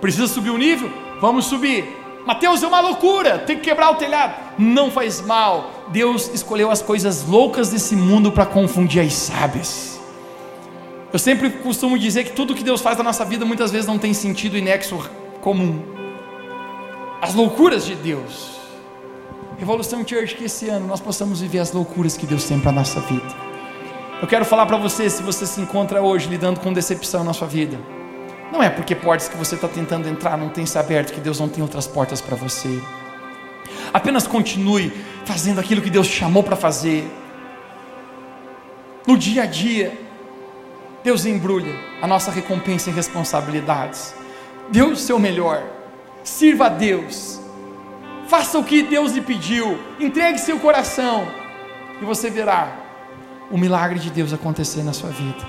Precisa 0.00 0.26
subir 0.26 0.48
o 0.48 0.56
nível? 0.56 0.90
Vamos 1.20 1.44
subir. 1.44 1.84
Mateus 2.26 2.62
é 2.62 2.66
uma 2.66 2.80
loucura, 2.80 3.38
tem 3.38 3.56
que 3.56 3.62
quebrar 3.62 3.90
o 3.90 3.94
telhado. 3.94 4.34
Não 4.58 4.90
faz 4.90 5.20
mal. 5.20 5.86
Deus 5.88 6.30
escolheu 6.34 6.70
as 6.70 6.82
coisas 6.82 7.26
loucas 7.26 7.70
desse 7.70 7.96
mundo 7.96 8.30
para 8.30 8.44
confundir 8.44 9.00
as 9.02 9.14
sábias. 9.14 9.98
Eu 11.10 11.18
sempre 11.18 11.48
costumo 11.48 11.98
dizer 11.98 12.24
que 12.24 12.32
tudo 12.32 12.54
que 12.54 12.62
Deus 12.62 12.82
faz 12.82 12.98
na 12.98 13.04
nossa 13.04 13.24
vida 13.24 13.44
muitas 13.44 13.70
vezes 13.70 13.86
não 13.86 13.98
tem 13.98 14.12
sentido 14.12 14.58
e 14.58 14.60
nexo 14.60 15.08
comum. 15.40 15.82
As 17.22 17.34
loucuras 17.34 17.86
de 17.86 17.94
Deus. 17.94 18.58
Revolução 19.58 20.06
Church, 20.06 20.36
que 20.36 20.44
esse 20.44 20.68
ano 20.68 20.86
nós 20.86 21.00
possamos 21.00 21.40
viver 21.40 21.58
as 21.58 21.72
loucuras 21.72 22.16
que 22.16 22.26
Deus 22.26 22.44
tem 22.44 22.60
para 22.60 22.70
a 22.70 22.74
nossa 22.74 23.00
vida. 23.00 23.26
Eu 24.20 24.28
quero 24.28 24.44
falar 24.44 24.66
para 24.66 24.76
você, 24.76 25.08
se 25.08 25.22
você 25.22 25.46
se 25.46 25.60
encontra 25.60 26.02
hoje 26.02 26.28
lidando 26.28 26.60
com 26.60 26.72
decepção 26.72 27.24
na 27.24 27.32
sua 27.32 27.48
vida, 27.48 27.78
não 28.52 28.62
é 28.62 28.70
porque 28.70 28.94
portas 28.94 29.28
que 29.28 29.36
você 29.36 29.54
está 29.54 29.68
tentando 29.68 30.08
entrar 30.08 30.36
não 30.36 30.48
tem 30.48 30.64
se 30.64 30.78
aberto 30.78 31.12
que 31.12 31.20
Deus 31.20 31.38
não 31.38 31.48
tem 31.48 31.62
outras 31.62 31.86
portas 31.86 32.20
para 32.20 32.36
você. 32.36 32.80
Apenas 33.92 34.26
continue 34.26 34.92
fazendo 35.24 35.60
aquilo 35.60 35.82
que 35.82 35.90
Deus 35.90 36.06
chamou 36.06 36.42
para 36.42 36.56
fazer. 36.56 37.10
No 39.06 39.16
dia 39.16 39.42
a 39.42 39.46
dia, 39.46 39.98
Deus 41.02 41.24
embrulha 41.24 41.74
a 42.02 42.06
nossa 42.06 42.30
recompensa 42.30 42.90
e 42.90 42.92
responsabilidades. 42.92 44.14
Dê 44.70 44.82
o 44.82 44.96
seu 44.96 45.18
melhor. 45.18 45.62
Sirva 46.22 46.66
a 46.66 46.68
Deus. 46.68 47.40
Faça 48.28 48.58
o 48.58 48.64
que 48.64 48.82
Deus 48.82 49.12
lhe 49.12 49.20
pediu. 49.20 49.78
Entregue 49.98 50.38
seu 50.38 50.58
coração. 50.58 51.26
E 52.00 52.04
você 52.04 52.28
verá 52.28 52.76
o 53.50 53.56
milagre 53.56 53.98
de 53.98 54.10
Deus 54.10 54.32
acontecer 54.32 54.82
na 54.82 54.92
sua 54.92 55.10
vida. 55.10 55.46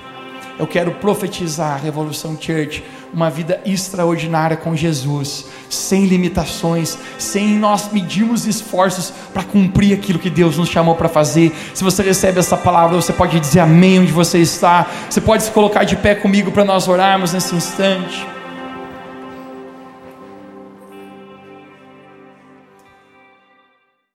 Eu 0.60 0.66
quero 0.66 0.90
profetizar 0.92 1.72
a 1.72 1.76
Revolução 1.76 2.36
Church, 2.38 2.84
uma 3.14 3.30
vida 3.30 3.62
extraordinária 3.64 4.58
com 4.58 4.76
Jesus, 4.76 5.46
sem 5.70 6.04
limitações, 6.04 6.98
sem 7.18 7.48
nós 7.56 7.90
medirmos 7.90 8.46
esforços 8.46 9.10
para 9.32 9.42
cumprir 9.42 9.94
aquilo 9.94 10.18
que 10.18 10.28
Deus 10.28 10.58
nos 10.58 10.68
chamou 10.68 10.94
para 10.96 11.08
fazer. 11.08 11.50
Se 11.72 11.82
você 11.82 12.02
recebe 12.02 12.40
essa 12.40 12.58
palavra, 12.58 12.94
você 12.94 13.10
pode 13.10 13.40
dizer 13.40 13.60
amém 13.60 14.00
onde 14.00 14.12
você 14.12 14.36
está. 14.36 14.86
Você 15.08 15.22
pode 15.22 15.44
se 15.44 15.50
colocar 15.50 15.84
de 15.84 15.96
pé 15.96 16.14
comigo 16.14 16.52
para 16.52 16.62
nós 16.62 16.88
orarmos 16.88 17.32
nesse 17.32 17.54
instante. 17.54 18.39